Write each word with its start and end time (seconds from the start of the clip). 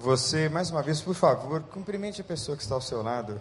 Você, 0.00 0.48
mais 0.48 0.70
uma 0.70 0.82
vez, 0.82 1.02
por 1.02 1.14
favor, 1.14 1.60
cumprimente 1.60 2.22
a 2.22 2.24
pessoa 2.24 2.56
que 2.56 2.62
está 2.62 2.74
ao 2.74 2.80
seu 2.80 3.02
lado. 3.02 3.38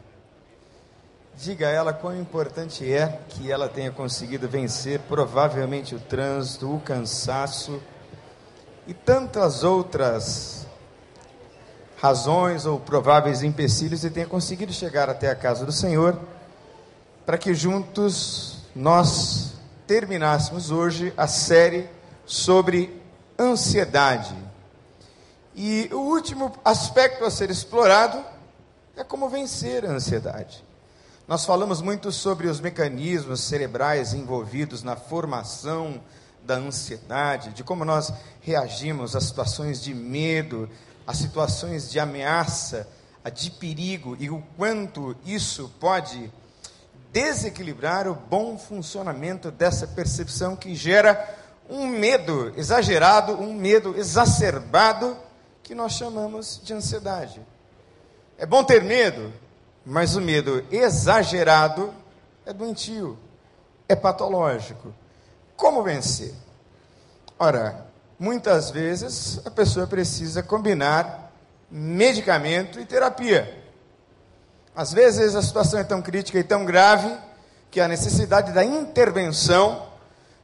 Diga 1.38 1.70
a 1.70 1.72
ela 1.72 1.94
quão 1.94 2.14
importante 2.20 2.92
é 2.92 3.22
que 3.30 3.50
ela 3.50 3.70
tenha 3.70 3.94
conseguido 3.94 4.46
vencer 4.46 5.00
provavelmente 5.08 5.96
o 5.96 6.00
trânsito, 6.02 6.76
o 6.76 6.82
cansaço 6.82 7.82
e 8.86 8.94
tantas 8.94 9.64
outras 9.64 10.68
razões 11.96 12.66
ou 12.66 12.78
prováveis 12.78 13.42
empecilhos 13.42 14.04
e 14.04 14.10
tenha 14.10 14.28
conseguido 14.28 14.74
chegar 14.74 15.10
até 15.10 15.30
a 15.32 15.36
casa 15.36 15.66
do 15.66 15.72
Senhor, 15.72 16.20
para 17.26 17.38
que 17.38 17.54
juntos 17.54 18.66
nós 18.76 19.54
terminássemos 19.88 20.72
hoje 20.72 21.14
a 21.16 21.26
série 21.26 21.90
sobre 22.26 23.02
ansiedade. 23.40 24.49
E 25.56 25.90
o 25.92 25.98
último 25.98 26.54
aspecto 26.64 27.26
a 27.26 27.32
ser 27.32 27.50
explorado 27.50 28.24
é 28.96 29.04
como 29.04 29.30
vencer 29.30 29.86
a 29.86 29.92
ansiedade. 29.92 30.64
Nós 31.28 31.46
falamos 31.46 31.82
muito 31.82 32.12
sobre 32.12 32.48
os 32.48 32.60
mecanismos 32.60 33.42
cerebrais 33.42 34.14
envolvidos 34.14 34.84
na 34.84 34.96
formação 34.96 36.02
da 36.44 36.56
ansiedade, 36.56 37.52
de 37.52 37.64
como 37.64 37.86
nós 37.86 38.12
reagimos 38.42 39.16
a 39.16 39.22
situações 39.22 39.82
de 39.82 39.94
medo, 39.94 40.70
a 41.06 41.14
situações 41.14 41.90
de 41.90 42.00
ameaça, 42.00 42.88
a 43.24 43.30
de 43.30 43.52
perigo 43.52 44.18
e 44.20 44.30
o 44.30 44.44
quanto 44.58 45.16
isso 45.26 45.72
pode 45.80 46.32
desequilibrar 47.12 48.08
o 48.08 48.16
bom 48.16 48.58
funcionamento 48.58 49.52
dessa 49.52 49.88
percepção 49.88 50.56
que 50.56 50.76
gera 50.76 51.38
um 51.70 51.88
medo 51.88 52.54
exagerado, 52.58 53.34
um 53.34 53.54
medo 53.54 53.96
exacerbado 53.98 55.16
que 55.70 55.76
nós 55.76 55.92
chamamos 55.92 56.60
de 56.64 56.74
ansiedade. 56.74 57.40
É 58.40 58.46
bom 58.48 58.64
ter 58.64 58.84
medo, 58.84 59.32
mas 59.86 60.16
o 60.16 60.20
medo 60.20 60.66
exagerado 60.72 61.94
é 62.44 62.52
doentio, 62.52 63.16
é 63.88 63.96
patológico. 63.96 64.92
Como 65.56 65.84
vencer? 65.84 66.34
Ora, 67.38 67.86
muitas 68.18 68.72
vezes 68.72 69.46
a 69.46 69.52
pessoa 69.52 69.86
precisa 69.86 70.42
combinar 70.42 71.32
medicamento 71.70 72.80
e 72.80 72.86
terapia. 72.86 73.64
Às 74.76 74.92
vezes 74.92 75.36
a 75.36 75.42
situação 75.44 75.80
é 75.80 75.84
tão 75.84 76.02
crítica 76.02 76.40
e 76.40 76.44
tão 76.44 76.66
grave 76.66 77.16
que 77.70 77.80
há 77.80 77.88
necessidade 77.88 78.54
da 78.54 78.66
intervenção 78.66 79.86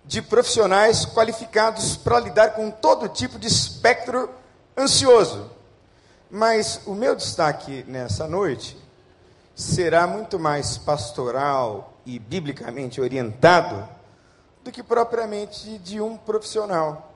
de 0.06 0.22
profissionais 0.22 1.04
qualificados 1.04 1.98
para 1.98 2.20
lidar 2.20 2.52
com 2.52 2.70
todo 2.70 3.10
tipo 3.10 3.40
de 3.40 3.48
espectro 3.48 4.30
ansioso. 4.78 5.50
Mas 6.30 6.82
o 6.86 6.94
meu 6.94 7.16
destaque 7.16 7.86
nessa 7.88 8.28
noite 8.28 8.78
será 9.56 10.06
muito 10.06 10.38
mais 10.38 10.78
pastoral 10.78 11.94
e 12.06 12.20
biblicamente 12.20 13.00
orientado 13.00 13.88
do 14.64 14.72
que 14.72 14.84
propriamente 14.84 15.78
de 15.78 16.02
um 16.02 16.18
profissional. 16.18 17.14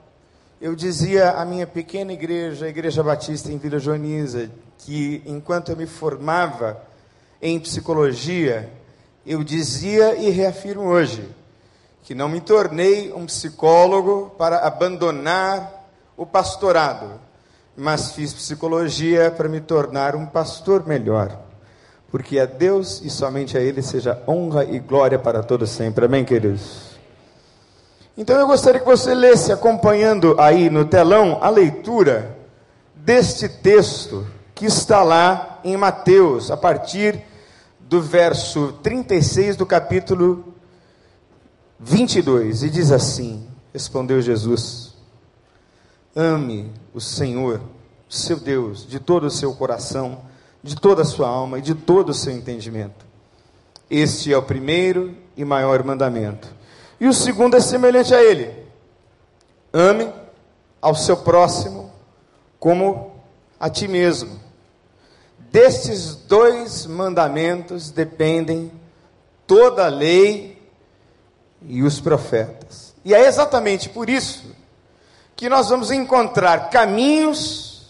Eu 0.60 0.74
dizia 0.74 1.32
à 1.32 1.44
minha 1.44 1.66
pequena 1.66 2.12
igreja, 2.12 2.66
a 2.66 2.68
Igreja 2.68 3.02
Batista 3.02 3.50
em 3.50 3.58
Vila 3.58 3.78
Joaniza, 3.78 4.50
que 4.78 5.22
enquanto 5.26 5.70
eu 5.70 5.76
me 5.76 5.86
formava 5.86 6.80
em 7.40 7.58
psicologia, 7.58 8.70
eu 9.26 9.42
dizia 9.42 10.14
e 10.16 10.30
reafirmo 10.30 10.84
hoje 10.84 11.28
que 12.02 12.14
não 12.14 12.28
me 12.28 12.40
tornei 12.40 13.12
um 13.12 13.26
psicólogo 13.26 14.34
para 14.36 14.66
abandonar 14.66 15.86
o 16.16 16.26
pastorado, 16.26 17.20
mas 17.80 18.12
fiz 18.12 18.34
psicologia 18.34 19.30
para 19.30 19.48
me 19.48 19.58
tornar 19.58 20.14
um 20.14 20.26
pastor 20.26 20.86
melhor. 20.86 21.34
Porque 22.10 22.38
a 22.38 22.44
Deus 22.44 23.00
e 23.02 23.08
somente 23.08 23.56
a 23.56 23.60
Ele 23.60 23.80
seja 23.80 24.22
honra 24.28 24.64
e 24.64 24.78
glória 24.78 25.18
para 25.18 25.42
todos 25.42 25.70
sempre. 25.70 26.04
Amém, 26.04 26.22
queridos? 26.22 26.90
Então 28.18 28.38
eu 28.38 28.46
gostaria 28.46 28.80
que 28.80 28.86
você 28.86 29.14
lesse, 29.14 29.50
acompanhando 29.50 30.38
aí 30.38 30.68
no 30.68 30.84
telão, 30.84 31.38
a 31.40 31.48
leitura 31.48 32.36
deste 32.94 33.48
texto 33.48 34.26
que 34.54 34.66
está 34.66 35.02
lá 35.02 35.58
em 35.64 35.74
Mateus, 35.74 36.50
a 36.50 36.58
partir 36.58 37.22
do 37.78 38.02
verso 38.02 38.74
36 38.82 39.56
do 39.56 39.64
capítulo 39.64 40.52
22, 41.78 42.62
e 42.62 42.68
diz 42.68 42.92
assim: 42.92 43.46
Respondeu 43.72 44.20
Jesus: 44.20 44.89
Ame 46.20 46.70
o 46.92 47.00
Senhor, 47.00 47.62
seu 48.06 48.38
Deus, 48.38 48.86
de 48.86 49.00
todo 49.00 49.24
o 49.24 49.30
seu 49.30 49.54
coração, 49.54 50.20
de 50.62 50.76
toda 50.76 51.00
a 51.00 51.04
sua 51.06 51.26
alma 51.26 51.58
e 51.58 51.62
de 51.62 51.74
todo 51.74 52.10
o 52.10 52.14
seu 52.14 52.30
entendimento. 52.30 53.06
Este 53.88 54.30
é 54.30 54.36
o 54.36 54.42
primeiro 54.42 55.16
e 55.34 55.46
maior 55.46 55.82
mandamento. 55.82 56.46
E 57.00 57.08
o 57.08 57.14
segundo 57.14 57.56
é 57.56 57.60
semelhante 57.60 58.14
a 58.14 58.22
ele: 58.22 58.54
ame 59.72 60.12
ao 60.82 60.94
seu 60.94 61.16
próximo 61.16 61.90
como 62.58 63.12
a 63.58 63.70
ti 63.70 63.88
mesmo. 63.88 64.38
Destes 65.50 66.16
dois 66.16 66.84
mandamentos 66.84 67.90
dependem 67.90 68.70
toda 69.46 69.86
a 69.86 69.88
lei 69.88 70.62
e 71.62 71.82
os 71.82 71.98
profetas. 71.98 72.94
E 73.06 73.14
é 73.14 73.26
exatamente 73.26 73.88
por 73.88 74.10
isso 74.10 74.59
que 75.40 75.48
nós 75.48 75.70
vamos 75.70 75.90
encontrar 75.90 76.68
caminhos 76.68 77.86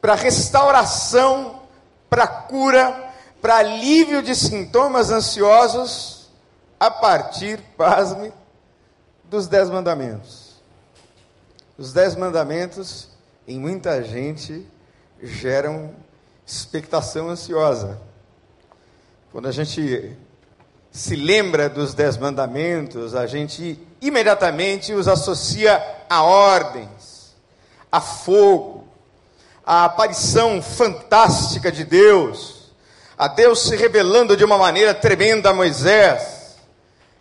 para 0.00 0.14
restauração, 0.14 1.60
para 2.08 2.26
cura, 2.26 3.12
para 3.38 3.56
alívio 3.56 4.22
de 4.22 4.34
sintomas 4.34 5.10
ansiosos 5.10 6.30
a 6.80 6.90
partir, 6.90 7.60
pasme, 7.76 8.32
dos 9.24 9.46
dez 9.46 9.68
mandamentos. 9.68 10.54
Os 11.76 11.92
dez 11.92 12.16
mandamentos, 12.16 13.10
em 13.46 13.60
muita 13.60 14.02
gente, 14.02 14.66
geram 15.22 15.94
expectação 16.46 17.28
ansiosa. 17.28 18.00
Quando 19.30 19.48
a 19.48 19.52
gente 19.52 20.16
se 20.90 21.14
lembra 21.14 21.68
dos 21.68 21.92
dez 21.92 22.16
mandamentos, 22.16 23.14
a 23.14 23.26
gente 23.26 23.78
imediatamente 24.00 24.94
os 24.94 25.06
associa 25.06 25.99
a 26.10 26.24
ordens, 26.24 27.36
a 27.90 28.00
fogo, 28.00 28.88
a 29.64 29.84
aparição 29.84 30.60
fantástica 30.60 31.70
de 31.70 31.84
Deus, 31.84 32.72
a 33.16 33.28
Deus 33.28 33.62
se 33.62 33.76
revelando 33.76 34.36
de 34.36 34.44
uma 34.44 34.58
maneira 34.58 34.92
tremenda 34.92 35.50
a 35.50 35.54
Moisés. 35.54 36.56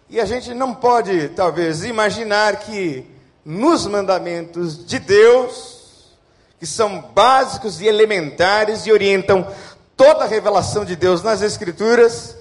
E 0.10 0.20
a 0.20 0.26
gente 0.26 0.56
não 0.56 0.74
pode, 0.74 1.30
talvez, 1.30 1.84
imaginar 1.84 2.62
que 2.62 3.06
nos 3.46 3.86
mandamentos 3.86 4.84
de 4.84 4.98
Deus, 4.98 6.16
que 6.58 6.66
são 6.66 7.00
básicos 7.14 7.80
e 7.80 7.86
elementares 7.88 8.88
e 8.88 8.92
orientam 8.92 9.48
toda 9.96 10.24
a 10.24 10.28
revelação 10.28 10.84
de 10.84 10.96
Deus 10.96 11.22
nas 11.22 11.44
Escrituras, 11.44 12.36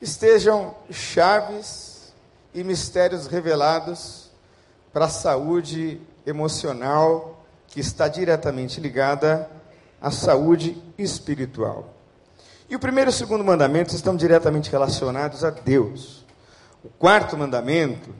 estejam 0.00 0.72
chaves 0.88 2.12
e 2.54 2.62
mistérios 2.62 3.26
revelados 3.26 4.29
para 4.92 5.06
a 5.06 5.08
saúde 5.08 6.00
emocional 6.26 7.44
que 7.68 7.80
está 7.80 8.08
diretamente 8.08 8.80
ligada 8.80 9.48
à 10.00 10.10
saúde 10.10 10.82
espiritual. 10.98 11.94
E 12.68 12.76
o 12.76 12.78
primeiro 12.78 13.10
e 13.10 13.12
o 13.12 13.14
segundo 13.14 13.44
mandamento 13.44 13.94
estão 13.94 14.16
diretamente 14.16 14.70
relacionados 14.70 15.44
a 15.44 15.50
Deus. 15.50 16.24
O 16.84 16.88
quarto 16.88 17.36
mandamento 17.36 18.10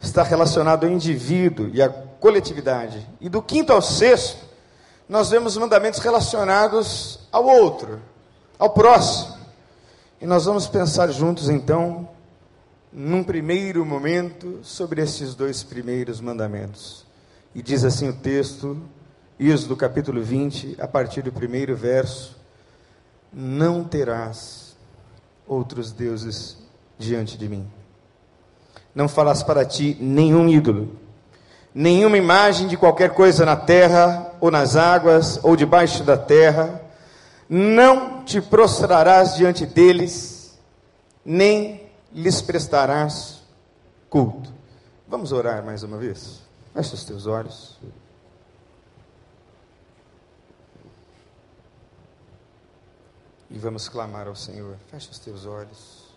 está 0.00 0.22
relacionado 0.22 0.84
ao 0.84 0.90
indivíduo 0.90 1.70
e 1.72 1.80
à 1.80 1.88
coletividade. 1.88 3.06
E 3.20 3.28
do 3.28 3.40
quinto 3.40 3.72
ao 3.72 3.80
sexto, 3.80 4.44
nós 5.08 5.30
vemos 5.30 5.56
mandamentos 5.56 6.00
relacionados 6.00 7.20
ao 7.30 7.44
outro, 7.44 8.00
ao 8.58 8.70
próximo. 8.70 9.36
E 10.20 10.26
nós 10.26 10.44
vamos 10.44 10.66
pensar 10.66 11.10
juntos, 11.10 11.48
então, 11.48 12.08
num 12.92 13.24
primeiro 13.24 13.86
momento, 13.86 14.60
sobre 14.62 15.00
esses 15.00 15.34
dois 15.34 15.62
primeiros 15.62 16.20
mandamentos. 16.20 17.06
E 17.54 17.62
diz 17.62 17.84
assim 17.84 18.08
o 18.08 18.12
texto, 18.12 18.78
isso 19.38 19.66
do 19.66 19.76
capítulo 19.76 20.22
20, 20.22 20.76
a 20.78 20.86
partir 20.86 21.22
do 21.22 21.32
primeiro 21.32 21.74
verso: 21.74 22.36
Não 23.32 23.82
terás 23.82 24.76
outros 25.46 25.90
deuses 25.90 26.58
diante 26.98 27.38
de 27.38 27.48
mim. 27.48 27.66
Não 28.94 29.08
farás 29.08 29.42
para 29.42 29.64
ti 29.64 29.96
nenhum 29.98 30.48
ídolo, 30.48 30.96
nenhuma 31.74 32.18
imagem 32.18 32.68
de 32.68 32.76
qualquer 32.76 33.14
coisa 33.14 33.46
na 33.46 33.56
terra, 33.56 34.32
ou 34.38 34.50
nas 34.50 34.76
águas, 34.76 35.40
ou 35.42 35.56
debaixo 35.56 36.04
da 36.04 36.16
terra. 36.16 36.80
Não 37.48 38.22
te 38.22 38.40
prostrarás 38.40 39.34
diante 39.34 39.66
deles, 39.66 40.58
nem 41.24 41.81
lhes 42.14 42.42
prestarás 42.42 43.42
culto. 44.08 44.52
Vamos 45.08 45.32
orar 45.32 45.64
mais 45.64 45.82
uma 45.82 45.98
vez? 45.98 46.40
Feche 46.74 46.94
os 46.94 47.04
teus 47.04 47.26
olhos. 47.26 47.78
e 53.52 53.58
vamos 53.58 53.86
clamar 53.86 54.26
ao 54.26 54.34
Senhor. 54.34 54.78
Feche 54.90 55.10
os 55.10 55.18
teus 55.18 55.44
olhos. 55.44 56.10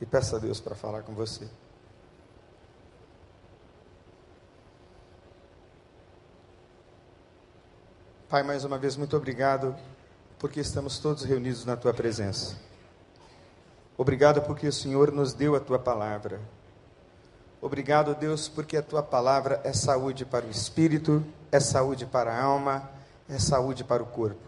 E 0.00 0.06
peça 0.06 0.36
a 0.36 0.38
Deus 0.38 0.60
para 0.60 0.76
falar 0.76 1.02
com 1.02 1.12
você. 1.12 1.48
Pai, 8.28 8.44
mais 8.44 8.64
uma 8.64 8.78
vez, 8.78 8.96
muito 8.96 9.16
obrigado, 9.16 9.76
porque 10.40 10.58
estamos 10.58 10.98
todos 10.98 11.22
reunidos 11.22 11.66
na 11.66 11.76
tua 11.76 11.92
presença. 11.92 12.56
Obrigado 13.96 14.40
porque 14.40 14.66
o 14.66 14.72
Senhor 14.72 15.12
nos 15.12 15.34
deu 15.34 15.54
a 15.54 15.60
tua 15.60 15.78
palavra. 15.78 16.40
Obrigado, 17.60 18.14
Deus, 18.14 18.48
porque 18.48 18.78
a 18.78 18.82
tua 18.82 19.02
palavra 19.02 19.60
é 19.64 19.74
saúde 19.74 20.24
para 20.24 20.46
o 20.46 20.50
espírito, 20.50 21.22
é 21.52 21.60
saúde 21.60 22.06
para 22.06 22.32
a 22.32 22.42
alma, 22.42 22.90
é 23.28 23.38
saúde 23.38 23.84
para 23.84 24.02
o 24.02 24.06
corpo. 24.06 24.40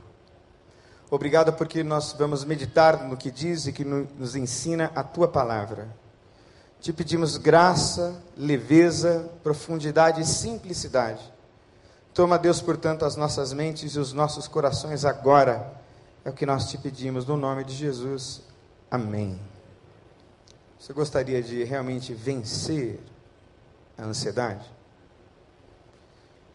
Obrigado 1.11 1.53
porque 1.53 1.85
nós 1.85 2.15
vamos 2.15 2.43
meditar 2.43 3.07
no 3.07 3.15
que 3.15 3.31
diz 3.31 3.67
e 3.67 3.73
que 3.73 3.85
nos 3.85 4.35
ensina 4.35 4.91
a 4.95 5.05
tua 5.05 5.29
palavra. 5.29 5.95
Te 6.81 6.91
pedimos 6.91 7.37
graça, 7.37 8.19
leveza, 8.35 9.31
profundidade 9.43 10.23
e 10.23 10.25
simplicidade. 10.25 11.21
Toma, 12.15 12.39
Deus, 12.39 12.63
portanto, 12.63 13.05
as 13.05 13.15
nossas 13.15 13.53
mentes 13.53 13.95
e 13.95 13.99
os 13.99 14.15
nossos 14.15 14.49
corações 14.49 15.05
agora. 15.05 15.82
É 16.25 16.31
o 16.31 16.33
que 16.33 16.47
nós 16.47 16.71
te 16.71 16.79
pedimos 16.79 17.27
no 17.27 17.37
nome 17.37 17.65
de 17.65 17.75
Jesus. 17.75 18.43
Amém. 18.91 19.41
Você 20.79 20.93
gostaria 20.93 21.43
de 21.43 21.65
realmente 21.65 22.15
vencer 22.15 23.01
a 23.99 24.05
ansiedade? 24.05 24.65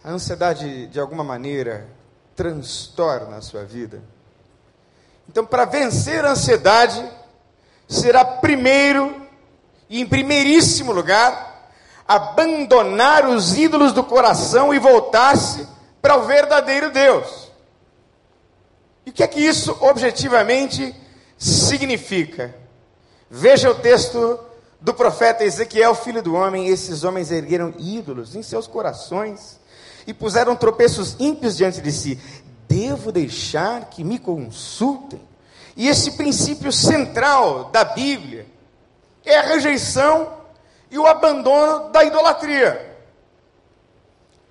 A 0.03 0.11
ansiedade, 0.11 0.87
de 0.87 0.99
alguma 0.99 1.23
maneira, 1.23 1.87
transtorna 2.35 3.37
a 3.37 3.41
sua 3.41 3.65
vida. 3.65 4.01
Então, 5.27 5.45
para 5.45 5.65
vencer 5.65 6.23
a 6.23 6.31
ansiedade, 6.31 7.03
será 7.87 8.23
primeiro 8.23 9.27
e 9.89 9.99
em 9.99 10.05
primeiríssimo 10.05 10.91
lugar 10.93 11.71
abandonar 12.07 13.27
os 13.27 13.57
ídolos 13.57 13.91
do 13.91 14.03
coração 14.03 14.73
e 14.73 14.79
voltar-se 14.79 15.67
para 16.01 16.15
o 16.15 16.25
verdadeiro 16.25 16.89
Deus. 16.89 17.46
E 19.07 19.09
o 19.09 19.13
que 19.13 19.23
é 19.23 19.27
que 19.27 19.39
isso 19.39 19.77
objetivamente 19.79 20.93
significa. 21.37 22.53
Veja 23.31 23.71
o 23.71 23.75
texto 23.75 24.37
do 24.81 24.93
profeta 24.93 25.45
Ezequiel, 25.45 25.95
filho 25.95 26.21
do 26.21 26.35
homem: 26.35 26.67
esses 26.67 27.05
homens 27.05 27.31
ergueram 27.31 27.73
ídolos 27.79 28.35
em 28.35 28.43
seus 28.43 28.67
corações 28.67 29.61
e 30.05 30.13
puseram 30.13 30.57
tropeços 30.57 31.15
ímpios 31.21 31.55
diante 31.55 31.79
de 31.79 31.89
si. 31.89 32.19
Devo 32.67 33.09
deixar 33.09 33.85
que 33.85 34.03
me 34.03 34.19
consultem? 34.19 35.21
E 35.77 35.87
esse 35.87 36.11
princípio 36.17 36.73
central 36.73 37.69
da 37.71 37.85
Bíblia 37.85 38.45
é 39.23 39.37
a 39.37 39.43
rejeição 39.43 40.33
e 40.91 40.97
o 40.97 41.07
abandono 41.07 41.91
da 41.91 42.03
idolatria. 42.03 42.96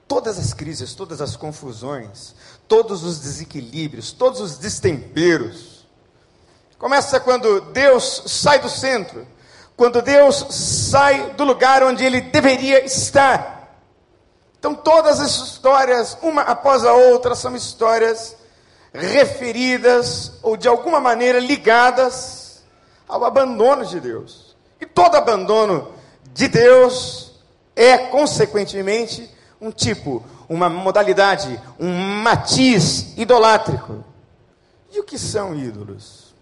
Todas 0.09 0.39
as 0.39 0.55
crises, 0.55 0.95
todas 0.95 1.21
as 1.21 1.37
confusões, 1.37 2.35
todos 2.69 3.03
os 3.03 3.19
desequilíbrios, 3.19 4.13
todos 4.13 4.41
os 4.41 4.57
destemperos, 4.57 5.77
Começa 6.79 7.19
quando 7.19 7.61
Deus 7.73 8.25
sai 8.27 8.59
do 8.59 8.69
centro, 8.69 9.27
quando 9.77 10.03
Deus 10.03 10.47
sai 10.51 11.31
do 11.31 11.43
lugar 11.43 11.83
onde 11.83 12.05
ele 12.05 12.21
deveria 12.21 12.85
estar. 12.85 13.81
Então, 14.59 14.75
todas 14.75 15.19
as 15.19 15.31
histórias, 15.31 16.19
uma 16.21 16.43
após 16.43 16.85
a 16.85 16.93
outra, 16.93 17.35
são 17.35 17.57
histórias 17.57 18.37
referidas 18.93 20.33
ou 20.43 20.57
de 20.57 20.69
alguma 20.69 21.01
maneira 21.01 21.39
ligadas 21.39 22.63
ao 23.09 23.25
abandono 23.25 23.87
de 23.87 23.99
Deus. 23.99 24.55
E 24.79 24.85
todo 24.85 25.17
abandono 25.17 25.95
de 26.35 26.47
Deus 26.47 27.33
é, 27.75 27.97
consequentemente, 27.97 29.31
um 29.61 29.71
tipo, 29.71 30.25
uma 30.49 30.69
modalidade, 30.69 31.61
um 31.79 31.93
matiz 32.23 33.17
idolátrico. 33.17 34.05
E 34.93 35.01
o 35.01 35.05
que 35.05 35.19
são 35.19 35.55
ídolos? 35.55 36.35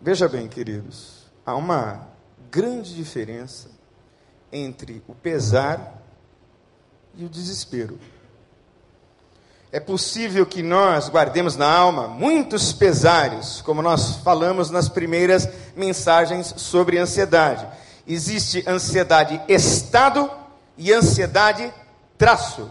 Veja 0.00 0.28
bem, 0.28 0.48
queridos, 0.48 1.26
há 1.44 1.54
uma 1.54 2.08
grande 2.50 2.94
diferença 2.94 3.70
entre 4.52 5.02
o 5.06 5.14
pesar 5.14 6.02
e 7.14 7.24
o 7.24 7.28
desespero. 7.28 7.98
É 9.72 9.78
possível 9.78 10.44
que 10.44 10.62
nós 10.62 11.08
guardemos 11.08 11.54
na 11.54 11.70
alma 11.70 12.08
muitos 12.08 12.72
pesares, 12.72 13.60
como 13.62 13.80
nós 13.80 14.16
falamos 14.16 14.68
nas 14.68 14.88
primeiras 14.88 15.48
mensagens 15.76 16.52
sobre 16.56 16.98
ansiedade. 16.98 17.66
Existe 18.06 18.64
ansiedade 18.66 19.40
estado 19.46 20.28
e 20.76 20.92
ansiedade 20.92 21.72
traço. 22.20 22.70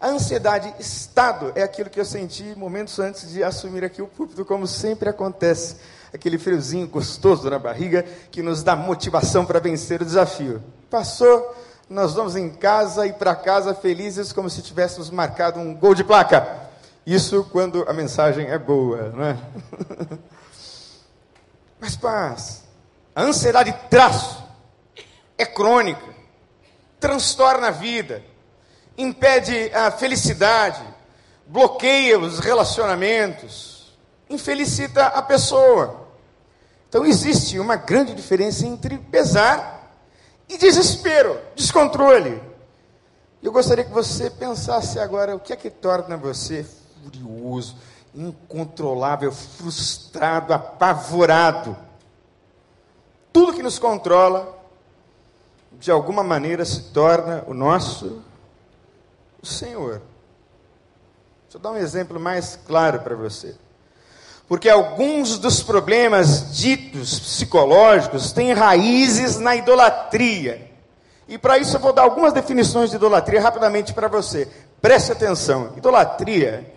A 0.00 0.08
ansiedade 0.08 0.74
estado 0.78 1.52
é 1.54 1.62
aquilo 1.62 1.90
que 1.90 2.00
eu 2.00 2.04
senti 2.04 2.54
momentos 2.56 2.98
antes 2.98 3.30
de 3.30 3.44
assumir 3.44 3.84
aqui 3.84 4.00
o 4.00 4.06
púlpito, 4.06 4.42
como 4.42 4.66
sempre 4.66 5.10
acontece 5.10 5.76
aquele 6.14 6.38
friozinho 6.38 6.88
gostoso 6.88 7.50
na 7.50 7.58
barriga 7.58 8.02
que 8.30 8.40
nos 8.40 8.62
dá 8.62 8.74
motivação 8.74 9.44
para 9.44 9.60
vencer 9.60 10.00
o 10.00 10.04
desafio. 10.04 10.62
Passou, 10.88 11.54
nós 11.90 12.14
vamos 12.14 12.36
em 12.36 12.48
casa 12.48 13.06
e 13.06 13.12
para 13.12 13.36
casa 13.36 13.74
felizes 13.74 14.32
como 14.32 14.48
se 14.48 14.62
tivéssemos 14.62 15.10
marcado 15.10 15.60
um 15.60 15.74
gol 15.74 15.94
de 15.94 16.02
placa. 16.02 16.70
Isso 17.04 17.46
quando 17.52 17.84
a 17.86 17.92
mensagem 17.92 18.46
é 18.46 18.58
boa, 18.58 19.10
não 19.14 19.24
é? 19.24 19.36
Mas 21.78 21.96
paz, 21.96 22.64
a 23.14 23.22
ansiedade 23.22 23.74
traço 23.90 24.42
é 25.36 25.44
crônica, 25.44 26.14
transtorna 26.98 27.68
a 27.68 27.70
vida, 27.70 28.22
impede 28.96 29.70
a 29.74 29.90
felicidade, 29.90 30.82
bloqueia 31.46 32.18
os 32.18 32.38
relacionamentos, 32.38 33.96
infelicita 34.28 35.06
a 35.06 35.22
pessoa. 35.22 36.06
Então 36.88 37.04
existe 37.04 37.58
uma 37.58 37.76
grande 37.76 38.14
diferença 38.14 38.66
entre 38.66 38.98
pesar 38.98 40.00
e 40.48 40.56
desespero, 40.56 41.38
descontrole. 41.54 42.40
Eu 43.42 43.52
gostaria 43.52 43.84
que 43.84 43.92
você 43.92 44.30
pensasse 44.30 44.98
agora 44.98 45.36
o 45.36 45.40
que 45.40 45.52
é 45.52 45.56
que 45.56 45.70
torna 45.70 46.16
você 46.16 46.64
furioso, 47.02 47.76
incontrolável, 48.14 49.30
frustrado, 49.30 50.52
apavorado. 50.52 51.76
Tudo 53.32 53.52
que 53.52 53.62
nos 53.62 53.78
controla, 53.78 54.56
de 55.72 55.90
alguma 55.90 56.24
maneira, 56.24 56.64
se 56.64 56.84
torna 56.92 57.44
o 57.46 57.52
nosso 57.52 58.22
o 59.48 59.52
Senhor. 59.52 60.02
Deixa 61.44 61.56
eu 61.56 61.60
dar 61.60 61.70
um 61.70 61.76
exemplo 61.76 62.18
mais 62.18 62.58
claro 62.66 63.00
para 63.00 63.14
você. 63.14 63.54
Porque 64.48 64.68
alguns 64.68 65.38
dos 65.38 65.62
problemas 65.62 66.56
ditos 66.56 67.18
psicológicos 67.18 68.32
têm 68.32 68.52
raízes 68.52 69.38
na 69.38 69.56
idolatria. 69.56 70.70
E 71.28 71.36
para 71.36 71.58
isso 71.58 71.76
eu 71.76 71.80
vou 71.80 71.92
dar 71.92 72.02
algumas 72.02 72.32
definições 72.32 72.90
de 72.90 72.96
idolatria 72.96 73.40
rapidamente 73.40 73.92
para 73.92 74.06
você. 74.06 74.48
Preste 74.80 75.10
atenção. 75.10 75.72
Idolatria 75.76 76.72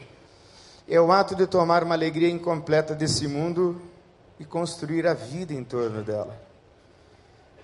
é 0.88 1.00
o 1.00 1.12
ato 1.12 1.36
de 1.36 1.46
tomar 1.46 1.84
uma 1.84 1.94
alegria 1.94 2.30
incompleta 2.30 2.96
desse 2.96 3.28
mundo 3.28 3.80
e 4.40 4.46
construir 4.46 5.06
a 5.06 5.14
vida 5.14 5.54
em 5.54 5.64
torno 5.64 6.02
dela. 6.02 6.36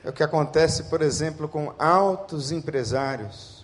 É 0.04 0.10
o 0.10 0.14
que 0.14 0.22
acontece, 0.22 0.84
por 0.84 1.02
exemplo, 1.02 1.48
com 1.48 1.74
altos 1.80 2.52
empresários, 2.52 3.55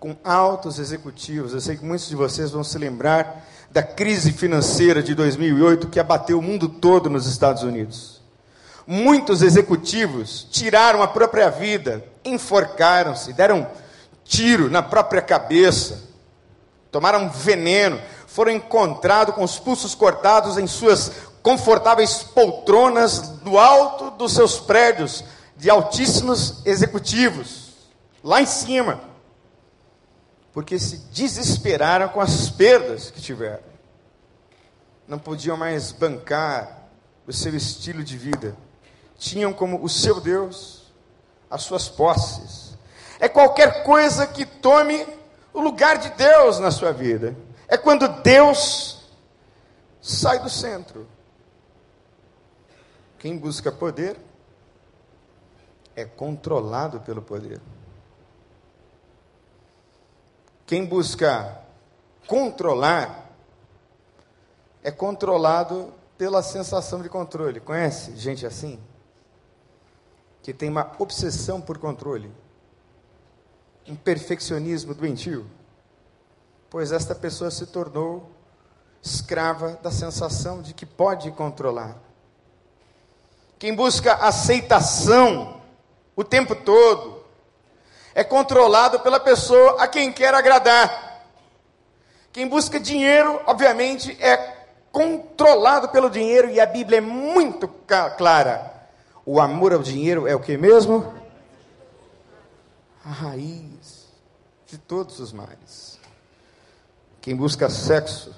com 0.00 0.16
altos 0.22 0.78
executivos. 0.78 1.52
Eu 1.52 1.60
sei 1.60 1.76
que 1.76 1.84
muitos 1.84 2.08
de 2.08 2.16
vocês 2.16 2.50
vão 2.50 2.62
se 2.62 2.78
lembrar 2.78 3.44
da 3.70 3.82
crise 3.82 4.32
financeira 4.32 5.02
de 5.02 5.14
2008 5.14 5.88
que 5.88 6.00
abateu 6.00 6.38
o 6.38 6.42
mundo 6.42 6.68
todo 6.68 7.10
nos 7.10 7.26
Estados 7.26 7.62
Unidos. 7.62 8.20
Muitos 8.86 9.42
executivos 9.42 10.46
tiraram 10.50 11.02
a 11.02 11.08
própria 11.08 11.50
vida, 11.50 12.02
enforcaram-se, 12.24 13.32
deram 13.34 13.66
tiro 14.24 14.70
na 14.70 14.82
própria 14.82 15.20
cabeça, 15.20 16.02
tomaram 16.90 17.28
veneno, 17.28 18.00
foram 18.26 18.52
encontrados 18.52 19.34
com 19.34 19.44
os 19.44 19.58
pulsos 19.58 19.94
cortados 19.94 20.56
em 20.56 20.66
suas 20.66 21.12
confortáveis 21.42 22.22
poltronas 22.22 23.42
no 23.42 23.58
alto 23.58 24.10
dos 24.12 24.32
seus 24.32 24.58
prédios 24.58 25.24
de 25.56 25.68
altíssimos 25.68 26.62
executivos, 26.64 27.74
lá 28.22 28.40
em 28.40 28.46
cima 28.46 29.07
porque 30.52 30.78
se 30.78 30.98
desesperaram 31.12 32.08
com 32.08 32.20
as 32.20 32.50
perdas 32.50 33.10
que 33.10 33.20
tiveram. 33.20 33.62
Não 35.06 35.18
podiam 35.18 35.56
mais 35.56 35.92
bancar 35.92 36.88
o 37.26 37.32
seu 37.32 37.54
estilo 37.54 38.02
de 38.02 38.16
vida. 38.16 38.56
Tinham 39.16 39.52
como 39.52 39.82
o 39.82 39.88
seu 39.88 40.20
Deus 40.20 40.92
as 41.50 41.62
suas 41.62 41.88
posses. 41.88 42.76
É 43.18 43.28
qualquer 43.28 43.84
coisa 43.84 44.26
que 44.26 44.44
tome 44.44 45.06
o 45.52 45.60
lugar 45.60 45.98
de 45.98 46.10
Deus 46.10 46.58
na 46.58 46.70
sua 46.70 46.92
vida. 46.92 47.36
É 47.66 47.76
quando 47.76 48.08
Deus 48.22 49.02
sai 50.00 50.38
do 50.38 50.48
centro. 50.48 51.06
Quem 53.18 53.36
busca 53.36 53.72
poder 53.72 54.16
é 55.96 56.04
controlado 56.04 57.00
pelo 57.00 57.20
poder. 57.20 57.60
Quem 60.68 60.84
busca 60.84 61.62
controlar 62.26 63.30
é 64.82 64.90
controlado 64.90 65.94
pela 66.18 66.42
sensação 66.42 67.00
de 67.00 67.08
controle. 67.08 67.58
Conhece 67.58 68.14
gente 68.14 68.44
assim? 68.44 68.78
Que 70.42 70.52
tem 70.52 70.68
uma 70.68 70.92
obsessão 70.98 71.58
por 71.58 71.78
controle, 71.78 72.30
um 73.88 73.96
perfeccionismo 73.96 74.94
doentio. 74.94 75.46
Pois 76.68 76.92
esta 76.92 77.14
pessoa 77.14 77.50
se 77.50 77.64
tornou 77.64 78.30
escrava 79.02 79.78
da 79.82 79.90
sensação 79.90 80.60
de 80.60 80.74
que 80.74 80.84
pode 80.84 81.30
controlar. 81.30 81.96
Quem 83.58 83.74
busca 83.74 84.12
aceitação 84.16 85.62
o 86.14 86.22
tempo 86.22 86.54
todo 86.54 87.17
é 88.18 88.24
controlado 88.24 88.98
pela 88.98 89.20
pessoa 89.20 89.80
a 89.80 89.86
quem 89.86 90.12
quer 90.12 90.34
agradar. 90.34 91.22
Quem 92.32 92.48
busca 92.48 92.80
dinheiro, 92.80 93.40
obviamente, 93.46 94.10
é 94.20 94.56
controlado 94.90 95.90
pelo 95.90 96.10
dinheiro 96.10 96.50
e 96.50 96.58
a 96.58 96.66
Bíblia 96.66 96.98
é 96.98 97.00
muito 97.00 97.68
clara. 98.16 98.88
O 99.24 99.40
amor 99.40 99.72
ao 99.72 99.84
dinheiro 99.84 100.26
é 100.26 100.34
o 100.34 100.40
que 100.40 100.56
mesmo? 100.56 101.14
A 103.04 103.10
raiz 103.10 104.08
de 104.66 104.78
todos 104.78 105.20
os 105.20 105.32
males. 105.32 106.00
Quem 107.20 107.36
busca 107.36 107.70
sexo 107.70 108.34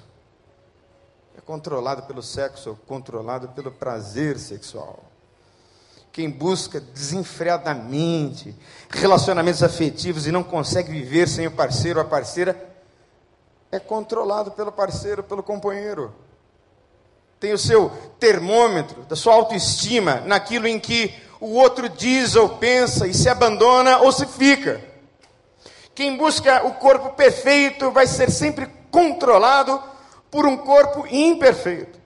é 1.35 1.41
controlado 1.41 2.03
pelo 2.03 2.21
sexo, 2.21 2.77
controlado 2.85 3.49
pelo 3.49 3.71
prazer 3.71 4.37
sexual. 4.37 5.10
Quem 6.11 6.29
busca 6.29 6.79
desenfreadamente 6.79 8.55
relacionamentos 8.89 9.63
afetivos 9.63 10.27
e 10.27 10.31
não 10.31 10.43
consegue 10.43 10.91
viver 10.91 11.27
sem 11.27 11.47
o 11.47 11.51
parceiro 11.51 11.99
ou 11.99 12.05
a 12.05 12.09
parceira, 12.09 12.69
é 13.71 13.79
controlado 13.79 14.51
pelo 14.51 14.71
parceiro, 14.71 15.23
pelo 15.23 15.41
companheiro 15.41 16.13
tem 17.41 17.53
o 17.53 17.57
seu 17.57 17.91
termômetro 18.19 19.01
da 19.05 19.15
sua 19.15 19.33
autoestima 19.33 20.21
naquilo 20.27 20.67
em 20.67 20.79
que 20.79 21.11
o 21.39 21.55
outro 21.55 21.89
diz 21.89 22.35
ou 22.35 22.49
pensa 22.49 23.07
e 23.07 23.15
se 23.15 23.27
abandona 23.27 23.97
ou 23.97 24.11
se 24.11 24.27
fica. 24.27 24.79
Quem 25.95 26.15
busca 26.15 26.63
o 26.67 26.75
corpo 26.75 27.15
perfeito 27.15 27.89
vai 27.89 28.05
ser 28.05 28.29
sempre 28.29 28.69
controlado 28.91 29.81
por 30.29 30.45
um 30.45 30.55
corpo 30.55 31.07
imperfeito. 31.09 31.99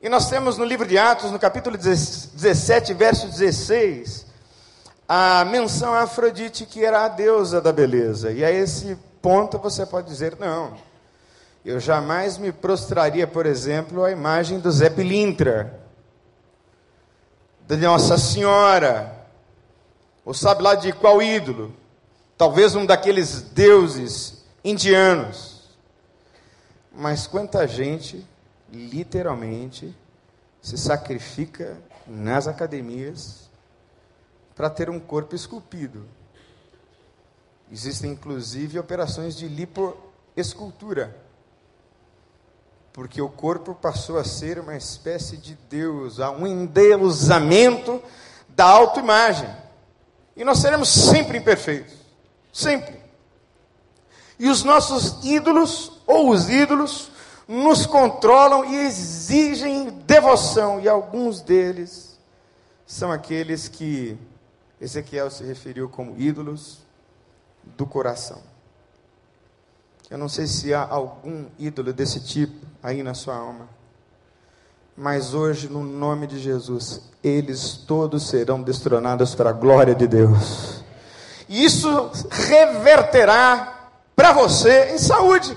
E 0.00 0.08
nós 0.08 0.30
temos 0.30 0.56
no 0.56 0.64
livro 0.64 0.86
de 0.86 0.96
Atos, 0.96 1.32
no 1.32 1.40
capítulo 1.40 1.76
17, 1.76 2.94
verso 2.94 3.26
16, 3.26 4.26
a 5.08 5.44
menção 5.44 5.92
a 5.92 6.02
Afrodite, 6.02 6.66
que 6.66 6.84
era 6.84 7.04
a 7.04 7.08
deusa 7.08 7.60
da 7.60 7.72
beleza. 7.72 8.30
E 8.30 8.44
a 8.44 8.50
esse 8.50 8.96
ponto 9.20 9.58
você 9.58 9.84
pode 9.84 10.06
dizer: 10.06 10.36
não, 10.38 10.76
eu 11.64 11.80
jamais 11.80 12.38
me 12.38 12.52
prostraria, 12.52 13.26
por 13.26 13.44
exemplo, 13.44 14.04
à 14.04 14.12
imagem 14.12 14.60
do 14.60 14.70
Zé 14.70 14.88
Pilintra, 14.88 15.80
da 17.66 17.76
Nossa 17.76 18.16
Senhora, 18.16 19.26
ou 20.24 20.32
sabe 20.32 20.62
lá 20.62 20.76
de 20.76 20.92
qual 20.92 21.20
ídolo? 21.20 21.74
Talvez 22.36 22.76
um 22.76 22.86
daqueles 22.86 23.42
deuses 23.42 24.44
indianos. 24.62 25.58
Mas 26.92 27.26
quanta 27.26 27.66
gente, 27.66 28.24
literalmente, 28.72 29.96
se 30.60 30.76
sacrifica 30.76 31.76
nas 32.06 32.46
academias 32.46 33.48
para 34.54 34.68
ter 34.68 34.90
um 34.90 34.98
corpo 34.98 35.34
esculpido. 35.34 36.06
Existem 37.70 38.12
inclusive 38.12 38.78
operações 38.78 39.36
de 39.36 39.46
lipoescultura 39.46 41.28
porque 42.98 43.22
o 43.22 43.28
corpo 43.28 43.76
passou 43.76 44.18
a 44.18 44.24
ser 44.24 44.58
uma 44.58 44.76
espécie 44.76 45.36
de 45.36 45.56
Deus, 45.70 46.18
há 46.18 46.32
um 46.32 46.44
endeusamento 46.44 48.02
da 48.48 48.64
autoimagem. 48.64 49.48
E 50.36 50.42
nós 50.42 50.58
seremos 50.58 50.88
sempre 50.88 51.38
imperfeitos, 51.38 51.94
sempre. 52.52 53.00
E 54.36 54.48
os 54.48 54.64
nossos 54.64 55.24
ídolos, 55.24 55.92
ou 56.08 56.30
os 56.30 56.48
ídolos, 56.48 57.12
nos 57.48 57.86
controlam 57.86 58.62
e 58.66 58.76
exigem 58.86 59.88
devoção, 60.06 60.78
e 60.78 60.86
alguns 60.88 61.40
deles 61.40 62.18
são 62.86 63.10
aqueles 63.10 63.66
que 63.66 64.18
Ezequiel 64.78 65.30
se 65.30 65.42
referiu 65.42 65.88
como 65.88 66.14
ídolos 66.18 66.78
do 67.76 67.86
coração. 67.86 68.38
Eu 70.10 70.18
não 70.18 70.28
sei 70.28 70.46
se 70.46 70.72
há 70.72 70.86
algum 70.86 71.46
ídolo 71.58 71.92
desse 71.92 72.20
tipo 72.20 72.66
aí 72.82 73.02
na 73.02 73.14
sua 73.14 73.36
alma. 73.36 73.68
Mas 74.96 75.32
hoje, 75.32 75.68
no 75.68 75.84
nome 75.84 76.26
de 76.26 76.38
Jesus, 76.38 77.02
eles 77.22 77.74
todos 77.86 78.28
serão 78.28 78.62
destronados 78.62 79.34
para 79.34 79.50
a 79.50 79.52
glória 79.52 79.94
de 79.94 80.06
Deus. 80.06 80.82
E 81.48 81.64
isso 81.64 82.10
reverterá 82.30 83.90
para 84.16 84.32
você 84.32 84.94
em 84.94 84.98
saúde, 84.98 85.56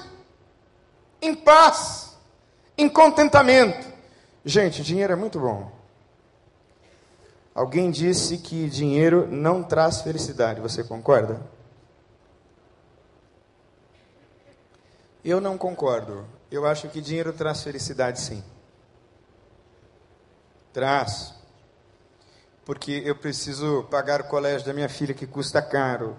em 1.22 1.36
paz, 1.36 2.18
em 2.78 2.90
contentamento. 2.90 3.88
Gente, 4.44 4.84
dinheiro 4.84 5.14
é 5.14 5.16
muito 5.16 5.40
bom. 5.40 5.72
Alguém 7.54 7.92
disse 7.92 8.38
que 8.38 8.70
dinheiro 8.70 9.28
não 9.28 9.62
traz 9.62 10.02
felicidade, 10.02 10.62
você 10.62 10.84
concorda? 10.84 11.42
Eu 15.24 15.40
não 15.40 15.58
concordo. 15.58 16.26
Eu 16.50 16.66
acho 16.66 16.90
que 16.90 17.00
dinheiro 17.00 17.32
traz 17.32 17.62
felicidade, 17.62 18.20
sim. 18.20 18.44
Traz. 20.74 21.36
Porque 22.66 23.04
eu 23.06 23.16
preciso 23.16 23.84
pagar 23.92 24.22
o 24.22 24.24
colégio 24.26 24.66
da 24.66 24.74
minha 24.74 24.90
filha, 24.90 25.14
que 25.14 25.28
custa 25.28 25.62
caro. 25.62 26.18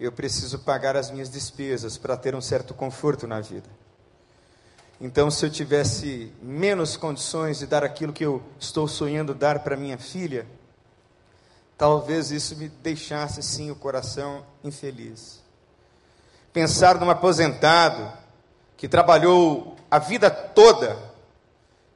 Eu 0.00 0.10
preciso 0.10 0.58
pagar 0.60 0.96
as 0.96 1.10
minhas 1.10 1.28
despesas 1.28 1.96
para 1.96 2.16
ter 2.16 2.34
um 2.34 2.40
certo 2.40 2.74
conforto 2.74 3.26
na 3.26 3.40
vida. 3.40 3.68
Então, 5.00 5.30
se 5.30 5.46
eu 5.46 5.50
tivesse 5.50 6.32
menos 6.42 6.96
condições 6.96 7.58
de 7.58 7.66
dar 7.66 7.84
aquilo 7.84 8.12
que 8.12 8.24
eu 8.24 8.42
estou 8.58 8.88
sonhando 8.88 9.34
dar 9.34 9.60
para 9.60 9.76
minha 9.76 9.98
filha, 9.98 10.46
talvez 11.78 12.30
isso 12.30 12.56
me 12.56 12.68
deixasse 12.68 13.42
sim 13.42 13.70
o 13.70 13.76
coração 13.76 14.44
infeliz 14.64 15.40
pensar 16.52 16.98
num 16.98 17.10
aposentado 17.10 18.12
que 18.76 18.88
trabalhou 18.88 19.76
a 19.90 19.98
vida 19.98 20.30
toda 20.30 20.96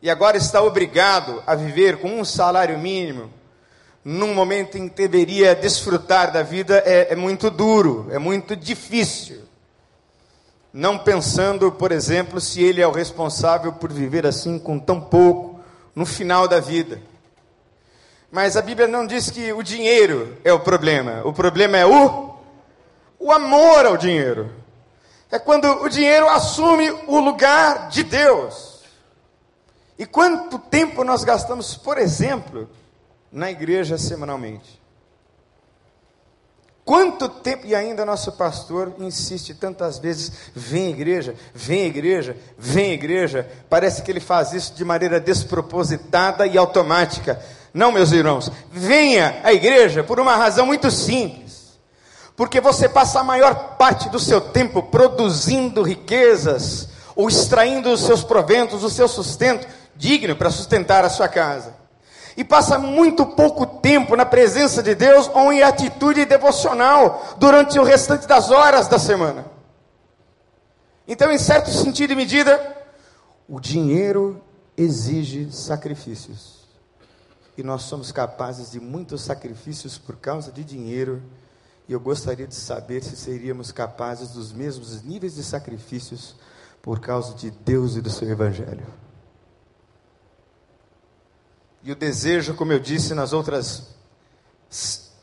e 0.01 0.11
agora 0.11 0.37
está 0.37 0.63
obrigado 0.63 1.43
a 1.47 1.55
viver 1.55 1.99
com 2.01 2.21
um 2.21 2.25
salário 2.25 2.79
mínimo, 2.79 3.33
num 4.05 4.35
momento 4.35 4.77
em 4.77 4.89
que 4.89 4.95
deveria 4.95 5.55
desfrutar 5.55 6.31
da 6.31 6.43
vida, 6.43 6.83
é, 6.85 7.13
é 7.13 7.17
muito 7.17 7.51
duro, 7.51 8.07
é 8.11 8.19
muito 8.19 8.55
difícil. 8.55 9.43
Não 10.73 10.99
pensando, 10.99 11.73
por 11.73 11.91
exemplo, 11.91 12.41
se 12.41 12.63
ele 12.63 12.83
é 12.83 12.87
o 12.87 12.93
responsável 12.93 13.73
por 13.73 13.93
viver 13.93 14.27
assim 14.27 14.59
com 14.59 14.79
tão 14.79 15.01
pouco 15.01 15.61
no 15.95 16.05
final 16.05 16.47
da 16.47 16.61
vida. 16.61 17.01
Mas 18.31 18.57
a 18.57 18.63
Bíblia 18.63 18.89
não 18.89 19.07
diz 19.07 19.31
que 19.31 19.53
o 19.53 19.63
dinheiro 19.63 20.37
é 20.45 20.53
o 20.53 20.61
problema, 20.61 21.23
o 21.25 21.33
problema 21.33 21.79
é 21.79 21.87
o 21.87 22.35
o 23.25 23.33
amor 23.33 23.87
ao 23.87 23.97
dinheiro. 23.97 24.51
É 25.31 25.39
quando 25.39 25.65
o 25.83 25.89
dinheiro 25.89 26.29
assume 26.29 26.91
o 27.07 27.19
lugar 27.19 27.89
de 27.89 28.03
Deus. 28.03 28.83
E 29.99 30.05
quanto 30.05 30.59
tempo 30.59 31.03
nós 31.03 31.25
gastamos, 31.25 31.75
por 31.75 31.97
exemplo, 31.97 32.69
na 33.35 33.51
igreja 33.51 33.99
semanalmente? 33.99 34.83
Quanto 36.83 37.29
tempo, 37.29 37.67
e 37.67 37.75
ainda 37.75 38.07
nosso 38.07 38.33
pastor 38.33 38.95
insiste 38.99 39.55
tantas 39.55 39.99
vezes: 39.99 40.33
vem 40.55 40.91
igreja, 40.91 41.35
vem 41.53 41.85
igreja, 41.85 42.37
vem 42.57 42.93
igreja. 42.93 43.47
Parece 43.69 44.03
que 44.03 44.11
ele 44.11 44.21
faz 44.21 44.55
isso 44.55 44.73
de 44.75 44.85
maneira 44.85 45.21
despropositada 45.21 46.47
e 46.47 46.57
automática. 46.57 47.43
Não, 47.75 47.93
meus 47.93 48.13
irmãos, 48.13 48.51
venha 48.71 49.41
à 49.43 49.53
igreja 49.53 50.03
por 50.03 50.19
uma 50.19 50.37
razão 50.37 50.65
muito 50.65 50.91
simples 50.91 51.55
porque 52.37 52.61
você 52.61 52.89
passa 52.89 53.21
a 53.21 53.25
maior 53.25 53.77
parte 53.77 54.09
do 54.09 54.19
seu 54.19 54.41
tempo 54.41 54.83
produzindo 54.83 55.83
riquezas 55.83 56.89
ou 57.15 57.29
extraindo 57.29 57.93
os 57.93 58.05
seus 58.05 58.25
proventos, 58.25 58.83
o 58.83 58.91
seu 58.91 59.07
sustento 59.07 59.67
digno 59.95 60.35
para 60.35 60.51
sustentar 60.51 61.05
a 61.05 61.11
sua 61.11 61.29
casa. 61.29 61.84
E 62.37 62.43
passa 62.43 62.79
muito 62.79 63.25
pouco 63.25 63.65
tempo 63.65 64.17
na 64.17 64.27
presença 64.27 64.83
de 64.83 64.95
Deus 64.95 65.31
ou 65.33 65.53
em 65.53 65.63
atitude 65.63 66.25
devocional 66.25 67.37
durante 67.39 67.79
o 67.79 67.85
restante 67.85 68.27
das 68.27 68.51
horas 68.51 68.89
da 68.89 68.99
semana. 68.99 69.47
Então, 71.07 71.31
em 71.31 71.39
certo 71.39 71.71
sentido 71.71 72.13
e 72.13 72.17
medida, 72.17 72.77
o 73.49 73.61
dinheiro 73.61 74.43
exige 74.77 75.53
sacrifícios. 75.53 76.65
E 77.57 77.63
nós 77.63 77.83
somos 77.83 78.11
capazes 78.11 78.73
de 78.73 78.81
muitos 78.81 79.23
sacrifícios 79.23 79.97
por 79.97 80.17
causa 80.17 80.51
de 80.51 80.65
dinheiro. 80.65 81.23
E 81.87 81.93
eu 81.93 82.01
gostaria 82.01 82.47
de 82.47 82.55
saber 82.55 83.03
se 83.03 83.17
seríamos 83.17 83.71
capazes 83.71 84.31
dos 84.31 84.53
mesmos 84.53 85.03
níveis 85.03 85.35
de 85.35 85.45
sacrifícios 85.45 86.35
por 86.83 86.99
causa 86.99 87.35
de 87.35 87.51
Deus 87.51 87.97
e 87.97 88.01
do 88.01 88.11
seu 88.11 88.29
Evangelho. 88.29 89.04
E 91.85 91.93
o 91.93 91.95
desejo, 91.95 92.55
como 92.55 92.73
eu 92.73 92.81
disse 92.81 93.13
nas 93.13 93.35
outras, 93.35 93.83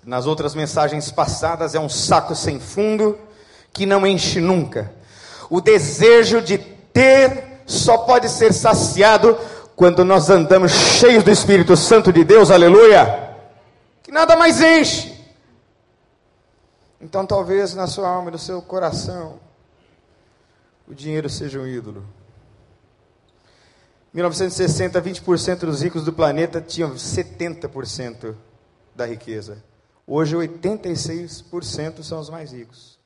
nas 0.04 0.28
outras 0.28 0.54
mensagens 0.54 1.12
passadas, 1.12 1.74
é 1.74 1.80
um 1.80 1.90
saco 1.90 2.36
sem 2.36 2.60
fundo 2.60 3.18
que 3.74 3.88
não 3.88 4.06
enche 4.06 4.40
nunca. 4.40 4.94
O 5.50 5.60
desejo 5.60 6.40
de 6.40 6.60
ter 6.60 7.64
só 7.66 7.98
pode 7.98 8.30
ser 8.30 8.54
saciado 8.54 9.36
quando 9.76 10.06
nós 10.06 10.30
andamos 10.30 10.72
cheios 10.72 11.24
do 11.24 11.32
Espírito 11.32 11.76
Santo 11.76 12.14
de 12.14 12.24
Deus, 12.24 12.52
aleluia, 12.52 13.36
que 14.04 14.12
nada 14.12 14.36
mais 14.36 14.62
enche. 14.62 15.20
Então, 17.02 17.26
talvez 17.26 17.74
na 17.74 17.88
sua 17.88 18.08
alma 18.08 18.30
e 18.30 18.34
no 18.34 18.38
seu 18.38 18.62
coração, 18.62 19.40
o 20.88 20.94
dinheiro 20.94 21.28
seja 21.28 21.58
um 21.58 21.66
ídolo. 21.66 22.06
1960, 24.14 25.02
20% 25.02 25.60
dos 25.60 25.82
ricos 25.82 26.04
do 26.04 26.12
planeta 26.12 26.60
tinham 26.60 26.94
70% 26.96 28.36
da 28.94 29.06
riqueza. 29.06 29.64
Hoje, 30.06 30.36
86% 30.36 32.04
são 32.04 32.20
os 32.20 32.30
mais 32.30 32.52
ricos. 32.52 33.00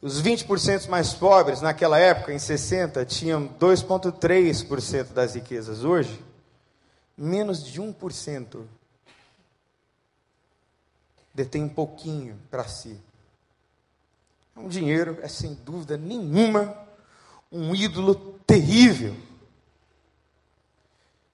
Os 0.00 0.22
20% 0.22 0.88
mais 0.88 1.12
pobres, 1.12 1.60
naquela 1.60 1.98
época, 1.98 2.32
em 2.32 2.38
60, 2.38 3.04
tinham 3.04 3.48
2,3% 3.60 5.12
das 5.12 5.34
riquezas. 5.34 5.84
Hoje, 5.84 6.22
menos 7.16 7.64
de 7.64 7.80
1% 7.80 8.62
detém 11.34 11.64
um 11.64 11.68
pouquinho 11.68 12.38
para 12.50 12.64
si. 12.64 12.98
Um 14.56 14.68
dinheiro 14.68 15.18
é, 15.20 15.28
sem 15.28 15.54
dúvida 15.54 15.96
nenhuma, 15.96 16.76
um 17.50 17.74
ídolo 17.74 18.14
terrível. 18.46 19.16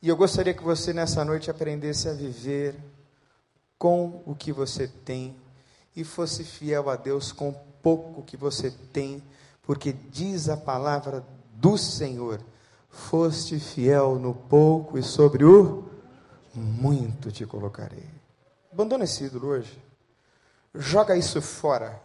E 0.03 0.09
eu 0.09 0.17
gostaria 0.17 0.55
que 0.55 0.63
você 0.63 0.95
nessa 0.95 1.25
noite 1.25 1.51
aprendesse 1.51 2.09
a 2.09 2.15
viver 2.15 2.75
com 3.79 4.23
o 4.25 4.35
que 4.35 4.51
você 4.51 4.89
tem 4.89 5.37
e 5.95 6.05
fosse 6.05 6.43
fiel 6.43 6.89
a 6.89 6.97
Deus 6.97 7.33
com 7.33 7.51
o 7.51 7.57
pouco 7.83 8.23
que 8.23 8.37
você 8.37 8.71
tem, 8.93 9.23
porque 9.63 9.93
diz 9.93 10.49
a 10.49 10.57
palavra 10.57 11.23
do 11.55 11.77
Senhor: 11.77 12.41
foste 12.89 13.59
fiel 13.59 14.19
no 14.19 14.35
pouco 14.35 14.99
e 14.99 15.03
sobre 15.03 15.45
o 15.45 15.85
muito 16.55 17.31
te 17.31 17.45
colocarei. 17.45 18.09
Abandona 18.73 19.05
esse 19.05 19.25
ídolo 19.25 19.49
hoje. 19.49 19.79
Joga 20.75 21.17
isso 21.17 21.43
fora. 21.43 22.01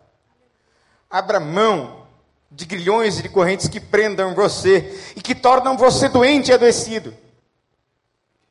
Abra 1.09 1.39
mão 1.39 2.05
de 2.51 2.65
grilhões 2.65 3.19
e 3.19 3.23
de 3.23 3.29
correntes 3.29 3.67
que 3.67 3.79
prendam 3.79 4.35
você 4.35 5.13
e 5.15 5.21
que 5.21 5.33
tornam 5.33 5.77
você 5.77 6.09
doente 6.09 6.51
e 6.51 6.53
adoecido. 6.53 7.13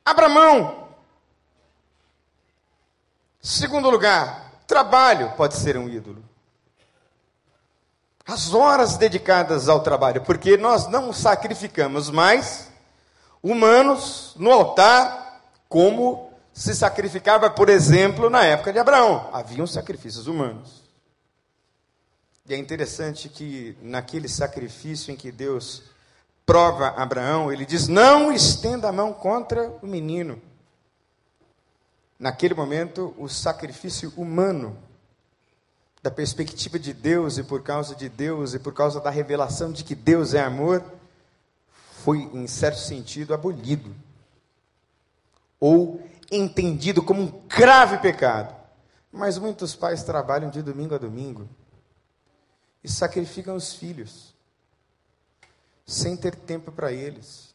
Abra 0.05 0.29
mão. 0.29 0.87
Segundo 3.41 3.89
lugar, 3.89 4.61
trabalho 4.67 5.33
pode 5.35 5.55
ser 5.55 5.77
um 5.77 5.89
ídolo. 5.89 6.23
As 8.27 8.53
horas 8.53 8.97
dedicadas 8.97 9.67
ao 9.67 9.81
trabalho, 9.81 10.21
porque 10.21 10.57
nós 10.57 10.87
não 10.87 11.11
sacrificamos 11.11 12.09
mais 12.09 12.69
humanos 13.41 14.33
no 14.35 14.51
altar 14.51 15.41
como 15.67 16.31
se 16.53 16.73
sacrificava, 16.73 17.49
por 17.49 17.69
exemplo, 17.69 18.29
na 18.29 18.43
época 18.43 18.71
de 18.71 18.79
Abraão. 18.79 19.29
Haviam 19.33 19.67
sacrifícios 19.67 20.27
humanos. 20.27 20.83
E 22.47 22.53
é 22.53 22.57
interessante 22.57 23.27
que 23.27 23.75
naquele 23.81 24.29
sacrifício 24.29 25.11
em 25.11 25.15
que 25.15 25.31
Deus 25.31 25.83
prova 26.45 26.89
Abraão, 26.89 27.51
ele 27.51 27.65
diz: 27.65 27.87
Não 27.87 28.31
estenda 28.31 28.89
a 28.89 28.91
mão 28.91 29.11
contra 29.11 29.69
o 29.81 29.87
menino. 29.87 30.41
Naquele 32.19 32.53
momento, 32.53 33.13
o 33.17 33.27
sacrifício 33.27 34.13
humano, 34.15 34.77
da 36.01 36.11
perspectiva 36.11 36.77
de 36.77 36.93
Deus 36.93 37.37
e 37.37 37.43
por 37.43 37.63
causa 37.63 37.95
de 37.95 38.07
Deus 38.07 38.53
e 38.53 38.59
por 38.59 38.73
causa 38.73 39.01
da 39.01 39.09
revelação 39.09 39.71
de 39.71 39.83
que 39.83 39.95
Deus 39.95 40.33
é 40.33 40.41
amor, 40.41 40.83
foi, 42.03 42.19
em 42.19 42.45
certo 42.47 42.77
sentido, 42.77 43.33
abolido. 43.33 43.93
Ou 45.59 46.07
entendido 46.31 47.01
como 47.01 47.21
um 47.21 47.41
grave 47.47 47.97
pecado. 47.97 48.55
Mas 49.11 49.37
muitos 49.37 49.75
pais 49.75 50.03
trabalham 50.03 50.51
de 50.51 50.61
domingo 50.61 50.93
a 50.93 50.99
domingo 50.99 51.49
e 52.83 52.89
sacrificam 52.89 53.55
os 53.55 53.73
filhos 53.73 54.34
sem 55.85 56.17
ter 56.17 56.35
tempo 56.35 56.71
para 56.71 56.91
eles. 56.91 57.53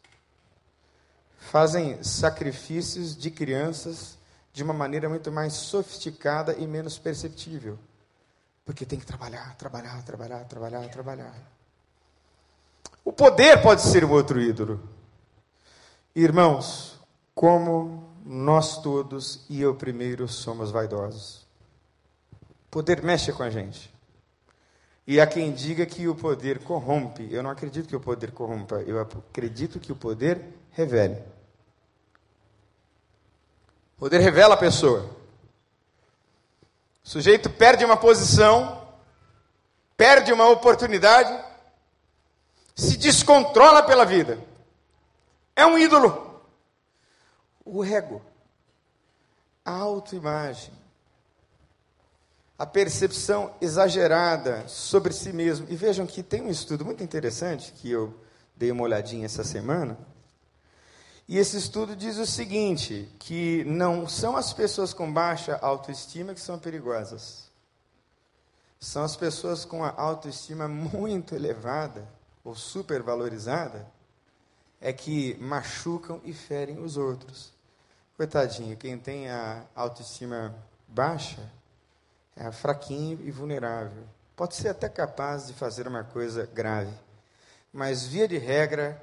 Fazem 1.38 2.02
sacrifícios 2.02 3.16
de 3.16 3.30
crianças 3.30 4.16
de 4.52 4.62
uma 4.62 4.74
maneira 4.74 5.08
muito 5.08 5.32
mais 5.32 5.54
sofisticada 5.54 6.54
e 6.54 6.66
menos 6.66 6.98
perceptível. 6.98 7.78
Porque 8.64 8.86
tem 8.86 8.98
que 8.98 9.06
trabalhar, 9.06 9.56
trabalhar, 9.56 10.02
trabalhar, 10.04 10.44
trabalhar, 10.44 10.88
trabalhar. 10.88 11.34
O 13.04 13.12
poder 13.12 13.62
pode 13.62 13.82
ser 13.82 14.04
o 14.04 14.10
outro 14.10 14.40
ídolo. 14.40 14.80
Irmãos, 16.14 16.98
como 17.34 18.08
nós 18.24 18.80
todos, 18.82 19.44
e 19.48 19.60
eu 19.60 19.74
primeiro, 19.74 20.28
somos 20.28 20.70
vaidosos. 20.70 21.46
O 22.40 22.70
poder 22.70 23.02
mexe 23.02 23.32
com 23.32 23.42
a 23.42 23.50
gente. 23.50 23.92
E 25.10 25.20
há 25.20 25.26
quem 25.26 25.50
diga 25.50 25.84
que 25.84 26.06
o 26.06 26.14
poder 26.14 26.60
corrompe. 26.60 27.26
Eu 27.32 27.42
não 27.42 27.50
acredito 27.50 27.88
que 27.88 27.96
o 27.96 28.00
poder 28.00 28.30
corrompa. 28.30 28.76
Eu 28.76 29.00
acredito 29.00 29.80
que 29.80 29.90
o 29.90 29.96
poder 29.96 30.40
revele. 30.70 31.16
O 33.96 33.98
poder 33.98 34.20
revela 34.20 34.54
a 34.54 34.56
pessoa. 34.56 35.10
O 37.04 37.08
sujeito 37.08 37.50
perde 37.50 37.84
uma 37.84 37.96
posição, 37.96 38.86
perde 39.96 40.32
uma 40.32 40.48
oportunidade, 40.48 41.44
se 42.76 42.96
descontrola 42.96 43.82
pela 43.82 44.04
vida. 44.04 44.38
É 45.56 45.66
um 45.66 45.76
ídolo. 45.76 46.40
O 47.64 47.84
ego, 47.84 48.22
a 49.64 49.72
autoimagem, 49.72 50.72
a 52.60 52.66
percepção 52.66 53.54
exagerada 53.58 54.68
sobre 54.68 55.14
si 55.14 55.32
mesmo. 55.32 55.66
E 55.70 55.74
vejam 55.74 56.06
que 56.06 56.22
tem 56.22 56.42
um 56.42 56.50
estudo 56.50 56.84
muito 56.84 57.02
interessante 57.02 57.72
que 57.72 57.90
eu 57.90 58.14
dei 58.54 58.70
uma 58.70 58.82
olhadinha 58.82 59.24
essa 59.24 59.42
semana. 59.42 59.98
E 61.26 61.38
esse 61.38 61.56
estudo 61.56 61.96
diz 61.96 62.18
o 62.18 62.26
seguinte: 62.26 63.08
que 63.18 63.64
não 63.64 64.06
são 64.06 64.36
as 64.36 64.52
pessoas 64.52 64.92
com 64.92 65.10
baixa 65.10 65.56
autoestima 65.62 66.34
que 66.34 66.40
são 66.40 66.58
perigosas. 66.58 67.50
São 68.78 69.04
as 69.04 69.16
pessoas 69.16 69.64
com 69.64 69.82
a 69.82 69.94
autoestima 69.96 70.68
muito 70.68 71.34
elevada 71.34 72.06
ou 72.44 72.54
supervalorizada 72.54 73.90
é 74.82 74.92
que 74.92 75.34
machucam 75.40 76.20
e 76.24 76.34
ferem 76.34 76.78
os 76.78 76.98
outros. 76.98 77.54
Coitadinho, 78.18 78.76
quem 78.76 78.98
tem 78.98 79.30
a 79.30 79.64
autoestima 79.74 80.54
baixa 80.86 81.58
é 82.36 82.50
fraquinho 82.50 83.20
e 83.22 83.30
vulnerável. 83.30 84.04
Pode 84.36 84.54
ser 84.54 84.68
até 84.68 84.88
capaz 84.88 85.46
de 85.46 85.52
fazer 85.52 85.86
uma 85.86 86.04
coisa 86.04 86.46
grave, 86.46 86.94
mas, 87.72 88.06
via 88.06 88.26
de 88.26 88.38
regra, 88.38 89.00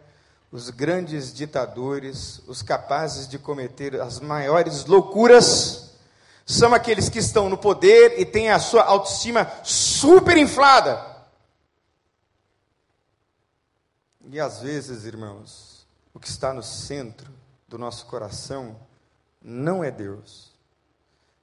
os 0.51 0.69
grandes 0.69 1.33
ditadores, 1.33 2.41
os 2.47 2.61
capazes 2.61 3.27
de 3.27 3.37
cometer 3.37 3.99
as 4.01 4.19
maiores 4.19 4.85
loucuras, 4.85 5.91
são 6.45 6.73
aqueles 6.73 7.09
que 7.09 7.19
estão 7.19 7.49
no 7.49 7.57
poder 7.57 8.19
e 8.19 8.25
têm 8.25 8.49
a 8.49 8.59
sua 8.59 8.83
autoestima 8.83 9.51
super 9.63 10.37
inflada. 10.37 11.17
E 14.29 14.39
às 14.39 14.61
vezes, 14.61 15.05
irmãos, 15.05 15.85
o 16.13 16.19
que 16.19 16.27
está 16.27 16.53
no 16.53 16.63
centro 16.63 17.31
do 17.67 17.77
nosso 17.77 18.05
coração 18.05 18.77
não 19.41 19.83
é 19.83 19.91
Deus, 19.91 20.53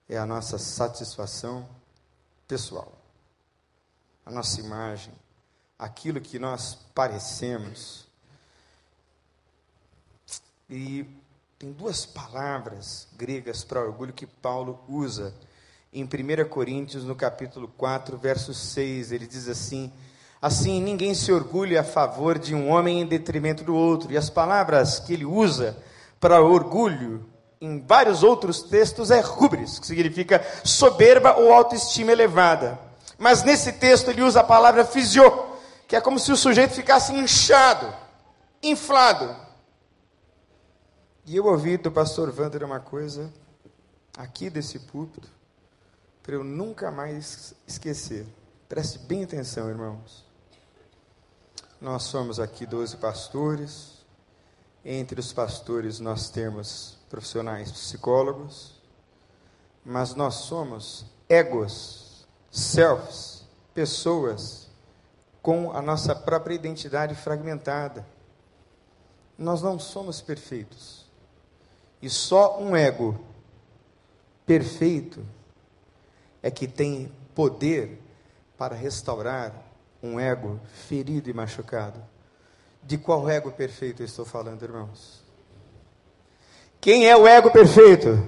é 0.08 0.18
a 0.18 0.26
nossa 0.26 0.58
satisfação 0.58 1.68
pessoal, 2.46 2.92
a 4.24 4.30
nossa 4.30 4.60
imagem, 4.60 5.12
aquilo 5.78 6.20
que 6.20 6.38
nós 6.38 6.78
parecemos. 6.94 8.06
E 10.68 11.06
tem 11.58 11.72
duas 11.72 12.04
palavras 12.04 13.08
gregas 13.16 13.64
para 13.64 13.80
orgulho 13.80 14.12
que 14.12 14.26
Paulo 14.26 14.82
usa 14.88 15.34
em 15.92 16.04
1 16.04 16.48
Coríntios, 16.48 17.04
no 17.04 17.14
capítulo 17.14 17.68
4, 17.68 18.16
verso 18.18 18.52
6. 18.52 19.12
Ele 19.12 19.26
diz 19.26 19.48
assim: 19.48 19.92
Assim, 20.42 20.80
ninguém 20.82 21.14
se 21.14 21.32
orgulha 21.32 21.80
a 21.80 21.84
favor 21.84 22.38
de 22.38 22.54
um 22.54 22.68
homem 22.68 23.00
em 23.00 23.06
detrimento 23.06 23.64
do 23.64 23.74
outro. 23.74 24.12
E 24.12 24.16
as 24.16 24.28
palavras 24.28 24.98
que 24.98 25.12
ele 25.12 25.24
usa 25.24 25.76
para 26.20 26.42
orgulho 26.42 27.24
em 27.64 27.80
vários 27.80 28.22
outros 28.22 28.62
textos 28.62 29.10
é 29.10 29.20
rubris, 29.20 29.78
que 29.78 29.86
significa 29.86 30.44
soberba 30.62 31.36
ou 31.36 31.52
autoestima 31.52 32.12
elevada. 32.12 32.78
Mas 33.16 33.42
nesse 33.42 33.72
texto 33.72 34.10
ele 34.10 34.22
usa 34.22 34.40
a 34.40 34.44
palavra 34.44 34.84
fisio, 34.84 35.46
que 35.88 35.96
é 35.96 36.00
como 36.00 36.18
se 36.18 36.30
o 36.30 36.36
sujeito 36.36 36.74
ficasse 36.74 37.14
inchado, 37.14 37.92
inflado. 38.62 39.34
E 41.24 41.36
eu 41.36 41.46
ouvi 41.46 41.78
do 41.78 41.90
pastor 41.90 42.34
Wander 42.38 42.62
uma 42.62 42.80
coisa 42.80 43.32
aqui 44.18 44.50
desse 44.50 44.78
púlpito, 44.78 45.28
para 46.22 46.34
eu 46.34 46.44
nunca 46.44 46.90
mais 46.90 47.54
esquecer. 47.66 48.26
Preste 48.68 48.98
bem 48.98 49.24
atenção, 49.24 49.70
irmãos. 49.70 50.22
Nós 51.80 52.02
somos 52.02 52.38
aqui 52.38 52.66
12 52.66 52.98
pastores. 52.98 53.94
Entre 54.84 55.18
os 55.18 55.32
pastores 55.32 55.98
nós 55.98 56.28
temos 56.28 56.98
profissionais 57.14 57.70
psicólogos, 57.70 58.72
mas 59.84 60.16
nós 60.16 60.34
somos 60.34 61.06
egos, 61.28 62.26
selves, 62.50 63.44
pessoas 63.72 64.68
com 65.40 65.70
a 65.70 65.80
nossa 65.80 66.12
própria 66.12 66.56
identidade 66.56 67.14
fragmentada. 67.14 68.04
Nós 69.38 69.62
não 69.62 69.78
somos 69.78 70.20
perfeitos. 70.20 71.06
E 72.02 72.10
só 72.10 72.60
um 72.60 72.74
ego 72.74 73.16
perfeito 74.44 75.24
é 76.42 76.50
que 76.50 76.66
tem 76.66 77.12
poder 77.32 78.02
para 78.58 78.74
restaurar 78.74 79.54
um 80.02 80.18
ego 80.18 80.58
ferido 80.88 81.30
e 81.30 81.32
machucado. 81.32 82.04
De 82.82 82.98
qual 82.98 83.30
ego 83.30 83.52
perfeito 83.52 84.02
eu 84.02 84.06
estou 84.06 84.24
falando, 84.24 84.64
irmãos? 84.64 85.23
Quem 86.84 87.08
é 87.08 87.16
o 87.16 87.26
ego 87.26 87.50
perfeito? 87.50 88.22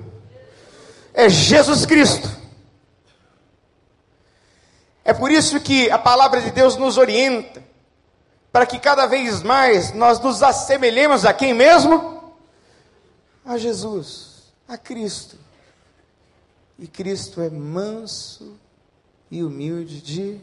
É 1.12 1.29
Jesus 1.29 1.85
Cristo. 1.85 2.27
É 5.05 5.12
por 5.12 5.31
isso 5.31 5.61
que 5.61 5.90
a 5.90 5.99
palavra 5.99 6.40
de 6.40 6.51
Deus 6.51 6.75
nos 6.75 6.97
orienta 6.97 7.62
para 8.51 8.64
que 8.64 8.79
cada 8.79 9.05
vez 9.05 9.42
mais 9.42 9.92
nós 9.92 10.19
nos 10.21 10.42
assemelhemos 10.42 11.27
a 11.27 11.35
quem 11.35 11.53
mesmo? 11.53 12.35
A 13.45 13.59
Jesus, 13.59 14.45
a 14.66 14.79
Cristo. 14.79 15.37
E 16.79 16.87
Cristo 16.87 17.42
é 17.42 17.51
manso 17.51 18.57
e 19.31 19.45
humilde 19.45 20.01
de 20.01 20.40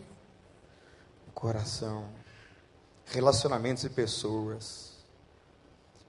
coração, 1.34 2.06
relacionamentos 3.08 3.84
e 3.84 3.90
pessoas. 3.90 4.94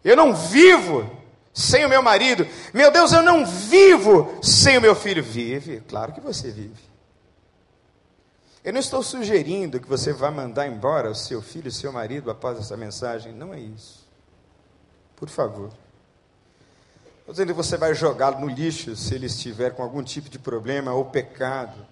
Eu 0.04 0.14
não 0.14 0.34
vivo 0.34 1.23
sem 1.54 1.86
o 1.86 1.88
meu 1.88 2.02
marido. 2.02 2.46
Meu 2.74 2.90
Deus, 2.90 3.12
eu 3.12 3.22
não 3.22 3.46
vivo 3.46 4.38
sem 4.42 4.76
o 4.76 4.80
meu 4.80 4.94
filho. 4.94 5.22
Vive, 5.22 5.80
claro 5.88 6.12
que 6.12 6.20
você 6.20 6.50
vive. 6.50 6.92
Eu 8.62 8.72
não 8.72 8.80
estou 8.80 9.02
sugerindo 9.02 9.80
que 9.80 9.88
você 9.88 10.12
vá 10.12 10.30
mandar 10.30 10.66
embora 10.66 11.10
o 11.10 11.14
seu 11.14 11.40
filho, 11.40 11.68
o 11.68 11.72
seu 11.72 11.92
marido 11.92 12.30
após 12.30 12.58
essa 12.58 12.76
mensagem. 12.76 13.32
Não 13.32 13.54
é 13.54 13.60
isso. 13.60 14.06
Por 15.16 15.28
favor. 15.28 15.70
Estou 17.20 17.32
dizendo 17.32 17.48
que 17.48 17.54
você 17.54 17.76
vai 17.76 17.94
jogá-lo 17.94 18.40
no 18.40 18.48
lixo 18.48 18.96
se 18.96 19.14
ele 19.14 19.26
estiver 19.26 19.74
com 19.74 19.82
algum 19.82 20.02
tipo 20.02 20.28
de 20.28 20.38
problema 20.38 20.92
ou 20.92 21.06
pecado. 21.06 21.86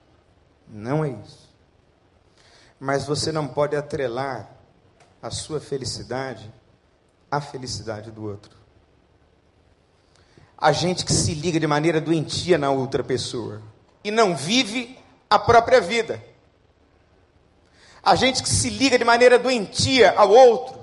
Não 0.68 1.05
é 1.05 1.11
isso 1.11 1.53
mas 2.83 3.07
você 3.07 3.31
não 3.31 3.46
pode 3.46 3.77
atrelar 3.77 4.51
a 5.22 5.31
sua 5.31 5.61
felicidade 5.61 6.53
à 7.31 7.40
felicidade 7.40 8.11
do 8.11 8.25
outro. 8.25 8.59
A 10.62 10.70
gente 10.70 11.05
que 11.05 11.12
se 11.12 11.35
liga 11.35 11.59
de 11.59 11.66
maneira 11.66 12.01
doentia 12.01 12.57
na 12.57 12.70
outra 12.70 13.03
pessoa 13.03 13.61
e 14.05 14.11
não 14.11 14.37
vive 14.37 14.96
a 15.29 15.38
própria 15.38 15.81
vida. 15.81 16.22
A 18.03 18.14
gente 18.14 18.42
que 18.42 18.48
se 18.48 18.70
liga 18.70 18.96
de 18.96 19.05
maneira 19.05 19.38
doentia 19.38 20.14
ao 20.16 20.31
outro 20.31 20.79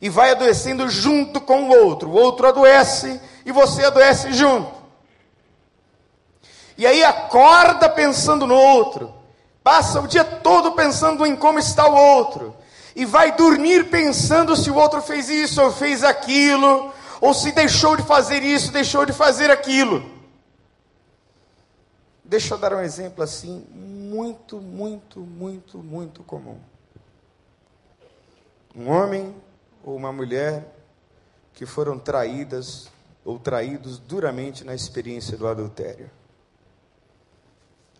e 0.00 0.08
vai 0.08 0.30
adoecendo 0.30 0.88
junto 0.88 1.40
com 1.40 1.68
o 1.68 1.84
outro. 1.84 2.08
O 2.08 2.14
outro 2.14 2.48
adoece 2.48 3.20
e 3.44 3.52
você 3.52 3.84
adoece 3.84 4.32
junto. 4.32 4.72
E 6.78 6.86
aí 6.86 7.04
acorda 7.04 7.88
pensando 7.88 8.46
no 8.46 8.54
outro 8.54 9.18
Passa 9.68 10.00
o 10.00 10.08
dia 10.08 10.24
todo 10.24 10.72
pensando 10.72 11.26
em 11.26 11.36
como 11.36 11.58
está 11.58 11.86
o 11.86 11.94
outro. 11.94 12.56
E 12.96 13.04
vai 13.04 13.32
dormir 13.32 13.90
pensando 13.90 14.56
se 14.56 14.70
o 14.70 14.74
outro 14.74 15.02
fez 15.02 15.28
isso 15.28 15.62
ou 15.62 15.70
fez 15.70 16.02
aquilo. 16.02 16.90
Ou 17.20 17.34
se 17.34 17.52
deixou 17.52 17.96
de 17.96 18.02
fazer 18.02 18.42
isso, 18.42 18.72
deixou 18.72 19.04
de 19.04 19.12
fazer 19.12 19.50
aquilo. 19.50 20.18
Deixa 22.24 22.54
eu 22.54 22.58
dar 22.58 22.74
um 22.74 22.80
exemplo 22.80 23.22
assim, 23.22 23.66
muito, 23.70 24.60
muito, 24.60 25.20
muito, 25.20 25.78
muito 25.78 26.22
comum. 26.22 26.58
Um 28.74 28.90
homem 28.90 29.34
ou 29.82 29.96
uma 29.96 30.12
mulher 30.12 30.74
que 31.54 31.66
foram 31.66 31.98
traídas 31.98 32.88
ou 33.24 33.38
traídos 33.38 33.98
duramente 33.98 34.64
na 34.64 34.74
experiência 34.74 35.36
do 35.36 35.48
adultério. 35.48 36.10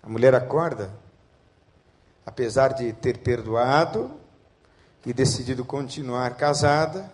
A 0.03 0.09
mulher 0.09 0.35
acorda 0.35 0.91
apesar 2.29 2.75
de 2.75 2.93
ter 2.93 3.19
perdoado 3.19 4.11
e 5.07 5.15
decidido 5.15 5.65
continuar 5.65 6.37
casada, 6.37 7.11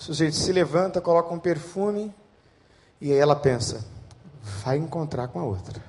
o 0.00 0.02
sujeito 0.02 0.34
se 0.34 0.50
levanta, 0.50 0.98
coloca 0.98 1.32
um 1.34 1.38
perfume 1.38 2.12
e 3.02 3.12
aí 3.12 3.18
ela 3.18 3.36
pensa: 3.36 3.84
vai 4.64 4.78
encontrar 4.78 5.28
com 5.28 5.38
a 5.38 5.44
outra. 5.44 5.84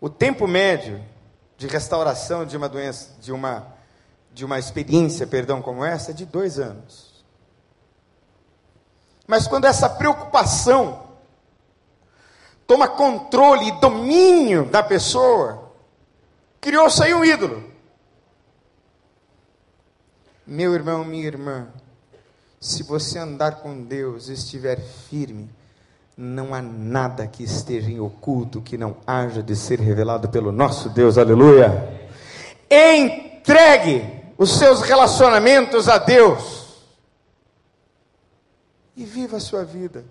O 0.00 0.08
tempo 0.08 0.46
médio 0.46 1.04
de 1.56 1.66
restauração 1.66 2.46
de 2.46 2.56
uma 2.56 2.68
doença, 2.68 3.10
de 3.20 3.32
uma, 3.32 3.66
de 4.32 4.44
uma 4.44 4.56
experiência, 4.56 5.26
perdão, 5.26 5.60
como 5.60 5.84
essa, 5.84 6.12
é 6.12 6.14
de 6.14 6.24
dois 6.24 6.60
anos. 6.60 7.24
Mas 9.26 9.48
quando 9.48 9.64
essa 9.64 9.90
preocupação 9.90 11.08
toma 12.68 12.86
controle 12.86 13.66
e 13.66 13.80
domínio 13.80 14.66
da 14.66 14.82
pessoa, 14.82 15.72
criou-se 16.60 17.02
aí 17.02 17.12
um 17.14 17.24
ídolo. 17.24 17.71
Meu 20.46 20.74
irmão, 20.74 21.04
minha 21.04 21.26
irmã, 21.26 21.68
se 22.60 22.82
você 22.82 23.18
andar 23.18 23.56
com 23.56 23.82
Deus 23.82 24.28
e 24.28 24.32
estiver 24.32 24.80
firme, 24.80 25.48
não 26.16 26.52
há 26.52 26.60
nada 26.60 27.26
que 27.26 27.44
esteja 27.44 27.90
em 27.90 28.00
oculto 28.00 28.60
que 28.60 28.76
não 28.76 28.96
haja 29.06 29.42
de 29.42 29.54
ser 29.54 29.80
revelado 29.80 30.28
pelo 30.28 30.52
nosso 30.52 30.88
Deus, 30.88 31.16
aleluia. 31.16 32.10
Entregue 32.70 34.22
os 34.36 34.58
seus 34.58 34.82
relacionamentos 34.82 35.88
a 35.88 35.98
Deus 35.98 36.82
e 38.96 39.04
viva 39.04 39.36
a 39.36 39.40
sua 39.40 39.64
vida. 39.64 40.04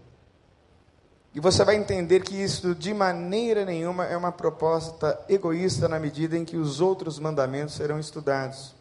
E 1.34 1.40
você 1.40 1.64
vai 1.64 1.76
entender 1.76 2.24
que 2.24 2.36
isso 2.36 2.76
de 2.76 2.94
maneira 2.94 3.64
nenhuma 3.64 4.06
é 4.06 4.18
uma 4.18 4.32
proposta 4.32 5.20
egoísta 5.30 5.88
na 5.88 6.00
medida 6.00 6.38
em 6.38 6.44
que 6.44 6.58
os 6.58 6.82
outros 6.82 7.20
mandamentos 7.20 7.76
serão 7.76 8.00
estudados. 8.00 8.81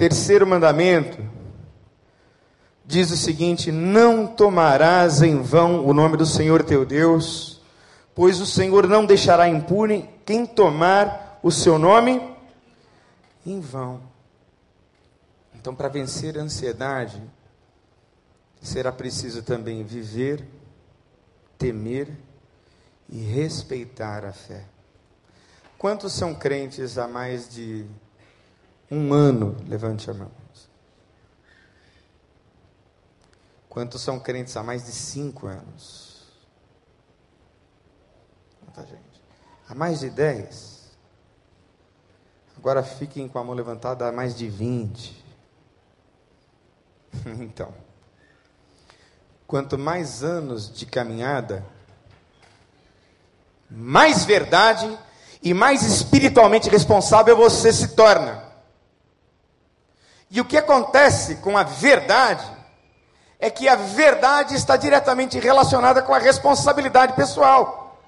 Terceiro 0.00 0.46
mandamento 0.46 1.22
diz 2.86 3.10
o 3.10 3.18
seguinte: 3.18 3.70
Não 3.70 4.26
tomarás 4.26 5.20
em 5.20 5.42
vão 5.42 5.84
o 5.84 5.92
nome 5.92 6.16
do 6.16 6.24
Senhor 6.24 6.64
teu 6.64 6.86
Deus, 6.86 7.60
pois 8.14 8.40
o 8.40 8.46
Senhor 8.46 8.88
não 8.88 9.04
deixará 9.04 9.46
impune 9.46 10.08
quem 10.24 10.46
tomar 10.46 11.38
o 11.42 11.50
seu 11.50 11.78
nome 11.78 12.34
em 13.44 13.60
vão. 13.60 14.00
Então, 15.54 15.74
para 15.74 15.88
vencer 15.88 16.38
a 16.38 16.42
ansiedade, 16.44 17.22
será 18.58 18.90
preciso 18.90 19.42
também 19.42 19.84
viver 19.84 20.42
temer 21.58 22.08
e 23.06 23.18
respeitar 23.18 24.24
a 24.24 24.32
fé. 24.32 24.64
Quantos 25.76 26.14
são 26.14 26.34
crentes 26.34 26.96
há 26.96 27.06
mais 27.06 27.50
de 27.50 27.84
um 28.90 29.12
ano? 29.12 29.56
Levante 29.68 30.10
a 30.10 30.14
mão. 30.14 30.30
Quantos 33.68 34.02
são 34.02 34.18
crentes 34.18 34.56
há 34.56 34.62
mais 34.64 34.84
de 34.84 34.90
cinco 34.90 35.46
anos? 35.46 36.26
Quanta 38.60 38.84
gente? 38.84 39.22
Há 39.68 39.74
mais 39.74 40.00
de 40.00 40.10
dez? 40.10 40.90
Agora 42.56 42.82
fiquem 42.82 43.28
com 43.28 43.38
a 43.38 43.44
mão 43.44 43.54
levantada 43.54 44.08
há 44.08 44.12
mais 44.12 44.34
de 44.34 44.48
vinte. 44.48 45.24
então. 47.24 47.72
Quanto 49.46 49.78
mais 49.78 50.22
anos 50.22 50.72
de 50.72 50.84
caminhada, 50.84 51.64
mais 53.70 54.24
verdade 54.24 54.98
e 55.42 55.54
mais 55.54 55.82
espiritualmente 55.82 56.68
responsável 56.68 57.36
você 57.36 57.72
se 57.72 57.94
torna. 57.94 58.49
E 60.30 60.40
o 60.40 60.44
que 60.44 60.56
acontece 60.56 61.36
com 61.36 61.58
a 61.58 61.64
verdade 61.64 62.46
é 63.38 63.50
que 63.50 63.68
a 63.68 63.74
verdade 63.74 64.54
está 64.54 64.76
diretamente 64.76 65.38
relacionada 65.38 66.02
com 66.02 66.14
a 66.14 66.18
responsabilidade 66.18 67.14
pessoal. 67.14 68.00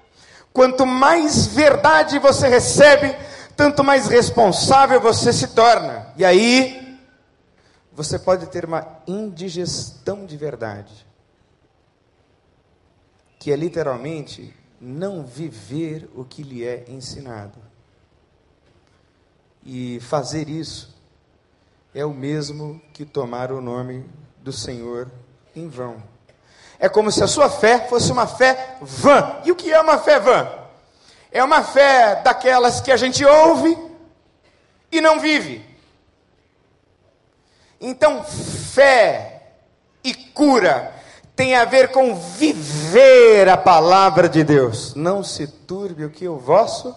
Quanto 0.53 0.85
mais 0.85 1.47
verdade 1.47 2.19
você 2.19 2.47
recebe, 2.47 3.13
tanto 3.57 3.83
mais 3.83 4.07
responsável 4.07 5.01
você 5.01 5.33
se 5.33 5.47
torna. 5.47 6.13
E 6.15 6.23
aí, 6.23 6.99
você 7.91 8.17
pode 8.17 8.47
ter 8.47 8.63
uma 8.63 8.87
indigestão 9.05 10.25
de 10.25 10.37
verdade, 10.37 11.05
que 13.39 13.51
é 13.51 13.55
literalmente 13.55 14.55
não 14.79 15.25
viver 15.25 16.09
o 16.15 16.23
que 16.23 16.43
lhe 16.43 16.63
é 16.63 16.85
ensinado. 16.87 17.59
E 19.65 19.99
fazer 20.01 20.47
isso 20.49 20.92
é 21.93 22.05
o 22.05 22.13
mesmo 22.13 22.81
que 22.91 23.05
tomar 23.05 23.51
o 23.51 23.61
nome 23.61 24.05
do 24.39 24.51
Senhor 24.51 25.11
em 25.55 25.67
vão. 25.69 26.01
É 26.79 26.89
como 26.89 27.11
se 27.11 27.23
a 27.23 27.27
sua 27.27 27.49
fé 27.49 27.87
fosse 27.87 28.11
uma 28.11 28.27
fé 28.27 28.77
vã. 28.81 29.37
E 29.45 29.51
o 29.51 29.55
que 29.55 29.71
é 29.71 29.79
uma 29.79 29.99
fé 29.99 30.19
vã? 30.19 30.51
É 31.31 31.43
uma 31.43 31.63
fé 31.63 32.21
daquelas 32.23 32.81
que 32.81 32.91
a 32.91 32.97
gente 32.97 33.23
ouve 33.23 33.77
e 34.91 34.99
não 34.99 35.19
vive. 35.19 35.65
Então, 37.79 38.23
fé 38.23 39.53
e 40.03 40.13
cura 40.13 40.93
tem 41.35 41.55
a 41.55 41.65
ver 41.65 41.91
com 41.91 42.15
viver 42.15 43.49
a 43.49 43.57
palavra 43.57 44.29
de 44.29 44.43
Deus. 44.43 44.93
Não 44.95 45.23
se 45.23 45.47
turbe 45.47 46.05
o 46.05 46.09
que 46.09 46.27
o 46.27 46.37
vosso 46.37 46.95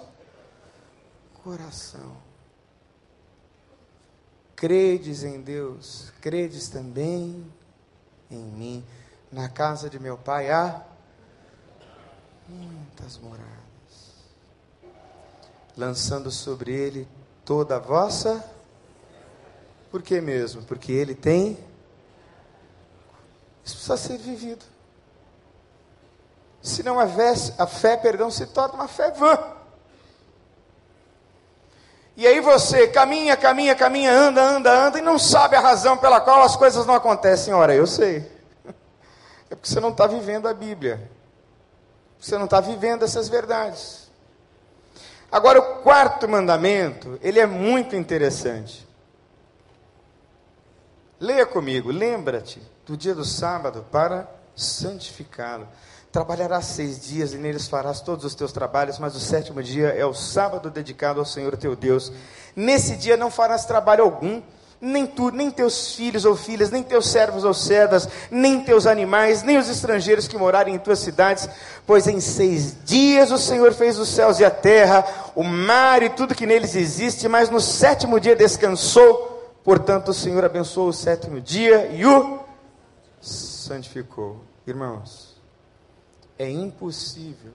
coração. 1.43 2.26
Credes 4.57 5.23
em 5.23 5.40
Deus, 5.40 6.12
credes 6.21 6.69
também 6.69 7.47
em 8.31 8.42
mim. 8.42 8.85
Na 9.31 9.49
casa 9.49 9.88
de 9.88 10.01
meu 10.01 10.16
pai 10.16 10.51
há 10.51 10.83
muitas 12.49 13.19
moradas. 13.19 13.47
Lançando 15.77 16.31
sobre 16.31 16.73
ele 16.73 17.07
toda 17.45 17.77
a 17.77 17.79
vossa. 17.79 18.42
Por 19.90 20.03
que 20.03 20.21
mesmo? 20.21 20.62
Porque 20.62 20.90
ele 20.90 21.14
tem 21.14 21.59
isso 23.66 23.75
precisa 23.75 23.97
ser 23.97 24.19
vivido. 24.19 24.64
Se 26.62 26.85
não 26.85 26.99
houvesse 26.99 27.53
a 27.59 27.66
fé, 27.66 27.97
perdão, 27.97 28.31
se 28.31 28.47
torna 28.47 28.75
uma 28.75 28.88
fé 28.88 29.11
vã. 29.11 29.56
E 32.16 32.26
aí 32.26 32.40
você 32.40 32.88
caminha, 32.88 33.37
caminha, 33.37 33.74
caminha, 33.74 34.11
anda, 34.11 34.42
anda, 34.42 34.87
anda 34.87 34.98
e 34.98 35.02
não 35.02 35.18
sabe 35.18 35.55
a 35.55 35.61
razão 35.61 35.98
pela 35.98 36.20
qual 36.20 36.42
as 36.42 36.57
coisas 36.57 36.87
não 36.87 36.94
acontecem. 36.94 37.52
Ora, 37.52 37.74
eu 37.74 37.87
sei. 37.87 38.35
É 39.48 39.55
porque 39.55 39.68
você 39.68 39.79
não 39.79 39.90
está 39.90 40.09
vivendo 40.09 40.48
a 40.48 40.55
Bíblia. 40.55 41.09
Você 42.18 42.37
não 42.37 42.46
está 42.46 42.61
vivendo 42.61 43.05
essas 43.05 43.29
verdades. 43.29 44.11
Agora, 45.31 45.61
o 45.61 45.83
quarto 45.83 46.29
mandamento, 46.29 47.16
ele 47.22 47.38
é 47.38 47.46
muito 47.46 47.94
interessante. 47.94 48.87
Leia 51.20 51.46
comigo, 51.46 51.92
lembra-te 51.92 52.61
do 52.85 52.96
dia 52.96 53.14
do 53.14 53.24
sábado 53.24 53.87
para 53.90 54.29
santificá-lo. 54.57 55.68
Trabalharás 56.16 56.64
seis 56.64 56.98
dias 56.98 57.35
e 57.35 57.37
neles 57.37 57.68
farás 57.68 58.00
todos 58.00 58.24
os 58.24 58.35
teus 58.35 58.50
trabalhos, 58.50 58.98
mas 58.98 59.14
o 59.14 59.20
sétimo 59.20 59.62
dia 59.62 59.88
é 59.88 60.07
o 60.07 60.14
sábado 60.14 60.70
dedicado 60.70 61.20
ao 61.20 61.26
Senhor 61.26 61.59
teu 61.59 61.76
Deus. 61.76 62.11
Nesse 62.57 62.96
dia 62.96 63.18
não 63.18 63.31
farás 63.31 63.66
trabalho 63.66 64.02
algum, 64.02 64.40
nem 64.81 65.07
tu, 65.07 65.31
nem 65.31 65.50
teus 65.50 65.94
filhos 65.94 66.24
ou 66.24 66.35
filhas, 66.35 66.70
nem 66.70 66.83
teus 66.83 67.09
servos 67.09 67.44
ou 67.44 67.52
servas, 67.52 68.09
nem 68.31 68.64
teus 68.64 68.87
animais, 68.87 69.42
nem 69.42 69.59
os 69.59 69.68
estrangeiros 69.68 70.26
que 70.26 70.38
morarem 70.38 70.76
em 70.76 70.79
tuas 70.79 71.00
cidades, 71.00 71.50
pois 71.87 72.07
em 72.07 72.18
seis 72.18 72.74
dias 72.83 73.31
o 73.31 73.37
Senhor 73.37 73.74
fez 73.74 73.98
os 73.98 74.09
céus 74.09 74.40
e 74.40 74.44
a 74.46 74.50
terra, 74.50 75.05
o 75.35 75.44
mar 75.44 76.02
e 76.02 76.09
tudo 76.09 76.35
que 76.35 76.46
neles 76.46 76.74
existe, 76.74 77.29
mas 77.29 77.50
no 77.50 77.61
sétimo 77.61 78.18
dia 78.18 78.35
descansou. 78.35 79.52
Portanto, 79.62 80.12
o 80.12 80.14
Senhor 80.14 80.42
abençoou 80.46 80.88
o 80.88 80.94
sétimo 80.94 81.42
dia 81.42 81.90
e 81.92 82.07
o 82.07 82.38
santificou. 83.20 84.42
Irmãos, 84.66 85.26
é 86.38 86.51
impossível 86.51 87.53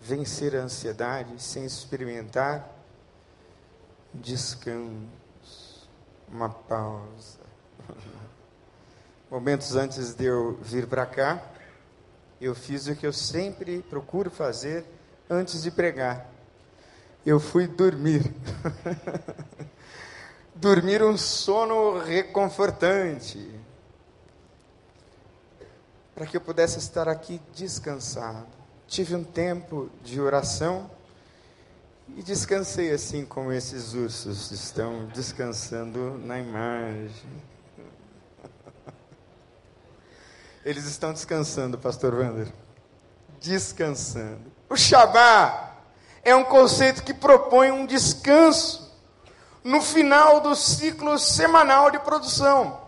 vencer 0.00 0.54
a 0.56 0.60
ansiedade 0.60 1.40
sem 1.42 1.64
experimentar 1.64 2.68
descanso, 4.14 5.88
uma 6.28 6.48
pausa. 6.48 7.38
Momentos 9.30 9.76
antes 9.76 10.14
de 10.14 10.24
eu 10.24 10.58
vir 10.62 10.86
para 10.86 11.04
cá, 11.04 11.42
eu 12.40 12.54
fiz 12.54 12.86
o 12.86 12.96
que 12.96 13.06
eu 13.06 13.12
sempre 13.12 13.82
procuro 13.82 14.30
fazer 14.30 14.84
antes 15.28 15.62
de 15.62 15.70
pregar. 15.70 16.26
Eu 17.26 17.38
fui 17.38 17.66
dormir. 17.66 18.32
dormir 20.54 21.02
um 21.02 21.16
sono 21.16 21.98
reconfortante 21.98 23.57
para 26.18 26.26
que 26.26 26.36
eu 26.36 26.40
pudesse 26.40 26.80
estar 26.80 27.08
aqui 27.08 27.40
descansado. 27.54 28.44
Tive 28.88 29.14
um 29.14 29.22
tempo 29.22 29.88
de 30.02 30.20
oração 30.20 30.90
e 32.16 32.24
descansei 32.24 32.90
assim 32.90 33.24
como 33.24 33.52
esses 33.52 33.94
ursos 33.94 34.50
estão 34.50 35.06
descansando 35.14 36.18
na 36.18 36.40
imagem. 36.40 37.30
Eles 40.66 40.86
estão 40.86 41.12
descansando, 41.12 41.78
pastor 41.78 42.12
Wander. 42.12 42.52
Descansando. 43.40 44.50
O 44.68 44.76
Shabá 44.76 45.76
é 46.24 46.34
um 46.34 46.42
conceito 46.42 47.04
que 47.04 47.14
propõe 47.14 47.70
um 47.70 47.86
descanso 47.86 48.92
no 49.62 49.80
final 49.80 50.40
do 50.40 50.56
ciclo 50.56 51.16
semanal 51.16 51.92
de 51.92 52.00
produção. 52.00 52.87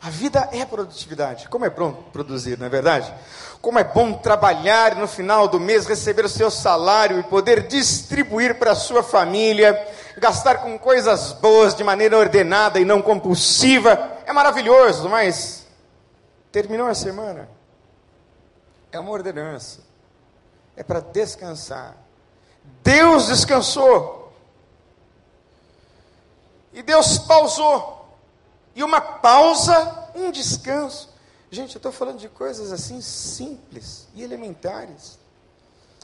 A 0.00 0.10
vida 0.10 0.48
é 0.52 0.64
produtividade. 0.64 1.48
Como 1.48 1.64
é 1.64 1.70
bom 1.70 1.92
produzir, 2.12 2.56
não 2.56 2.66
é 2.66 2.68
verdade? 2.68 3.12
Como 3.60 3.78
é 3.78 3.84
bom 3.84 4.12
trabalhar 4.12 4.96
e 4.96 5.00
no 5.00 5.08
final 5.08 5.48
do 5.48 5.58
mês 5.58 5.86
receber 5.86 6.24
o 6.24 6.28
seu 6.28 6.50
salário 6.50 7.18
e 7.18 7.24
poder 7.24 7.66
distribuir 7.66 8.58
para 8.58 8.72
a 8.72 8.76
sua 8.76 9.02
família, 9.02 9.76
gastar 10.16 10.58
com 10.58 10.78
coisas 10.78 11.32
boas 11.32 11.74
de 11.74 11.82
maneira 11.82 12.16
ordenada 12.16 12.78
e 12.78 12.84
não 12.84 13.02
compulsiva. 13.02 14.18
É 14.24 14.32
maravilhoso, 14.32 15.08
mas 15.08 15.66
terminou 16.52 16.86
a 16.86 16.94
semana. 16.94 17.48
É 18.92 19.00
uma 19.00 19.10
ordenança. 19.10 19.80
É 20.76 20.84
para 20.84 21.00
descansar. 21.00 21.96
Deus 22.84 23.26
descansou. 23.26 24.32
E 26.72 26.82
Deus 26.82 27.18
pausou 27.18 27.97
e 28.78 28.82
uma 28.84 29.00
pausa, 29.00 30.08
um 30.14 30.30
descanso. 30.30 31.12
Gente, 31.50 31.74
eu 31.74 31.78
estou 31.80 31.90
falando 31.90 32.20
de 32.20 32.28
coisas 32.28 32.70
assim 32.70 33.00
simples 33.00 34.06
e 34.14 34.22
elementares. 34.22 35.18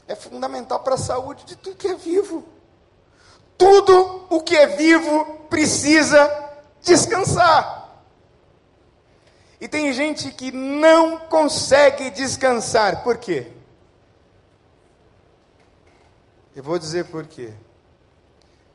É 0.05 0.13
fundamental 0.13 0.81
para 0.81 0.95
a 0.95 0.97
saúde 0.97 1.45
de 1.45 1.55
tudo 1.55 1.77
que 1.77 1.87
é 1.87 1.95
vivo. 1.95 2.43
Tudo 3.57 4.27
o 4.29 4.41
que 4.41 4.57
é 4.57 4.67
vivo 4.67 5.45
precisa 5.49 6.29
descansar. 6.81 8.03
E 9.61 9.69
tem 9.69 9.93
gente 9.93 10.29
que 10.31 10.51
não 10.51 11.17
consegue 11.17 12.09
descansar. 12.09 13.03
Por 13.03 13.17
quê? 13.19 13.53
Eu 16.53 16.61
vou 16.61 16.77
dizer 16.77 17.05
por 17.05 17.25
quê. 17.25 17.53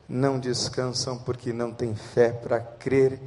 Não 0.09 0.39
descansam 0.39 1.19
porque 1.19 1.53
não 1.53 1.71
têm 1.71 1.95
fé 1.95 2.31
para 2.31 2.59
crer 2.59 3.21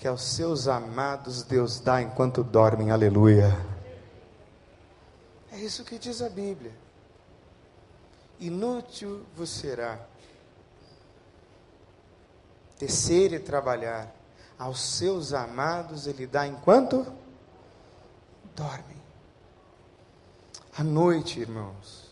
que 0.00 0.08
aos 0.08 0.22
seus 0.22 0.66
amados 0.66 1.42
Deus 1.42 1.78
dá 1.78 2.00
enquanto 2.00 2.42
dormem. 2.42 2.90
Aleluia. 2.90 3.54
É 5.52 5.58
isso 5.58 5.84
que 5.84 5.98
diz 5.98 6.22
a 6.22 6.30
Bíblia. 6.30 6.72
Inútil 8.38 9.26
vos 9.36 9.50
será 9.50 10.00
tecer 12.78 13.34
e 13.34 13.38
trabalhar. 13.38 14.10
Aos 14.58 14.80
seus 14.80 15.34
amados 15.34 16.06
ele 16.06 16.26
dá 16.26 16.46
enquanto 16.46 17.06
dormem. 18.56 18.96
A 20.78 20.82
noite, 20.82 21.40
irmãos, 21.40 22.10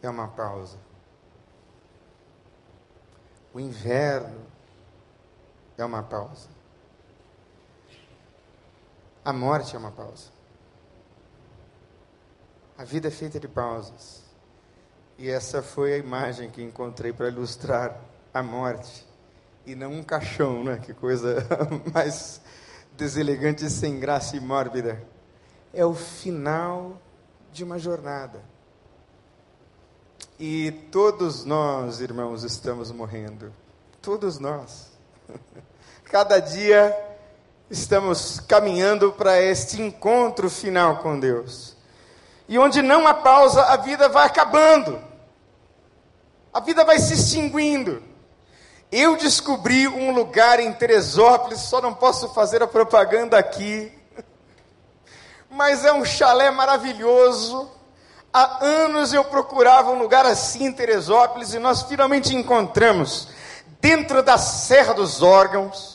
é 0.00 0.08
uma 0.08 0.28
pausa. 0.28 0.78
O 3.52 3.58
inverno 3.58 4.46
é 5.76 5.84
uma 5.84 6.04
pausa. 6.04 6.61
A 9.24 9.32
morte 9.32 9.76
é 9.76 9.78
uma 9.78 9.92
pausa. 9.92 10.30
A 12.76 12.84
vida 12.84 13.08
é 13.08 13.10
feita 13.10 13.38
de 13.38 13.46
pausas. 13.46 14.22
E 15.16 15.28
essa 15.28 15.62
foi 15.62 15.94
a 15.94 15.98
imagem 15.98 16.50
que 16.50 16.62
encontrei 16.62 17.12
para 17.12 17.28
ilustrar 17.28 18.00
a 18.34 18.42
morte. 18.42 19.06
E 19.64 19.76
não 19.76 19.92
um 19.92 20.02
caixão, 20.02 20.64
né? 20.64 20.78
Que 20.78 20.92
coisa 20.92 21.46
mais 21.94 22.40
deselegante, 22.96 23.70
sem 23.70 24.00
graça 24.00 24.36
e 24.36 24.40
mórbida. 24.40 25.00
É 25.72 25.84
o 25.84 25.94
final 25.94 27.00
de 27.52 27.62
uma 27.62 27.78
jornada. 27.78 28.42
E 30.36 30.72
todos 30.90 31.44
nós, 31.44 32.00
irmãos, 32.00 32.42
estamos 32.42 32.90
morrendo. 32.90 33.52
Todos 34.00 34.40
nós. 34.40 34.90
Cada 36.04 36.40
dia 36.40 37.11
estamos 37.72 38.38
caminhando 38.38 39.12
para 39.12 39.40
este 39.40 39.80
encontro 39.80 40.50
final 40.50 40.98
com 40.98 41.18
Deus. 41.18 41.74
E 42.46 42.58
onde 42.58 42.82
não 42.82 43.06
há 43.06 43.14
pausa, 43.14 43.62
a 43.62 43.78
vida 43.78 44.10
vai 44.10 44.26
acabando. 44.26 45.02
A 46.52 46.60
vida 46.60 46.84
vai 46.84 46.98
se 46.98 47.14
extinguindo. 47.14 48.02
Eu 48.90 49.16
descobri 49.16 49.88
um 49.88 50.12
lugar 50.12 50.60
em 50.60 50.70
Teresópolis, 50.70 51.60
só 51.60 51.80
não 51.80 51.94
posso 51.94 52.28
fazer 52.34 52.62
a 52.62 52.66
propaganda 52.66 53.38
aqui, 53.38 53.90
mas 55.48 55.82
é 55.86 55.94
um 55.94 56.04
chalé 56.04 56.50
maravilhoso. 56.50 57.70
Há 58.30 58.62
anos 58.62 59.14
eu 59.14 59.24
procurava 59.24 59.92
um 59.92 59.98
lugar 59.98 60.26
assim 60.26 60.66
em 60.66 60.72
Teresópolis 60.72 61.54
e 61.54 61.58
nós 61.58 61.84
finalmente 61.84 62.36
encontramos, 62.36 63.28
dentro 63.80 64.22
da 64.22 64.36
Serra 64.36 64.92
dos 64.92 65.22
Órgãos. 65.22 65.91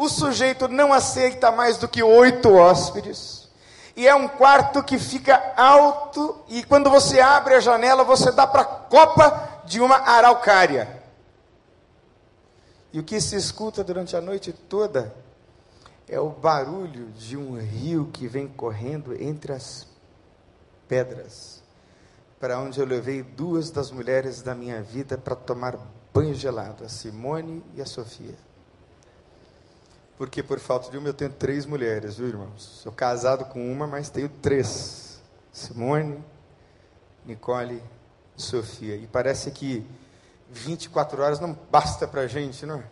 O 0.00 0.08
sujeito 0.08 0.66
não 0.66 0.94
aceita 0.94 1.52
mais 1.52 1.76
do 1.76 1.86
que 1.86 2.02
oito 2.02 2.54
hóspedes. 2.54 3.50
E 3.94 4.08
é 4.08 4.14
um 4.14 4.26
quarto 4.26 4.82
que 4.82 4.98
fica 4.98 5.52
alto, 5.54 6.42
e 6.48 6.64
quando 6.64 6.88
você 6.88 7.20
abre 7.20 7.52
a 7.52 7.60
janela, 7.60 8.02
você 8.02 8.32
dá 8.32 8.46
para 8.46 8.62
a 8.62 8.64
copa 8.64 9.60
de 9.66 9.78
uma 9.78 9.96
araucária. 9.96 11.02
E 12.90 12.98
o 12.98 13.04
que 13.04 13.20
se 13.20 13.36
escuta 13.36 13.84
durante 13.84 14.16
a 14.16 14.22
noite 14.22 14.54
toda 14.54 15.14
é 16.08 16.18
o 16.18 16.30
barulho 16.30 17.10
de 17.10 17.36
um 17.36 17.58
rio 17.58 18.08
que 18.10 18.26
vem 18.26 18.48
correndo 18.48 19.12
entre 19.22 19.52
as 19.52 19.86
pedras, 20.88 21.62
para 22.40 22.58
onde 22.58 22.80
eu 22.80 22.86
levei 22.86 23.22
duas 23.22 23.70
das 23.70 23.90
mulheres 23.90 24.40
da 24.40 24.54
minha 24.54 24.80
vida 24.80 25.18
para 25.18 25.36
tomar 25.36 25.78
banho 26.10 26.34
gelado, 26.34 26.84
a 26.84 26.88
Simone 26.88 27.62
e 27.74 27.82
a 27.82 27.86
Sofia. 27.86 28.48
Porque 30.20 30.42
por 30.42 30.60
falta 30.60 30.90
de 30.90 30.98
uma 30.98 31.08
eu 31.08 31.14
tenho 31.14 31.30
três 31.30 31.64
mulheres, 31.64 32.18
viu, 32.18 32.28
irmãos? 32.28 32.80
Sou 32.82 32.92
casado 32.92 33.46
com 33.46 33.72
uma, 33.72 33.86
mas 33.86 34.10
tenho 34.10 34.28
três: 34.28 35.18
Simone, 35.50 36.22
Nicole 37.24 37.82
e 38.36 38.42
Sofia. 38.42 38.96
E 38.96 39.06
parece 39.06 39.50
que 39.50 39.82
24 40.50 41.22
horas 41.22 41.40
não 41.40 41.56
basta 41.70 42.06
para 42.06 42.26
gente, 42.26 42.66
não 42.66 42.80
é? 42.80 42.82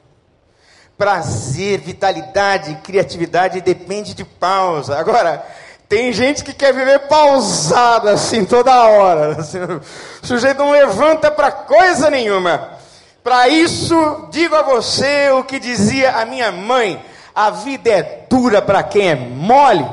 Prazer, 0.97 1.81
vitalidade, 1.81 2.77
criatividade 2.77 3.61
depende 3.61 4.15
de 4.15 4.25
pausa. 4.25 4.99
Agora, 4.99 5.45
tem 5.87 6.15
gente 6.15 6.43
que 6.43 6.55
quer 6.55 6.73
viver 6.73 7.09
pausada 7.09 8.11
assim 8.11 8.43
toda 8.47 8.73
hora. 8.89 9.37
Assim, 9.39 9.59
o 9.63 10.27
sujeito 10.27 10.57
não 10.57 10.71
levanta 10.71 11.31
para 11.31 11.53
coisa 11.53 12.09
nenhuma. 12.09 12.79
Para 13.23 13.49
isso, 13.49 14.29
digo 14.31 14.55
a 14.55 14.63
você 14.63 15.29
o 15.33 15.45
que 15.45 15.59
dizia 15.59 16.13
a 16.17 16.25
minha 16.25 16.51
mãe: 16.51 17.05
a 17.39 17.51
vida 17.51 17.89
é 17.89 18.27
dura 18.29 18.61
para 18.61 18.83
quem 18.83 19.11
é 19.11 19.15
mole. 19.15 19.87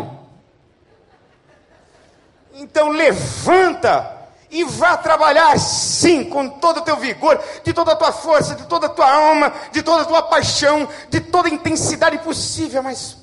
Então 2.56 2.90
levanta 2.90 4.32
e 4.50 4.64
vá 4.64 4.98
trabalhar 4.98 5.60
sim, 5.60 6.28
com 6.28 6.50
todo 6.50 6.78
o 6.78 6.82
teu 6.82 6.98
vigor, 6.98 7.40
de 7.64 7.72
toda 7.72 7.92
a 7.92 7.96
tua 7.96 8.12
força, 8.12 8.56
de 8.56 8.66
toda 8.66 8.88
a 8.88 8.90
tua 8.90 9.12
alma, 9.12 9.54
de 9.72 9.84
toda 9.84 10.02
a 10.02 10.06
tua 10.06 10.24
paixão, 10.24 10.90
de 11.08 11.22
toda 11.22 11.48
a 11.48 11.52
intensidade 11.52 12.18
possível, 12.18 12.82
mas 12.82 13.16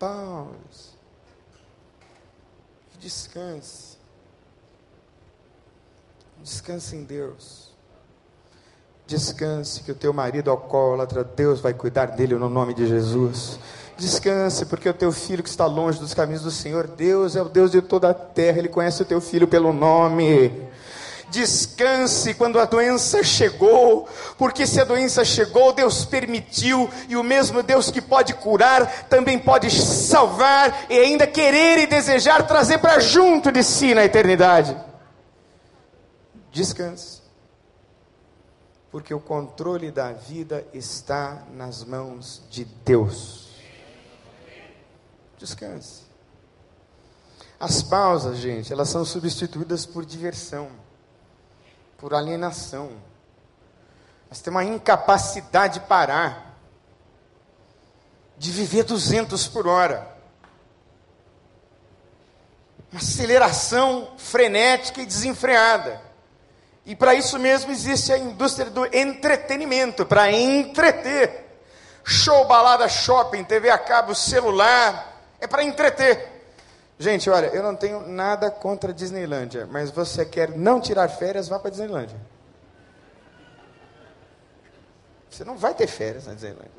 pause. 0.00 0.90
Descanse. 2.98 3.98
Descanse 6.42 6.96
em 6.96 7.04
Deus. 7.04 7.63
Descanse 9.14 9.80
que 9.84 9.92
o 9.92 9.94
teu 9.94 10.12
marido 10.12 10.50
alcoólatra, 10.50 11.22
Deus 11.22 11.60
vai 11.60 11.72
cuidar 11.72 12.06
dele 12.06 12.34
no 12.34 12.48
nome 12.48 12.74
de 12.74 12.84
Jesus. 12.84 13.60
Descanse, 13.96 14.66
porque 14.66 14.88
o 14.88 14.92
teu 14.92 15.12
filho 15.12 15.40
que 15.40 15.48
está 15.48 15.66
longe 15.66 16.00
dos 16.00 16.12
caminhos 16.12 16.42
do 16.42 16.50
Senhor, 16.50 16.88
Deus 16.88 17.36
é 17.36 17.42
o 17.42 17.48
Deus 17.48 17.70
de 17.70 17.80
toda 17.80 18.10
a 18.10 18.14
terra, 18.14 18.58
Ele 18.58 18.68
conhece 18.68 19.02
o 19.02 19.04
teu 19.04 19.20
filho 19.20 19.46
pelo 19.46 19.72
nome. 19.72 20.68
Descanse 21.30 22.34
quando 22.34 22.58
a 22.58 22.64
doença 22.64 23.22
chegou, 23.22 24.08
porque 24.36 24.66
se 24.66 24.80
a 24.80 24.84
doença 24.84 25.24
chegou, 25.24 25.72
Deus 25.72 26.04
permitiu, 26.04 26.90
e 27.08 27.16
o 27.16 27.22
mesmo 27.22 27.62
Deus 27.62 27.92
que 27.92 28.00
pode 28.00 28.34
curar, 28.34 29.06
também 29.08 29.38
pode 29.38 29.70
salvar 29.70 30.86
e 30.90 30.98
ainda 30.98 31.24
querer 31.24 31.78
e 31.78 31.86
desejar 31.86 32.48
trazer 32.48 32.78
para 32.78 32.98
junto 32.98 33.52
de 33.52 33.62
si 33.62 33.94
na 33.94 34.04
eternidade. 34.04 34.76
Descanse, 36.50 37.23
porque 38.94 39.12
o 39.12 39.18
controle 39.18 39.90
da 39.90 40.12
vida 40.12 40.64
está 40.72 41.42
nas 41.50 41.82
mãos 41.82 42.40
de 42.48 42.64
Deus. 42.64 43.48
Descanse. 45.36 46.04
As 47.58 47.82
pausas, 47.82 48.38
gente, 48.38 48.72
elas 48.72 48.88
são 48.88 49.04
substituídas 49.04 49.84
por 49.84 50.04
diversão, 50.04 50.70
por 51.98 52.14
alienação. 52.14 52.92
Nós 54.30 54.40
temos 54.40 54.62
uma 54.62 54.76
incapacidade 54.76 55.80
de 55.80 55.86
parar, 55.86 56.56
de 58.38 58.52
viver 58.52 58.84
200 58.84 59.48
por 59.48 59.66
hora. 59.66 60.08
Uma 62.92 63.00
aceleração 63.00 64.12
frenética 64.16 65.02
e 65.02 65.06
desenfreada. 65.06 66.00
E 66.86 66.94
para 66.94 67.14
isso 67.14 67.38
mesmo 67.38 67.72
existe 67.72 68.12
a 68.12 68.18
indústria 68.18 68.70
do 68.70 68.84
entretenimento 68.94 70.04
para 70.04 70.30
entreter. 70.30 71.44
Show, 72.04 72.46
balada, 72.46 72.86
shopping, 72.88 73.44
TV 73.44 73.70
a 73.70 73.78
cabo, 73.78 74.14
celular, 74.14 75.22
é 75.40 75.46
para 75.46 75.64
entreter. 75.64 76.32
Gente, 76.98 77.28
olha, 77.30 77.46
eu 77.46 77.62
não 77.62 77.74
tenho 77.74 78.06
nada 78.06 78.50
contra 78.50 78.90
a 78.90 78.94
Disneylândia, 78.94 79.66
mas 79.66 79.90
você 79.90 80.24
quer 80.24 80.50
não 80.50 80.80
tirar 80.80 81.08
férias, 81.08 81.48
vá 81.48 81.58
para 81.58 81.68
a 81.68 81.70
Disneylândia. 81.70 82.18
Você 85.30 85.44
não 85.44 85.56
vai 85.56 85.74
ter 85.74 85.86
férias 85.86 86.26
na 86.26 86.34
Disneylândia. 86.34 86.70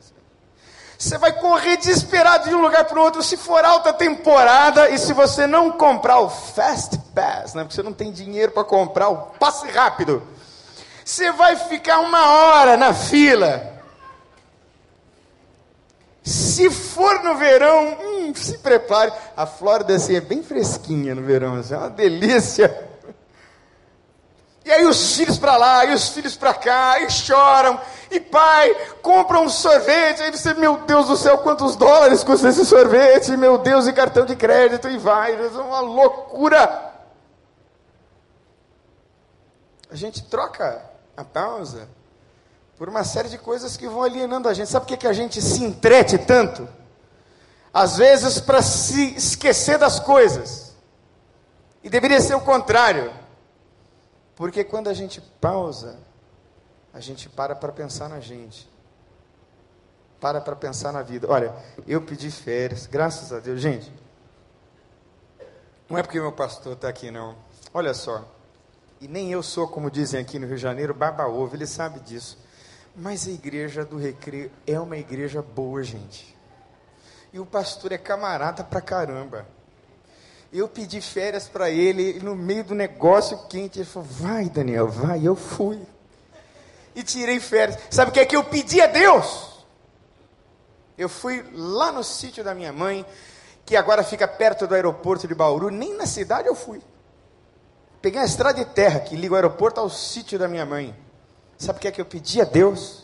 Você 0.98 1.18
vai 1.18 1.34
correr 1.34 1.78
desesperado 1.78 2.48
de 2.48 2.56
um 2.56 2.62
lugar 2.62 2.86
para 2.86 3.00
o 3.00 3.04
outro 3.04 3.22
se 3.22 3.36
for 3.36 3.64
alta 3.66 3.92
temporada 3.94 4.90
e 4.90 4.98
se 4.98 5.14
você 5.14 5.46
não 5.46 5.72
comprar 5.72 6.20
o 6.20 6.30
Fast 6.30 6.98
Pass, 7.14 7.54
né, 7.54 7.64
porque 7.64 7.76
você 7.76 7.84
não 7.84 7.94
tem 7.94 8.12
dinheiro 8.12 8.52
para 8.52 8.64
comprar 8.64 9.10
o 9.10 9.18
passe 9.40 9.68
rápido. 9.70 10.24
Você 11.04 11.32
vai 11.32 11.56
ficar 11.56 12.00
uma 12.00 12.26
hora 12.26 12.78
na 12.78 12.94
fila 12.94 13.76
se 16.26 16.72
for 16.72 17.24
no 17.24 17.36
verão, 17.36 17.98
hum, 18.02 18.34
se 18.34 18.58
prepare. 18.58 19.14
A 19.38 19.46
Flórida 19.46 19.96
assim, 19.96 20.16
é 20.16 20.22
bem 20.22 20.42
fresquinha 20.42 21.14
no 21.14 21.22
verão, 21.22 21.56
assim, 21.56 21.76
é 21.76 21.78
uma 21.78 21.90
delícia. 21.90 22.95
E 24.66 24.72
aí 24.72 24.84
os 24.84 25.16
filhos 25.16 25.38
para 25.38 25.56
lá, 25.58 25.86
e 25.86 25.94
os 25.94 26.10
filhos 26.10 26.36
para 26.36 26.52
cá, 26.52 27.00
e 27.00 27.10
choram. 27.12 27.80
E 28.10 28.20
pai, 28.20 28.74
compra 29.00 29.40
um 29.40 29.48
sorvete. 29.48 30.24
Aí 30.24 30.32
você, 30.32 30.56
meu 30.56 30.78
Deus 30.78 31.08
do 31.08 31.16
céu, 31.16 31.38
quantos 31.38 31.76
dólares 31.76 32.24
custa 32.24 32.50
esse 32.50 32.66
sorvete? 32.66 33.38
Meu 33.38 33.60
Deus, 33.60 33.86
e 33.86 33.94
cartão 33.94 34.26
de 34.26 34.36
crédito, 34.36 34.90
e 34.90 34.98
vai. 34.98 35.34
É 35.34 35.48
uma 35.62 35.82
loucura. 35.82 36.94
A 39.92 39.96
gente 39.96 40.24
troca 40.24 40.84
a 41.16 41.24
pausa 41.24 41.88
por 42.76 42.90
uma 42.90 43.04
série 43.04 43.30
de 43.30 43.38
coisas 43.38 43.78
que 43.78 43.88
vão 43.88 44.02
alienando 44.02 44.50
a 44.50 44.54
gente. 44.56 44.72
Sabe 44.72 44.88
por 44.88 44.90
que, 44.90 44.98
que 44.98 45.08
a 45.08 45.14
gente 45.14 45.40
se 45.44 45.64
entrete 45.64 46.18
tanto? 46.18 46.68
Às 47.72 47.98
vezes 47.98 48.40
para 48.40 48.64
se 48.64 49.16
esquecer 49.16 49.78
das 49.78 50.00
coisas. 50.00 50.74
E 51.84 51.90
deveria 51.90 52.20
ser 52.20 52.34
o 52.34 52.42
contrário. 52.42 53.14
Porque 54.36 54.64
quando 54.64 54.90
a 54.90 54.94
gente 54.94 55.22
pausa, 55.40 55.98
a 56.94 57.00
gente 57.00 57.30
para 57.30 57.56
para 57.56 57.72
pensar 57.72 58.10
na 58.10 58.20
gente. 58.20 58.70
Para 60.20 60.42
para 60.42 60.56
pensar 60.56 60.92
na 60.92 61.02
vida. 61.02 61.28
Olha, 61.30 61.54
eu 61.88 62.02
pedi 62.02 62.30
férias, 62.32 62.86
graças 62.86 63.32
a 63.32 63.40
Deus. 63.40 63.62
Gente, 63.62 63.92
não 65.90 65.98
é 65.98 66.04
porque 66.04 66.20
meu 66.20 66.32
pastor 66.32 66.74
está 66.74 66.90
aqui, 66.90 67.12
não. 67.12 67.36
Olha 67.74 67.94
só. 67.94 68.26
E 69.00 69.08
nem 69.08 69.32
eu 69.32 69.44
sou, 69.44 69.68
como 69.68 69.92
dizem 69.92 70.20
aqui 70.20 70.40
no 70.40 70.48
Rio 70.48 70.56
de 70.56 70.62
Janeiro, 70.62 70.94
baba-ovo, 70.94 71.56
ele 71.56 71.68
sabe 71.68 72.00
disso. 72.00 72.38
Mas 72.96 73.28
a 73.28 73.32
igreja 73.32 73.84
do 73.86 73.98
recreio 73.98 74.52
é 74.66 74.80
uma 74.80 74.98
igreja 74.98 75.42
boa, 75.42 75.84
gente. 75.84 76.36
E 77.32 77.40
o 77.40 77.46
pastor 77.46 77.92
é 77.92 77.98
camarada 77.98 78.64
pra 78.64 78.80
caramba. 78.80 79.46
Eu 80.56 80.70
pedi 80.70 81.02
férias 81.02 81.50
para 81.50 81.70
ele, 81.70 82.18
no 82.22 82.34
meio 82.34 82.64
do 82.64 82.74
negócio 82.74 83.38
quente, 83.50 83.80
ele 83.80 83.86
falou: 83.86 84.08
Vai, 84.10 84.46
Daniel, 84.46 84.88
vai. 84.88 85.20
Eu 85.22 85.36
fui. 85.36 85.78
E 86.96 87.04
tirei 87.04 87.42
férias. 87.42 87.78
Sabe 87.90 88.10
o 88.10 88.14
que 88.14 88.22
é 88.22 88.26
que 88.26 88.38
eu 88.38 88.44
pedi 88.46 88.80
a 88.80 88.88
Deus? 88.88 89.66
Eu 90.98 91.10
fui 91.10 91.46
lá 91.54 91.92
no 91.92 92.06
sítio 92.06 92.42
da 92.42 92.56
minha 92.56 92.72
mãe, 92.72 93.06
que 93.66 93.76
agora 93.76 94.02
fica 94.02 94.26
perto 94.30 94.66
do 94.66 94.74
aeroporto 94.74 95.28
de 95.28 95.36
Bauru. 95.36 95.70
Nem 95.70 95.94
na 95.98 96.06
cidade 96.06 96.48
eu 96.48 96.56
fui. 96.56 96.82
Peguei 98.02 98.22
a 98.22 98.26
estrada 98.26 98.64
de 98.64 98.72
terra 98.72 99.02
que 99.02 99.18
liga 99.18 99.34
o 99.34 99.36
aeroporto 99.36 99.82
ao 99.82 99.90
sítio 99.90 100.40
da 100.40 100.48
minha 100.48 100.66
mãe. 100.66 100.96
Sabe 101.58 101.80
o 101.80 101.82
que 101.82 101.90
é 101.90 101.92
que 101.92 102.00
eu 102.00 102.06
pedi 102.06 102.40
a 102.40 102.46
Deus? 102.46 103.04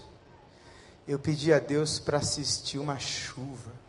Eu 1.05 1.19
pedi 1.19 1.51
a 1.51 1.59
Deus 1.59 1.99
para 1.99 2.19
assistir 2.19 2.79
uma 2.79 2.97
chuva. 2.97 3.80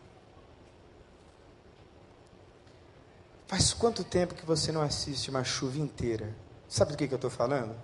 Faz 3.53 3.75
quanto 3.75 4.03
tempo 4.03 4.35
que 4.35 4.47
você 4.47 4.73
não 4.73 4.81
assiste 4.81 5.29
uma 5.29 5.45
chuva 5.45 5.77
inteira? 5.77 6.35
Sabe 6.67 6.93
do 6.93 6.97
que, 6.97 7.07
que 7.07 7.13
eu 7.13 7.17
estou 7.17 7.29
falando? 7.29 7.77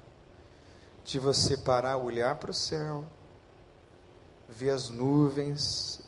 De 1.04 1.18
você 1.18 1.58
parar, 1.58 1.98
olhar 1.98 2.36
para 2.36 2.50
o 2.50 2.54
céu, 2.54 3.04
ver 4.48 4.70
as 4.70 4.88
nuvens 4.88 6.00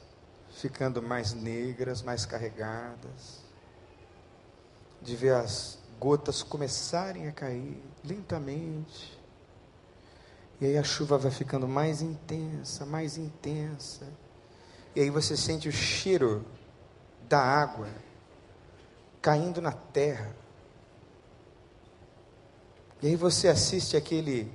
ficando 0.50 1.02
mais 1.02 1.34
negras, 1.34 2.00
mais 2.00 2.24
carregadas, 2.24 3.44
de 5.02 5.14
ver 5.14 5.34
as 5.34 5.78
gotas 5.98 6.42
começarem 6.42 7.28
a 7.28 7.32
cair 7.32 7.84
lentamente, 8.02 9.20
e 10.58 10.64
aí 10.64 10.78
a 10.78 10.82
chuva 10.82 11.18
vai 11.18 11.30
ficando 11.30 11.68
mais 11.68 12.00
intensa, 12.00 12.86
mais 12.86 13.18
intensa, 13.18 14.06
e 14.96 15.02
aí 15.02 15.10
você 15.10 15.36
sente 15.36 15.68
o 15.68 15.72
cheiro 15.72 16.46
da 17.28 17.40
água 17.40 17.88
caindo 19.20 19.60
na 19.60 19.72
terra. 19.72 20.34
E 23.02 23.08
aí 23.08 23.16
você 23.16 23.48
assiste 23.48 23.96
aquele 23.96 24.52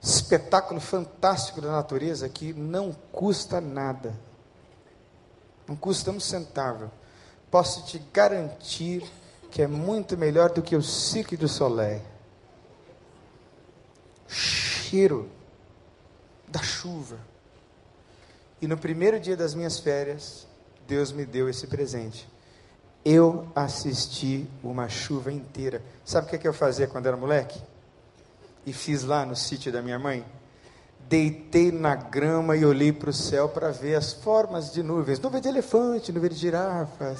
espetáculo 0.00 0.80
fantástico 0.80 1.60
da 1.60 1.70
natureza 1.70 2.28
que 2.28 2.52
não 2.52 2.92
custa 3.12 3.60
nada. 3.60 4.14
Não 5.66 5.74
custa 5.74 6.10
um 6.10 6.20
centavo. 6.20 6.90
Posso 7.50 7.84
te 7.84 7.98
garantir 8.12 9.04
que 9.50 9.62
é 9.62 9.66
muito 9.66 10.16
melhor 10.16 10.50
do 10.50 10.62
que 10.62 10.76
o 10.76 10.82
Cirque 10.82 11.36
do 11.36 11.48
Soleil. 11.48 12.02
Cheiro 14.28 15.28
da 16.46 16.62
chuva. 16.62 17.18
E 18.60 18.68
no 18.68 18.76
primeiro 18.76 19.18
dia 19.18 19.36
das 19.36 19.54
minhas 19.54 19.78
férias, 19.78 20.46
Deus 20.86 21.10
me 21.10 21.24
deu 21.24 21.48
esse 21.48 21.66
presente 21.66 22.28
eu 23.06 23.46
assisti 23.54 24.50
uma 24.64 24.88
chuva 24.88 25.30
inteira. 25.30 25.80
Sabe 26.04 26.26
o 26.26 26.30
que, 26.30 26.34
é 26.34 26.38
que 26.40 26.48
eu 26.48 26.52
fazia 26.52 26.88
quando 26.88 27.06
era 27.06 27.16
moleque? 27.16 27.62
E 28.66 28.72
fiz 28.72 29.04
lá 29.04 29.24
no 29.24 29.36
sítio 29.36 29.70
da 29.70 29.80
minha 29.80 29.96
mãe? 29.96 30.24
Deitei 31.08 31.70
na 31.70 31.94
grama 31.94 32.56
e 32.56 32.66
olhei 32.66 32.92
para 32.92 33.10
o 33.10 33.12
céu 33.12 33.48
para 33.48 33.70
ver 33.70 33.94
as 33.94 34.12
formas 34.12 34.72
de 34.72 34.82
nuvens. 34.82 35.20
Nuvem 35.20 35.40
de 35.40 35.46
elefante, 35.46 36.10
nuvem 36.10 36.30
de 36.30 36.34
girafa. 36.34 37.14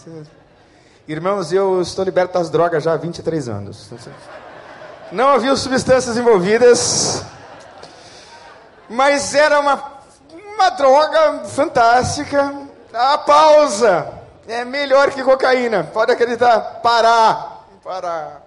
Irmãos, 1.07 1.53
eu 1.53 1.81
estou 1.81 2.05
liberto 2.05 2.35
das 2.35 2.51
drogas 2.51 2.83
já 2.83 2.93
há 2.93 2.97
23 2.97 3.49
anos. 3.49 3.89
Não 5.13 5.29
havia 5.29 5.55
substâncias 5.55 6.17
envolvidas, 6.17 7.23
mas 8.91 9.37
era 9.37 9.61
uma, 9.61 10.01
uma 10.53 10.71
droga 10.71 11.45
fantástica. 11.45 12.53
A 12.93 13.19
pausa 13.19 14.16
é 14.47 14.65
melhor 14.65 15.11
que 15.11 15.23
cocaína, 15.23 15.85
pode 15.85 16.13
acreditar. 16.13 16.81
Parar, 16.83 17.69
parar. 17.83 18.47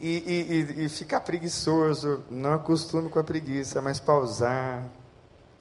E, 0.00 0.76
e, 0.76 0.84
e, 0.84 0.88
ficar 0.88 1.20
preguiçoso, 1.20 2.24
não 2.28 2.52
acostume 2.52 3.08
com 3.08 3.18
a 3.18 3.24
preguiça, 3.24 3.80
mas 3.80 4.00
pausar 4.00 4.82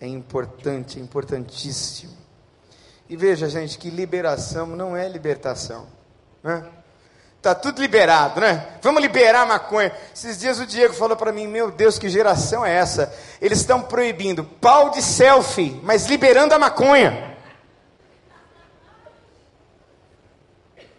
é 0.02 0.08
importante, 0.08 1.00
é 1.00 1.02
importantíssimo. 1.02 2.12
E 3.08 3.16
veja, 3.16 3.48
gente, 3.48 3.78
que 3.78 3.90
liberação 3.90 4.68
não 4.68 4.98
é 4.98 5.08
libertação. 5.08 5.88
Né? 6.44 6.66
Tá 7.42 7.54
tudo 7.54 7.82
liberado, 7.82 8.40
né? 8.40 8.68
Vamos 8.82 9.02
liberar 9.02 9.42
a 9.42 9.46
maconha. 9.46 9.92
Esses 10.14 10.40
dias 10.40 10.60
o 10.60 10.66
Diego 10.66 10.94
falou 10.94 11.16
para 11.16 11.32
mim: 11.32 11.46
Meu 11.46 11.70
Deus, 11.70 12.00
que 12.00 12.08
geração 12.08 12.66
é 12.66 12.74
essa? 12.74 13.14
Eles 13.42 13.60
estão 13.60 13.82
proibindo 13.82 14.44
pau 14.44 14.90
de 14.90 15.02
selfie, 15.02 15.80
mas 15.84 16.06
liberando 16.08 16.54
a 16.54 16.60
maconha. 16.60 17.33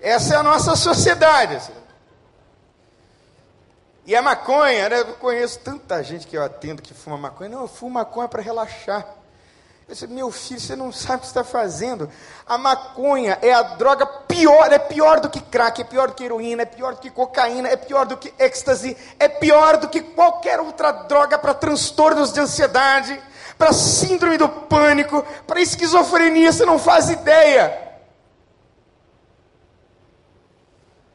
Essa 0.04 0.34
é 0.34 0.36
a 0.36 0.42
nossa 0.42 0.76
sociedade. 0.76 1.56
Assim. 1.56 1.72
E 4.04 4.14
a 4.14 4.20
maconha, 4.20 4.90
né? 4.90 5.00
Eu 5.00 5.14
conheço 5.14 5.60
tanta 5.60 6.02
gente 6.02 6.26
que 6.26 6.36
eu 6.36 6.44
atendo 6.44 6.82
que 6.82 6.92
fuma 6.92 7.16
maconha. 7.16 7.48
Não, 7.48 7.62
eu 7.62 7.68
fumo 7.68 7.92
maconha 7.92 8.28
para 8.28 8.42
relaxar. 8.42 9.06
Eu 9.88 9.94
disse, 9.94 10.06
meu 10.06 10.30
filho, 10.30 10.60
você 10.60 10.76
não 10.76 10.92
sabe 10.92 11.16
o 11.16 11.20
que 11.20 11.26
está 11.26 11.42
fazendo. 11.42 12.10
A 12.46 12.58
maconha 12.58 13.38
é 13.40 13.52
a 13.54 13.62
droga 13.62 14.04
pior, 14.04 14.70
é 14.70 14.78
pior 14.78 15.20
do 15.20 15.30
que 15.30 15.40
crack, 15.40 15.80
é 15.80 15.84
pior 15.84 16.08
do 16.08 16.14
que 16.14 16.24
heroína, 16.24 16.62
é 16.62 16.66
pior 16.66 16.94
do 16.94 17.00
que 17.00 17.10
cocaína, 17.10 17.68
é 17.70 17.76
pior 17.76 18.04
do 18.04 18.18
que 18.18 18.32
êxtase, 18.38 18.96
é 19.18 19.26
pior 19.26 19.78
do 19.78 19.88
que 19.88 20.02
qualquer 20.02 20.60
outra 20.60 20.92
droga 20.92 21.38
para 21.38 21.54
transtornos 21.54 22.30
de 22.30 22.40
ansiedade, 22.40 23.18
para 23.56 23.72
síndrome 23.72 24.36
do 24.36 24.48
pânico, 24.48 25.24
para 25.46 25.60
esquizofrenia, 25.60 26.52
você 26.52 26.66
não 26.66 26.78
faz 26.78 27.08
ideia. 27.08 27.83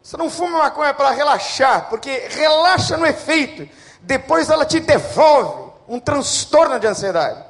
Você 0.09 0.17
não 0.17 0.27
fuma 0.27 0.57
maconha 0.57 0.91
para 0.91 1.11
relaxar, 1.11 1.87
porque 1.87 2.09
relaxa 2.29 2.97
no 2.97 3.05
efeito. 3.05 3.69
Depois 4.01 4.49
ela 4.49 4.65
te 4.65 4.79
devolve 4.79 5.71
um 5.87 5.99
transtorno 5.99 6.79
de 6.79 6.87
ansiedade. 6.87 7.45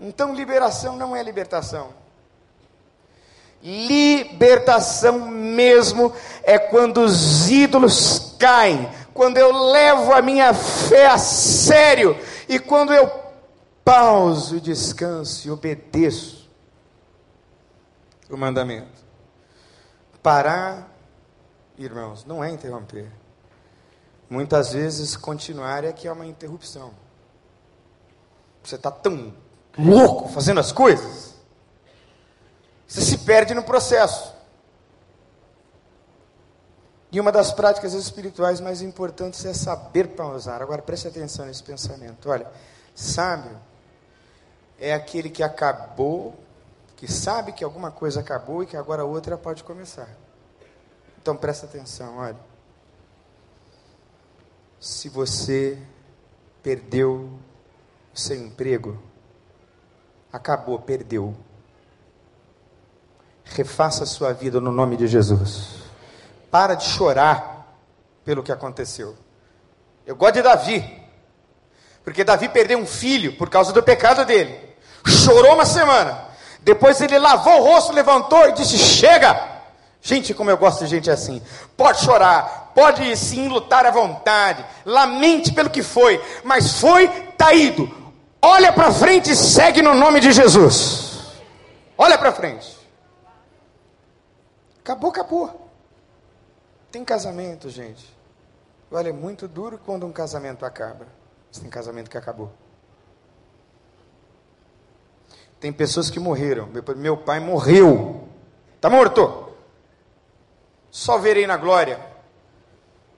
Então, 0.00 0.34
liberação 0.34 0.96
não 0.96 1.14
é 1.14 1.22
libertação. 1.22 1.90
Libertação 3.62 5.30
mesmo 5.30 6.12
é 6.42 6.58
quando 6.58 7.02
os 7.02 7.48
ídolos 7.48 8.34
caem, 8.36 8.90
quando 9.14 9.38
eu 9.38 9.52
levo 9.70 10.12
a 10.12 10.20
minha 10.20 10.52
fé 10.52 11.06
a 11.06 11.18
sério 11.18 12.18
e 12.48 12.58
quando 12.58 12.92
eu 12.92 13.08
pauso, 13.84 14.60
descanso 14.60 15.46
e 15.46 15.52
obedeço 15.52 16.50
o 18.28 18.36
mandamento. 18.36 19.01
Parar, 20.22 20.88
irmãos, 21.76 22.24
não 22.24 22.42
é 22.42 22.50
interromper. 22.50 23.10
Muitas 24.30 24.72
vezes 24.72 25.16
continuar 25.16 25.84
é 25.84 25.92
que 25.92 26.06
é 26.06 26.12
uma 26.12 26.26
interrupção. 26.26 26.94
Você 28.62 28.76
está 28.76 28.90
tão 28.90 29.34
louco 29.76 30.28
fazendo 30.28 30.60
as 30.60 30.70
coisas, 30.70 31.34
você 32.86 33.00
se 33.00 33.18
perde 33.18 33.54
no 33.54 33.62
processo. 33.62 34.32
E 37.10 37.20
uma 37.20 37.30
das 37.30 37.52
práticas 37.52 37.92
espirituais 37.92 38.60
mais 38.60 38.80
importantes 38.80 39.44
é 39.44 39.52
saber 39.52 40.08
pausar. 40.08 40.62
Agora 40.62 40.80
preste 40.80 41.08
atenção 41.08 41.44
nesse 41.44 41.62
pensamento. 41.62 42.30
Olha, 42.30 42.50
sábio 42.94 43.58
é 44.78 44.94
aquele 44.94 45.28
que 45.28 45.42
acabou 45.42 46.34
que 47.02 47.10
sabe 47.10 47.50
que 47.50 47.64
alguma 47.64 47.90
coisa 47.90 48.20
acabou 48.20 48.62
e 48.62 48.66
que 48.66 48.76
agora 48.76 49.04
outra 49.04 49.36
pode 49.36 49.64
começar. 49.64 50.08
Então 51.20 51.36
presta 51.36 51.66
atenção, 51.66 52.18
olha. 52.18 52.36
Se 54.78 55.08
você 55.08 55.76
perdeu 56.62 57.28
o 58.14 58.16
seu 58.16 58.36
emprego, 58.36 59.02
acabou, 60.32 60.78
perdeu. 60.78 61.34
Refaça 63.46 64.04
a 64.04 64.06
sua 64.06 64.32
vida 64.32 64.60
no 64.60 64.70
nome 64.70 64.96
de 64.96 65.08
Jesus. 65.08 65.82
Para 66.52 66.76
de 66.76 66.84
chorar 66.84 67.76
pelo 68.24 68.44
que 68.44 68.52
aconteceu. 68.52 69.16
Eu 70.06 70.14
gosto 70.14 70.34
de 70.34 70.42
Davi, 70.42 71.02
porque 72.04 72.22
Davi 72.22 72.48
perdeu 72.48 72.78
um 72.78 72.86
filho 72.86 73.36
por 73.36 73.50
causa 73.50 73.72
do 73.72 73.82
pecado 73.82 74.24
dele. 74.24 74.56
Chorou 75.04 75.54
uma 75.54 75.66
semana. 75.66 76.30
Depois 76.62 77.00
ele 77.00 77.18
lavou 77.18 77.60
o 77.60 77.64
rosto, 77.64 77.92
levantou 77.92 78.48
e 78.48 78.52
disse: 78.52 78.78
Chega! 78.78 79.50
Gente, 80.00 80.34
como 80.34 80.50
eu 80.50 80.56
gosto 80.56 80.80
de 80.80 80.90
gente 80.90 81.10
assim. 81.10 81.40
Pode 81.76 82.00
chorar, 82.00 82.72
pode 82.74 83.16
sim 83.16 83.46
lutar 83.48 83.86
à 83.86 83.90
vontade, 83.90 84.64
lamente 84.84 85.52
pelo 85.52 85.70
que 85.70 85.82
foi, 85.82 86.20
mas 86.42 86.80
foi, 86.80 87.08
tá 87.36 87.54
ido. 87.54 87.88
Olha 88.40 88.72
para 88.72 88.90
frente 88.90 89.30
e 89.30 89.36
segue 89.36 89.80
no 89.80 89.94
nome 89.94 90.18
de 90.18 90.32
Jesus. 90.32 91.20
Olha 91.96 92.18
para 92.18 92.32
frente. 92.32 92.76
Acabou, 94.80 95.10
acabou. 95.10 95.70
Tem 96.90 97.04
casamento, 97.04 97.70
gente. 97.70 98.12
Olha, 98.90 99.10
é 99.10 99.12
muito 99.12 99.46
duro 99.46 99.80
quando 99.86 100.04
um 100.04 100.12
casamento 100.12 100.66
acaba. 100.66 101.06
Mas 101.48 101.60
tem 101.60 101.70
casamento 101.70 102.10
que 102.10 102.18
acabou. 102.18 102.52
Tem 105.62 105.72
pessoas 105.72 106.10
que 106.10 106.18
morreram. 106.18 106.68
Meu 106.96 107.16
pai 107.16 107.38
morreu. 107.38 108.26
Está 108.74 108.90
morto. 108.90 109.48
Só 110.90 111.18
verei 111.18 111.46
na 111.46 111.56
glória. 111.56 112.04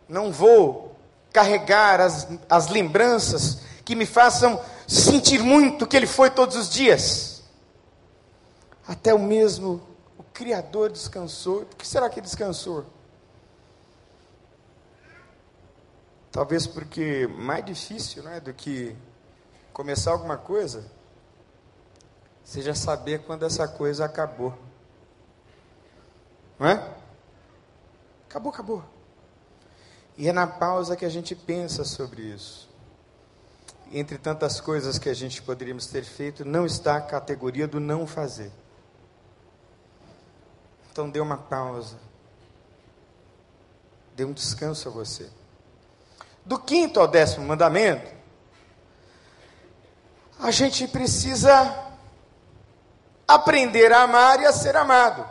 Não 0.07 0.31
vou 0.31 0.95
carregar 1.33 2.03
as, 2.03 2.29
as 2.47 2.69
lembranças 2.69 3.61
que 3.83 3.97
me 3.97 4.05
façam 4.05 4.63
sentir 4.87 5.43
muito 5.43 5.87
que 5.87 5.97
ele 5.97 6.07
foi 6.07 6.29
todos 6.29 6.55
os 6.55 6.69
dias. 6.69 7.43
Até 8.87 9.15
o 9.15 9.19
mesmo 9.19 9.81
o 10.19 10.23
Criador 10.23 10.93
descansou. 10.93 11.65
Por 11.65 11.79
que 11.79 11.89
será 11.89 12.11
que 12.11 12.21
descansou? 12.21 12.85
Talvez 16.31 16.67
porque 16.67 17.27
mais 17.27 17.65
difícil 17.65 18.23
né, 18.23 18.39
do 18.39 18.53
que 18.53 18.95
começar 19.73 20.11
alguma 20.11 20.37
coisa 20.37 20.93
seja 22.45 22.75
saber 22.75 23.23
quando 23.23 23.45
essa 23.45 23.67
coisa 23.67 24.05
acabou. 24.05 24.57
Não 26.59 26.69
é? 26.69 26.95
Acabou, 28.29 28.53
acabou. 28.53 28.85
E 30.17 30.29
é 30.29 30.33
na 30.33 30.47
pausa 30.47 30.97
que 30.97 31.05
a 31.05 31.09
gente 31.09 31.35
pensa 31.35 31.85
sobre 31.85 32.23
isso. 32.23 32.69
Entre 33.91 34.19
tantas 34.19 34.61
coisas 34.61 34.99
que 34.99 35.09
a 35.09 35.15
gente 35.15 35.43
poderíamos 35.43 35.87
ter 35.87 36.05
feito, 36.05 36.45
não 36.45 36.67
está 36.67 36.97
a 36.97 37.01
categoria 37.01 37.67
do 37.67 37.81
não 37.81 38.07
fazer. 38.07 38.53
Então 40.93 41.09
dê 41.11 41.21
uma 41.21 41.37
pausa. 41.37 41.97
Dê 44.15 44.25
um 44.25 44.33
descanso 44.33 44.89
a 44.89 44.93
você. 44.93 45.29
Do 46.45 46.59
quinto 46.59 47.01
ao 47.01 47.09
décimo 47.09 47.47
mandamento, 47.47 48.13
a 50.39 50.51
gente 50.51 50.87
precisa 50.87 51.94
aprender 53.27 53.93
a 53.93 54.03
amar 54.03 54.41
e 54.41 54.47
a 54.47 54.53
ser 54.53 54.77
amado. 54.77 55.25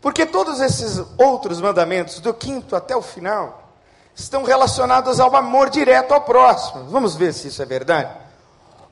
Porque 0.00 0.24
todos 0.24 0.60
esses 0.60 1.02
outros 1.16 1.60
mandamentos, 1.60 2.20
do 2.20 2.32
quinto 2.32 2.76
até 2.76 2.96
o 2.96 3.02
final, 3.02 3.72
estão 4.14 4.42
relacionados 4.42 5.20
ao 5.20 5.34
amor 5.34 5.70
direto 5.70 6.12
ao 6.12 6.22
próximo. 6.22 6.84
Vamos 6.84 7.16
ver 7.16 7.32
se 7.32 7.48
isso 7.48 7.62
é 7.62 7.66
verdade? 7.66 8.10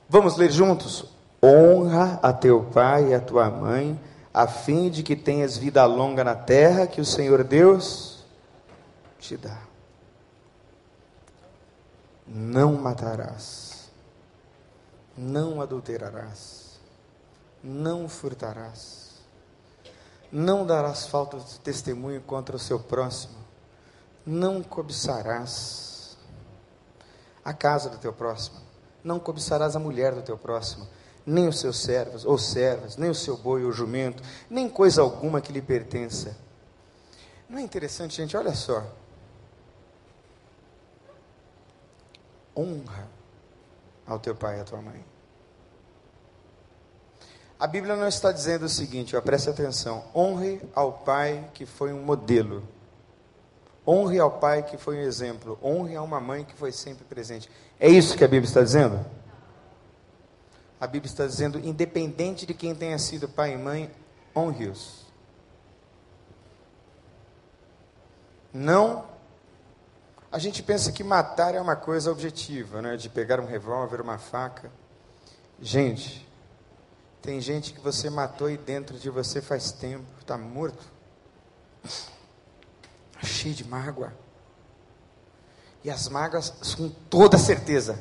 Vamos 0.09 0.37
ler 0.37 0.51
juntos? 0.51 1.05
Honra 1.43 2.19
a 2.23 2.33
teu 2.33 2.65
pai 2.73 3.09
e 3.09 3.15
a 3.15 3.21
tua 3.21 3.51
mãe, 3.51 4.01
a 4.33 4.47
fim 4.47 4.89
de 4.89 5.03
que 5.03 5.15
tenhas 5.15 5.57
vida 5.57 5.85
longa 5.85 6.25
na 6.25 6.35
terra 6.35 6.87
que 6.87 7.01
o 7.01 7.05
Senhor 7.05 7.45
Deus 7.45 8.25
te 9.19 9.37
dá. 9.37 9.59
Não 12.27 12.73
matarás, 12.75 13.89
não 15.17 15.61
adulterarás, 15.61 16.66
não 17.67 18.09
furtarás, 18.09 19.17
não 20.31 20.65
darás 20.65 21.09
falta 21.09 21.37
de 21.37 21.59
testemunho 21.61 22.21
contra 22.21 22.55
o 22.55 22.61
seu 22.61 22.79
próximo, 22.79 23.35
não 24.25 24.63
cobiçarás 24.63 26.17
a 27.45 27.53
casa 27.53 27.91
do 27.91 27.99
teu 27.99 28.13
próximo, 28.13 28.61
não 29.03 29.19
cobiçarás 29.19 29.75
a 29.75 29.81
mulher 29.81 30.15
do 30.15 30.23
teu 30.23 30.39
próximo, 30.39 30.87
nem 31.25 31.49
os 31.49 31.59
seus 31.59 31.83
servos 31.83 32.25
ou 32.25 32.39
servas, 32.39 32.97
nem 32.97 33.11
o 33.11 33.15
seu 33.15 33.37
boi 33.37 33.65
ou 33.65 33.73
jumento, 33.73 34.23
nem 34.49 34.69
coisa 34.69 35.03
alguma 35.03 35.41
que 35.41 35.53
lhe 35.53 35.61
pertença. 35.61 36.37
Não 37.49 37.59
é 37.59 37.63
interessante, 37.63 38.17
gente? 38.17 38.37
Olha 38.37 38.55
só. 38.55 38.87
Honra 42.57 43.09
ao 44.07 44.21
teu 44.21 44.37
pai 44.37 44.59
e 44.59 44.61
à 44.61 44.65
tua 44.65 44.81
mãe. 44.81 45.16
A 47.59 47.67
Bíblia 47.67 47.97
não 47.97 48.07
está 48.07 48.33
dizendo 48.33 48.67
o 48.67 48.69
seguinte, 48.69 49.17
ó, 49.17 49.21
preste 49.21 49.49
atenção: 49.49 50.05
honre 50.15 50.61
ao 50.75 50.93
pai 50.93 51.51
que 51.55 51.65
foi 51.65 51.93
um 51.93 52.03
modelo. 52.03 52.63
Honre 53.87 54.19
ao 54.19 54.31
pai 54.31 54.63
que 54.63 54.77
foi 54.77 54.97
um 54.97 55.03
exemplo. 55.03 55.59
Honre 55.63 55.97
a 55.97 56.03
uma 56.03 56.21
mãe 56.21 56.45
que 56.45 56.55
foi 56.55 56.73
sempre 56.73 57.05
presente. 57.05 57.49
É 57.79 57.89
isso 57.89 58.17
que 58.17 58.25
a 58.25 58.29
Bíblia 58.29 58.49
está 58.49 58.63
dizendo? 58.63 59.05
a 60.81 60.87
Bíblia 60.87 61.11
está 61.11 61.27
dizendo, 61.27 61.59
independente 61.59 62.45
de 62.45 62.53
quem 62.53 62.75
tenha 62.75 62.99
sido 62.99 63.29
pai 63.29 63.55
e 63.55 63.57
mãe, 63.57 63.91
honre-os. 64.35 65.07
Não. 68.53 69.05
A 70.31 70.39
gente 70.39 70.63
pensa 70.63 70.93
que 70.93 71.03
matar 71.03 71.55
é 71.55 71.61
uma 71.61 71.77
coisa 71.77 72.11
objetiva, 72.11 72.83
né? 72.83 72.97
de 72.97 73.09
pegar 73.09 73.41
um 73.41 73.47
revólver, 73.47 74.01
uma 74.01 74.19
faca. 74.19 74.71
Gente, 75.61 76.26
tem 77.23 77.41
gente 77.41 77.73
que 77.73 77.81
você 77.81 78.09
matou 78.09 78.49
e 78.51 78.57
dentro 78.57 78.99
de 78.99 79.11
você 79.11 79.41
faz 79.41 79.73
tempo, 79.73 80.05
está 80.21 80.39
morto, 80.39 80.85
cheio 83.23 83.55
de 83.55 83.65
mágoa. 83.65 84.13
E 85.83 85.91
as 85.91 86.09
mágoas, 86.09 86.51
com 86.77 86.89
toda 86.89 87.39
certeza, 87.39 87.99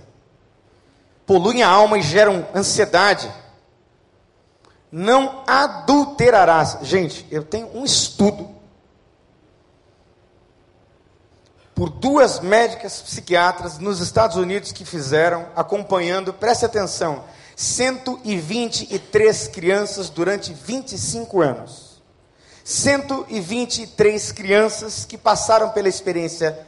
poluem 1.25 1.63
a 1.63 1.69
alma 1.69 1.97
e 1.97 2.01
geram 2.01 2.47
ansiedade. 2.53 3.31
Não 4.91 5.43
adulterarás. 5.45 6.79
Gente, 6.81 7.27
eu 7.29 7.43
tenho 7.43 7.75
um 7.75 7.83
estudo 7.83 8.55
por 11.75 11.89
duas 11.89 12.39
médicas 12.39 13.01
psiquiatras 13.01 13.77
nos 13.77 13.99
Estados 13.99 14.37
Unidos 14.37 14.71
que 14.71 14.85
fizeram, 14.85 15.47
acompanhando, 15.55 16.33
preste 16.33 16.65
atenção, 16.65 17.25
123 17.55 19.47
crianças 19.47 20.09
durante 20.09 20.53
25 20.53 21.41
anos. 21.41 22.01
123 22.63 24.31
crianças 24.31 25.05
que 25.05 25.17
passaram 25.17 25.69
pela 25.69 25.87
experiência 25.87 26.59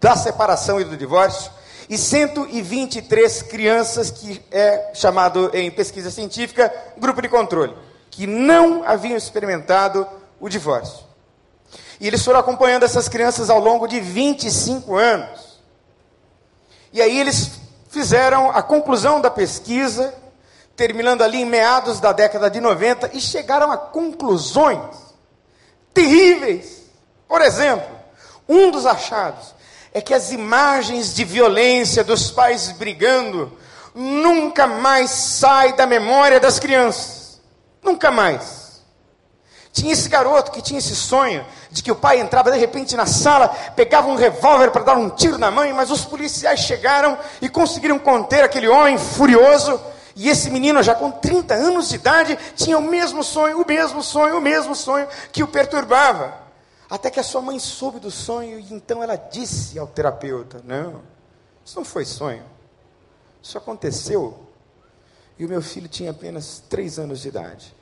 da 0.00 0.16
separação 0.16 0.80
e 0.80 0.84
do 0.84 0.96
divórcio 0.96 1.50
e 1.88 1.96
123 1.96 3.42
crianças, 3.42 4.10
que 4.10 4.42
é 4.50 4.90
chamado 4.94 5.50
em 5.54 5.70
pesquisa 5.70 6.10
científica 6.10 6.72
grupo 6.98 7.22
de 7.22 7.28
controle, 7.28 7.74
que 8.10 8.26
não 8.26 8.82
haviam 8.84 9.16
experimentado 9.16 10.06
o 10.40 10.48
divórcio. 10.48 11.04
E 12.00 12.06
eles 12.06 12.24
foram 12.24 12.40
acompanhando 12.40 12.84
essas 12.84 13.08
crianças 13.08 13.48
ao 13.48 13.60
longo 13.60 13.86
de 13.86 14.00
25 14.00 14.96
anos. 14.96 15.60
E 16.92 17.00
aí 17.00 17.18
eles 17.18 17.63
fizeram 17.94 18.50
a 18.50 18.60
conclusão 18.60 19.20
da 19.20 19.30
pesquisa, 19.30 20.12
terminando 20.74 21.22
ali 21.22 21.42
em 21.42 21.46
meados 21.46 22.00
da 22.00 22.12
década 22.12 22.50
de 22.50 22.60
90, 22.60 23.10
e 23.12 23.20
chegaram 23.20 23.70
a 23.70 23.78
conclusões 23.78 24.96
terríveis. 25.94 26.82
Por 27.28 27.40
exemplo, 27.40 27.88
um 28.48 28.72
dos 28.72 28.84
achados 28.84 29.54
é 29.92 30.00
que 30.00 30.12
as 30.12 30.32
imagens 30.32 31.14
de 31.14 31.24
violência 31.24 32.02
dos 32.02 32.32
pais 32.32 32.72
brigando 32.72 33.56
nunca 33.94 34.66
mais 34.66 35.10
sai 35.10 35.74
da 35.74 35.86
memória 35.86 36.40
das 36.40 36.58
crianças. 36.58 37.40
Nunca 37.80 38.10
mais. 38.10 38.63
Tinha 39.74 39.92
esse 39.92 40.08
garoto 40.08 40.52
que 40.52 40.62
tinha 40.62 40.78
esse 40.78 40.94
sonho 40.94 41.44
de 41.68 41.82
que 41.82 41.90
o 41.90 41.96
pai 41.96 42.20
entrava 42.20 42.52
de 42.52 42.56
repente 42.56 42.96
na 42.96 43.06
sala, 43.06 43.48
pegava 43.48 44.06
um 44.06 44.14
revólver 44.14 44.70
para 44.70 44.84
dar 44.84 44.96
um 44.96 45.10
tiro 45.10 45.36
na 45.36 45.50
mãe, 45.50 45.72
mas 45.72 45.90
os 45.90 46.04
policiais 46.04 46.60
chegaram 46.60 47.18
e 47.42 47.48
conseguiram 47.48 47.98
conter 47.98 48.44
aquele 48.44 48.68
homem 48.68 48.96
furioso. 48.96 49.80
E 50.14 50.28
esse 50.28 50.48
menino, 50.48 50.80
já 50.80 50.94
com 50.94 51.10
30 51.10 51.54
anos 51.54 51.88
de 51.88 51.96
idade, 51.96 52.38
tinha 52.54 52.78
o 52.78 52.82
mesmo 52.82 53.24
sonho, 53.24 53.60
o 53.60 53.66
mesmo 53.66 54.00
sonho, 54.00 54.38
o 54.38 54.40
mesmo 54.40 54.76
sonho 54.76 55.08
que 55.32 55.42
o 55.42 55.48
perturbava. 55.48 56.38
Até 56.88 57.10
que 57.10 57.18
a 57.18 57.24
sua 57.24 57.42
mãe 57.42 57.58
soube 57.58 57.98
do 57.98 58.12
sonho 58.12 58.60
e 58.60 58.72
então 58.72 59.02
ela 59.02 59.16
disse 59.16 59.76
ao 59.76 59.88
terapeuta: 59.88 60.60
Não, 60.62 61.02
isso 61.64 61.74
não 61.74 61.84
foi 61.84 62.04
sonho. 62.04 62.44
Isso 63.42 63.58
aconteceu. 63.58 64.38
E 65.36 65.44
o 65.44 65.48
meu 65.48 65.60
filho 65.60 65.88
tinha 65.88 66.12
apenas 66.12 66.62
três 66.68 66.96
anos 66.96 67.22
de 67.22 67.26
idade. 67.26 67.74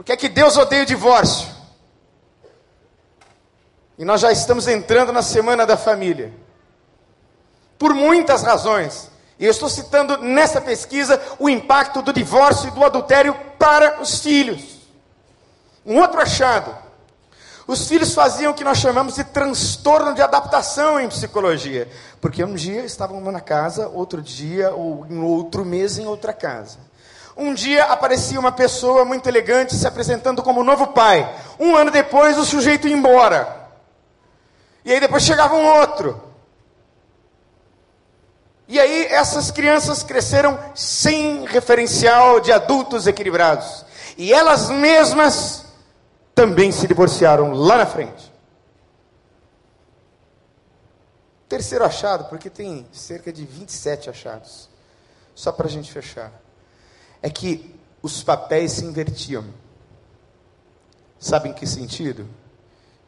Por 0.00 0.04
que 0.04 0.12
é 0.12 0.16
que 0.16 0.30
Deus 0.30 0.56
odeia 0.56 0.82
o 0.82 0.86
divórcio? 0.86 1.46
E 3.98 4.04
nós 4.04 4.22
já 4.22 4.32
estamos 4.32 4.66
entrando 4.66 5.12
na 5.12 5.20
semana 5.20 5.66
da 5.66 5.76
família. 5.76 6.32
Por 7.78 7.92
muitas 7.92 8.42
razões. 8.42 9.10
E 9.38 9.44
eu 9.44 9.50
estou 9.50 9.68
citando 9.68 10.16
nessa 10.16 10.58
pesquisa 10.58 11.20
o 11.38 11.50
impacto 11.50 12.00
do 12.00 12.14
divórcio 12.14 12.68
e 12.68 12.70
do 12.70 12.82
adultério 12.82 13.34
para 13.58 14.00
os 14.00 14.20
filhos. 14.20 14.78
Um 15.84 15.98
outro 15.98 16.18
achado. 16.18 16.74
Os 17.66 17.86
filhos 17.86 18.14
faziam 18.14 18.52
o 18.52 18.54
que 18.54 18.64
nós 18.64 18.78
chamamos 18.78 19.16
de 19.16 19.24
transtorno 19.24 20.14
de 20.14 20.22
adaptação 20.22 20.98
em 20.98 21.10
psicologia. 21.10 21.86
Porque 22.22 22.42
um 22.42 22.54
dia 22.54 22.86
estavam 22.86 23.20
na 23.20 23.40
casa, 23.42 23.86
outro 23.86 24.22
dia, 24.22 24.70
ou 24.70 25.04
em 25.10 25.20
outro 25.20 25.62
mês, 25.62 25.98
em 25.98 26.06
outra 26.06 26.32
casa. 26.32 26.89
Um 27.40 27.54
dia 27.54 27.84
aparecia 27.84 28.38
uma 28.38 28.52
pessoa 28.52 29.02
muito 29.02 29.26
elegante 29.26 29.74
se 29.74 29.86
apresentando 29.86 30.42
como 30.42 30.62
novo 30.62 30.88
pai. 30.88 31.26
Um 31.58 31.74
ano 31.74 31.90
depois, 31.90 32.36
o 32.36 32.44
sujeito 32.44 32.86
ia 32.86 32.94
embora. 32.94 33.70
E 34.84 34.92
aí 34.92 35.00
depois 35.00 35.22
chegava 35.22 35.54
um 35.54 35.66
outro. 35.78 36.22
E 38.68 38.78
aí 38.78 39.06
essas 39.06 39.50
crianças 39.50 40.02
cresceram 40.02 40.58
sem 40.74 41.46
referencial 41.46 42.40
de 42.40 42.52
adultos 42.52 43.06
equilibrados. 43.06 43.86
E 44.18 44.34
elas 44.34 44.68
mesmas 44.68 45.64
também 46.34 46.70
se 46.70 46.86
divorciaram 46.86 47.54
lá 47.54 47.78
na 47.78 47.86
frente. 47.86 48.30
Terceiro 51.48 51.86
achado, 51.86 52.26
porque 52.26 52.50
tem 52.50 52.86
cerca 52.92 53.32
de 53.32 53.46
27 53.46 54.10
achados. 54.10 54.68
Só 55.34 55.50
para 55.50 55.66
a 55.66 55.70
gente 55.70 55.90
fechar. 55.90 56.30
É 57.22 57.28
que 57.28 57.74
os 58.02 58.22
papéis 58.22 58.72
se 58.72 58.84
invertiam. 58.84 59.44
Sabe 61.18 61.50
em 61.50 61.52
que 61.52 61.66
sentido? 61.66 62.26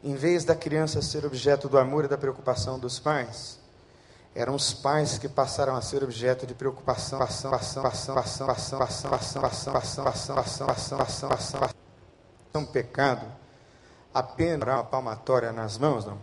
Em 0.03 0.15
vez 0.15 0.43
da 0.43 0.55
criança 0.55 1.01
ser 1.01 1.25
objeto 1.25 1.67
do 1.67 1.77
amor 1.77 2.05
e 2.05 2.07
da 2.07 2.17
preocupação 2.17 2.77
dos 2.77 2.99
pais, 2.99 3.57
eram 4.35 4.55
os 4.55 4.73
pais 4.73 5.17
que 5.17 5.29
passaram 5.29 5.75
a 5.75 5.81
ser 5.81 6.03
objeto 6.03 6.45
de 6.45 6.53
preocupação, 6.53 7.21
ação, 7.21 7.53
ação, 7.53 7.85
ação, 7.85 8.17
ação, 8.17 8.49
ação, 8.49 8.49
ação, 8.49 8.81
ação, 8.81 9.13
ação, 9.13 9.75
ação, 9.75 9.77
ação, 10.07 10.07
ação, 10.07 10.37
ação, 10.37 10.69
ação, 10.69 11.31
ação, 11.31 11.63
ação. 11.63 11.69
Um 12.55 12.65
pecado 12.65 13.25
apenas 14.13 14.67
uma 14.67 14.83
palmatória 14.83 15.51
nas 15.51 15.77
mãos, 15.77 16.05
não? 16.05 16.19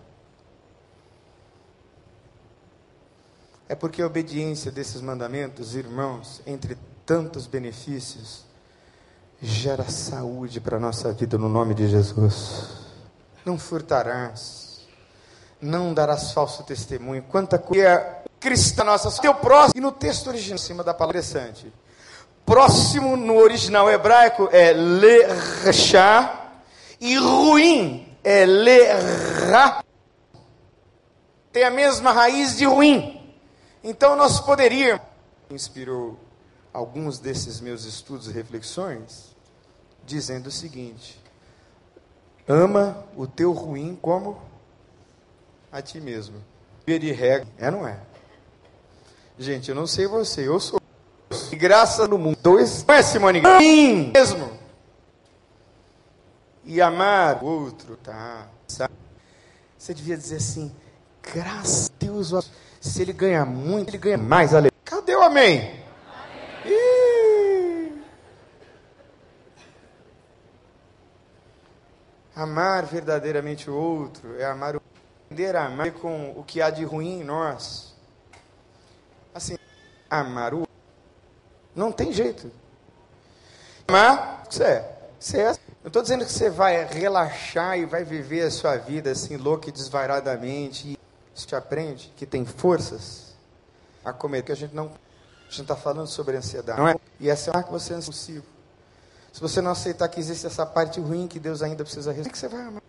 É 3.69 3.75
porque 3.75 4.03
a 4.03 4.07
obediência 4.07 4.71
desses 4.71 5.01
mandamentos, 5.01 5.75
irmãos, 5.75 6.43
entre 6.47 6.77
tantos 7.11 7.49
benefícios, 7.49 8.45
gera 9.43 9.83
saúde 9.91 10.61
para 10.61 10.77
a 10.77 10.81
nossa 10.81 11.13
vida 11.13 11.37
no 11.37 11.49
nome 11.49 11.75
de 11.75 11.89
Jesus. 11.89 12.69
Não 13.45 13.59
furtarás, 13.59 14.87
não 15.61 15.93
darás 15.93 16.31
falso 16.31 16.63
testemunho. 16.63 17.25
Quanta 17.25 17.59
coisa 17.59 17.83
é 17.85 18.23
cristã 18.39 18.85
nossa, 18.85 19.11
teu 19.21 19.35
próximo. 19.35 19.73
E 19.77 19.81
no 19.81 19.91
texto 19.91 20.29
original, 20.29 20.55
em 20.55 20.59
cima 20.59 20.85
da 20.85 20.95
palavra 20.95 21.19
interessante. 21.19 21.73
Próximo 22.47 23.17
no 23.17 23.39
original 23.39 23.91
hebraico 23.91 24.49
é 24.53 24.73
lerchá 24.73 26.63
e 27.01 27.17
ruim 27.17 28.17
é 28.23 28.47
lerá. 28.47 29.83
Tem 31.51 31.65
a 31.65 31.71
mesma 31.71 32.13
raiz 32.13 32.57
de 32.57 32.67
ruim. 32.67 33.35
Então 33.83 34.15
nós 34.15 34.39
poderíamos 34.39 35.03
inspirou 35.51 36.30
alguns 36.73 37.19
desses 37.19 37.61
meus 37.61 37.85
estudos 37.85 38.29
e 38.29 38.33
reflexões 38.33 39.35
dizendo 40.05 40.49
o 40.49 40.51
seguinte: 40.51 41.21
ama 42.47 43.05
o 43.17 43.27
teu 43.27 43.53
ruim 43.53 43.99
como 44.01 44.41
a 45.71 45.81
ti 45.81 46.01
mesmo. 46.01 46.37
De 46.87 47.13
regra, 47.13 47.47
é 47.57 47.71
não 47.71 47.87
é? 47.87 48.01
Gente, 49.39 49.69
eu 49.69 49.77
não 49.77 49.87
sei 49.87 50.09
você, 50.09 50.49
eu 50.49 50.59
sou. 50.59 50.81
E 51.53 51.57
graça 51.57 52.09
no 52.09 52.19
mundo. 52.19 52.37
Dois, 52.43 52.85
é 52.89 53.03
Simone? 53.03 53.41
Mim 53.41 54.11
mesmo. 54.13 54.59
E 56.65 56.81
amar 56.81 57.43
o 57.43 57.47
outro, 57.47 57.97
tá? 57.97 58.49
Você 59.79 59.95
devia 59.95 60.17
dizer 60.17 60.37
assim: 60.37 60.75
graças 61.33 61.89
a 61.91 62.05
Deus, 62.05 62.51
se 62.81 63.03
ele 63.03 63.13
ganha 63.13 63.45
muito, 63.45 63.91
ele 63.91 63.99
ganha 63.99 64.19
mais. 64.19 64.51
Cadê 64.85 65.15
o 65.15 65.23
amém? 65.23 65.80
Amar 72.35 72.87
verdadeiramente 72.87 73.69
o 73.69 73.75
outro 73.75 74.41
é 74.41 74.45
amar 74.45 74.77
o 74.77 74.81
aprender 75.31 75.55
a 75.55 75.67
amar 75.67 75.93
com 75.93 76.33
o 76.33 76.43
que 76.43 76.61
há 76.61 76.71
de 76.71 76.85
ruim 76.85 77.21
em 77.21 77.25
nós. 77.25 77.95
Assim, 79.33 79.57
amar 80.11 80.53
o 80.53 80.61
outro. 80.61 80.75
Não 81.75 81.93
tem 81.93 82.13
jeito. 82.13 82.51
Amar, 83.87 84.43
você 84.51 84.65
é. 84.65 84.99
Você 85.21 85.41
é. 85.41 85.47
Não 85.83 85.87
estou 85.87 86.03
dizendo 86.03 86.25
que 86.25 86.33
você 86.33 86.51
vai 86.51 86.85
relaxar 86.85 87.79
e 87.79 87.85
vai 87.85 88.03
viver 88.03 88.43
a 88.43 88.51
sua 88.51 88.77
vida 88.77 89.13
assim, 89.13 89.37
louca 89.37 89.69
e 89.69 89.73
desvairadamente. 89.73 90.89
E 90.89 90.99
você 91.33 91.47
te 91.47 91.55
aprende 91.55 92.13
que 92.17 92.27
tem 92.27 92.45
forças 92.45 93.33
a 94.05 94.13
comer, 94.13 94.43
que 94.43 94.51
a 94.51 94.57
gente 94.57 94.75
não. 94.75 94.91
A 95.51 95.53
gente 95.53 95.63
está 95.63 95.75
falando 95.75 96.07
sobre 96.07 96.37
ansiedade. 96.37 96.79
Não 96.79 96.87
é? 96.87 96.95
E 97.19 97.29
essa 97.29 97.51
é 97.51 97.53
uma 97.53 97.65
que 97.65 97.73
você 97.73 97.93
é 97.93 97.97
impulsivo. 97.99 98.45
Se 99.33 99.41
você 99.41 99.61
não 99.61 99.73
aceitar 99.73 100.09
que 100.09 100.21
existe 100.21 100.47
essa 100.47 100.65
parte 100.65 101.01
ruim 101.01 101.27
que 101.27 101.41
Deus 101.41 101.61
ainda 101.61 101.83
precisa 101.83 102.13
resolver, 102.13 102.29
o 102.29 102.33
que 102.33 102.39
você 102.39 102.47
vai 102.47 102.61
amar? 102.61 102.83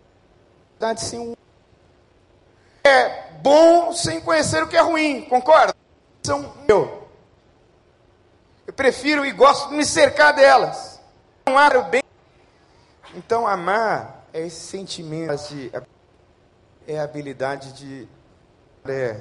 É 2.84 3.32
bom 3.42 3.92
sem 3.92 4.20
conhecer 4.20 4.62
o 4.62 4.68
que 4.68 4.76
é 4.76 4.80
ruim, 4.80 5.22
concorda? 5.22 5.74
São 6.22 6.54
eu. 6.68 7.08
Eu 8.64 8.72
prefiro 8.72 9.26
e 9.26 9.32
gosto 9.32 9.70
de 9.70 9.74
me 9.74 9.84
cercar 9.84 10.32
delas. 10.32 11.00
Amar 11.46 11.76
o 11.76 11.82
bem. 11.82 12.02
Então, 13.12 13.44
amar 13.44 14.24
é 14.32 14.46
esse 14.46 14.60
sentimento 14.60 15.36
de. 15.48 15.72
É 16.86 17.00
a 17.00 17.02
habilidade 17.02 17.72
de. 17.72 18.08
É, 18.84 19.20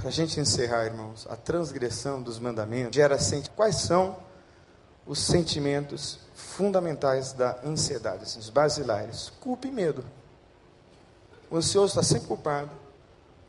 para 0.00 0.08
a 0.08 0.12
gente 0.12 0.40
encerrar, 0.40 0.86
irmãos, 0.86 1.26
a 1.28 1.36
transgressão 1.36 2.22
dos 2.22 2.38
mandamentos 2.38 2.96
gera 2.96 3.18
sentimento. 3.18 3.50
Quais 3.54 3.76
são 3.76 4.16
os 5.06 5.18
sentimentos 5.18 6.18
fundamentais 6.34 7.34
da 7.34 7.58
ansiedade, 7.62 8.22
assim, 8.22 8.38
os 8.38 8.48
basilares: 8.48 9.30
culpa 9.40 9.66
e 9.66 9.70
medo. 9.70 10.02
O 11.50 11.56
ansioso 11.56 11.88
está 11.88 12.02
sempre 12.02 12.28
culpado, 12.28 12.70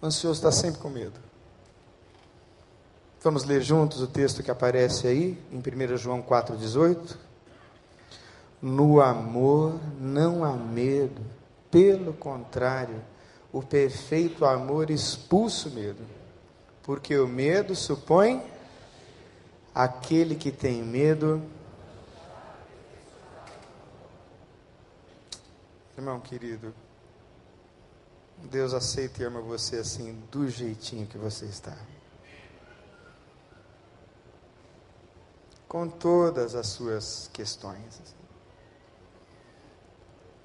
o 0.01 0.05
ansioso 0.05 0.39
está 0.39 0.51
sempre 0.51 0.81
com 0.81 0.89
medo. 0.89 1.19
Vamos 3.21 3.45
ler 3.45 3.61
juntos 3.61 4.01
o 4.01 4.07
texto 4.07 4.43
que 4.43 4.51
aparece 4.51 5.07
aí, 5.07 5.41
em 5.51 5.59
1 5.59 5.97
João 5.97 6.21
4,18. 6.21 7.15
No 8.61 8.99
amor 8.99 9.79
não 9.99 10.43
há 10.43 10.51
medo, 10.51 11.21
pelo 11.69 12.13
contrário, 12.13 13.01
o 13.53 13.61
perfeito 13.61 14.43
amor 14.43 14.89
expulsa 14.89 15.69
o 15.69 15.71
medo, 15.71 16.03
porque 16.83 17.17
o 17.17 17.27
medo 17.27 17.75
supõe 17.75 18.43
Aquele 19.73 20.35
que 20.35 20.51
tem 20.51 20.83
medo. 20.83 21.41
Irmão 25.97 26.19
querido, 26.19 26.73
Deus 28.49 28.73
aceita 28.73 29.21
e 29.21 29.25
ama 29.25 29.39
você 29.39 29.77
assim, 29.77 30.21
do 30.29 30.49
jeitinho 30.49 31.07
que 31.07 31.17
você 31.17 31.45
está. 31.45 31.77
Com 35.69 35.87
todas 35.87 36.53
as 36.53 36.67
suas 36.67 37.29
questões. 37.31 38.01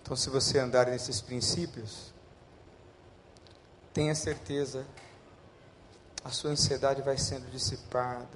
Então, 0.02 0.16
se 0.16 0.30
você 0.30 0.60
andar 0.60 0.86
nesses 0.86 1.20
princípios, 1.20 2.12
tenha 3.92 4.14
certeza, 4.14 4.86
a 6.26 6.30
sua 6.30 6.50
ansiedade 6.50 7.02
vai 7.02 7.16
sendo 7.16 7.48
dissipada 7.50 8.26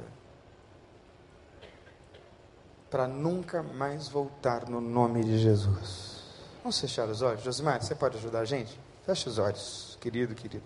para 2.89 3.09
nunca 3.09 3.63
mais 3.63 4.09
voltar 4.09 4.69
no 4.69 4.81
nome 4.81 5.25
de 5.25 5.39
Jesus. 5.39 6.23
Vamos 6.63 6.79
fechar 6.79 7.09
os 7.09 7.21
olhos? 7.21 7.43
Josimar, 7.43 7.83
você 7.83 7.95
pode 7.95 8.17
ajudar 8.17 8.41
a 8.41 8.45
gente? 8.45 8.79
Feche 9.05 9.29
os 9.29 9.39
olhos, 9.39 9.99
querido, 10.01 10.35
querido. 10.35 10.65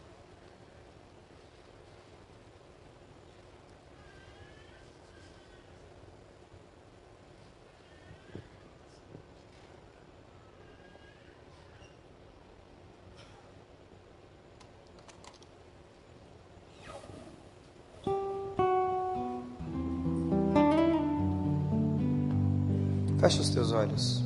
Olhos. 23.74 24.22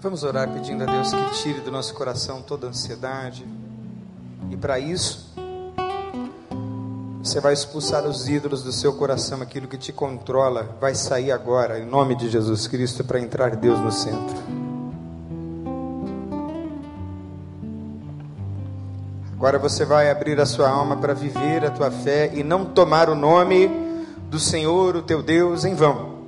Vamos 0.00 0.22
orar 0.22 0.50
pedindo 0.50 0.84
a 0.84 0.86
Deus 0.86 1.12
que 1.12 1.42
tire 1.42 1.60
do 1.60 1.70
nosso 1.70 1.92
coração 1.92 2.40
toda 2.40 2.68
ansiedade. 2.68 3.44
E 4.50 4.56
para 4.56 4.78
isso, 4.78 5.34
você 7.22 7.40
vai 7.40 7.52
expulsar 7.52 8.06
os 8.06 8.26
ídolos 8.26 8.62
do 8.62 8.72
seu 8.72 8.94
coração, 8.94 9.42
aquilo 9.42 9.68
que 9.68 9.76
te 9.76 9.92
controla, 9.92 10.76
vai 10.80 10.94
sair 10.94 11.30
agora, 11.30 11.78
em 11.78 11.84
nome 11.84 12.14
de 12.14 12.30
Jesus 12.30 12.66
Cristo, 12.66 13.04
para 13.04 13.20
entrar 13.20 13.56
Deus 13.56 13.78
no 13.80 13.92
centro. 13.92 14.57
Agora 19.48 19.60
você 19.60 19.82
vai 19.82 20.10
abrir 20.10 20.38
a 20.38 20.44
sua 20.44 20.68
alma 20.68 20.94
para 20.98 21.14
viver 21.14 21.64
a 21.64 21.70
tua 21.70 21.90
fé 21.90 22.30
e 22.34 22.44
não 22.44 22.66
tomar 22.66 23.08
o 23.08 23.14
nome 23.14 23.66
do 24.28 24.38
Senhor, 24.38 24.94
o 24.94 25.00
teu 25.00 25.22
Deus, 25.22 25.64
em 25.64 25.74
vão. 25.74 26.18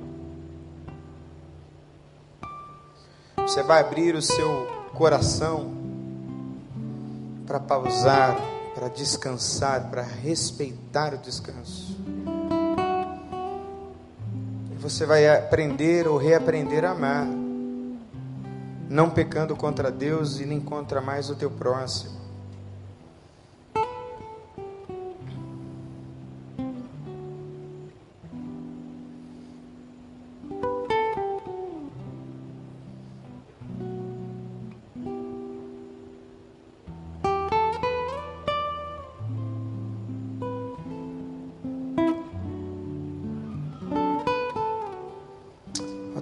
Você 3.37 3.61
vai 3.61 3.79
abrir 3.81 4.15
o 4.15 4.23
seu 4.23 4.67
coração 4.95 5.71
para 7.45 7.59
pausar, 7.59 8.39
para 8.73 8.87
descansar, 8.87 9.91
para 9.91 10.01
respeitar 10.01 11.13
o 11.13 11.19
descanso. 11.19 11.95
E 14.71 14.75
você 14.79 15.05
vai 15.05 15.29
aprender 15.29 16.07
ou 16.07 16.17
reaprender 16.17 16.83
a 16.83 16.89
amar, 16.89 17.27
não 18.89 19.11
pecando 19.11 19.55
contra 19.55 19.91
Deus 19.91 20.39
e 20.39 20.45
nem 20.47 20.59
contra 20.59 20.99
mais 20.99 21.29
o 21.29 21.35
teu 21.35 21.51
próximo. 21.51 22.20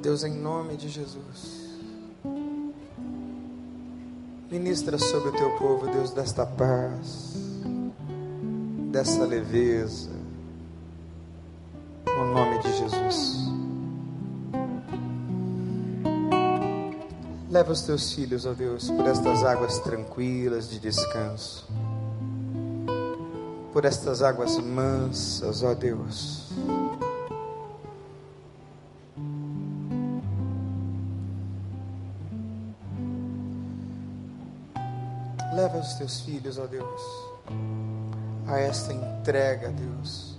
Deus, 0.09 0.23
em 0.23 0.33
nome 0.33 0.75
de 0.75 0.89
Jesus. 0.89 1.77
Ministra 4.49 4.97
sobre 4.97 5.29
o 5.29 5.31
teu 5.33 5.55
povo, 5.57 5.85
Deus, 5.85 6.09
desta 6.09 6.47
paz, 6.47 7.35
dessa 8.91 9.23
leveza, 9.23 10.09
no 12.07 12.33
nome 12.33 12.57
de 12.57 12.73
Jesus. 12.75 13.51
Leva 17.51 17.71
os 17.71 17.81
teus 17.83 18.11
filhos, 18.11 18.47
ó 18.47 18.53
Deus, 18.53 18.89
por 18.89 19.05
estas 19.05 19.43
águas 19.43 19.77
tranquilas 19.77 20.71
de 20.71 20.79
descanso, 20.79 21.67
por 23.71 23.85
estas 23.85 24.23
águas 24.23 24.57
mansas, 24.57 25.61
ó 25.61 25.75
Deus. 25.75 26.49
Leva 35.79 35.87
os 35.87 35.93
teus 35.93 36.19
filhos, 36.21 36.57
ó 36.57 36.67
Deus, 36.67 37.01
a 38.45 38.59
esta 38.59 38.91
entrega, 38.91 39.69
Deus, 39.69 40.37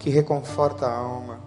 que 0.00 0.10
reconforta 0.10 0.84
a 0.84 0.96
alma, 0.96 1.38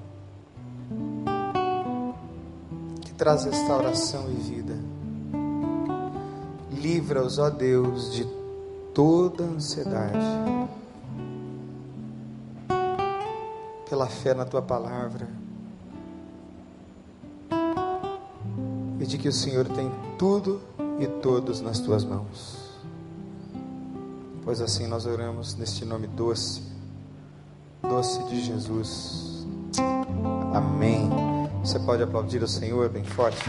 que 3.02 3.14
traz 3.16 3.44
restauração 3.44 4.32
e 4.32 4.36
vida. 4.36 4.78
Livra-os, 6.72 7.38
ó 7.38 7.50
Deus, 7.50 8.14
de 8.14 8.26
toda 8.94 9.44
ansiedade. 9.44 10.26
Pela 13.90 14.08
fé 14.08 14.34
na 14.34 14.46
tua 14.46 14.62
palavra. 14.62 15.28
E 19.02 19.06
de 19.06 19.18
que 19.18 19.28
o 19.28 19.34
Senhor 19.34 19.68
tem 19.68 19.92
tudo 20.18 20.62
e 20.98 21.08
todos 21.08 21.60
nas 21.60 21.80
tuas 21.80 22.06
mãos. 22.06 22.69
Pois 24.50 24.62
assim 24.62 24.88
nós 24.88 25.06
oramos 25.06 25.54
neste 25.54 25.86
nome 25.86 26.08
doce, 26.08 26.64
doce 27.84 28.24
de 28.30 28.44
Jesus. 28.44 29.46
Amém. 30.52 31.08
Você 31.64 31.78
pode 31.78 32.02
aplaudir 32.02 32.42
o 32.42 32.48
Senhor 32.48 32.90
bem 32.90 33.04
forte. 33.04 33.46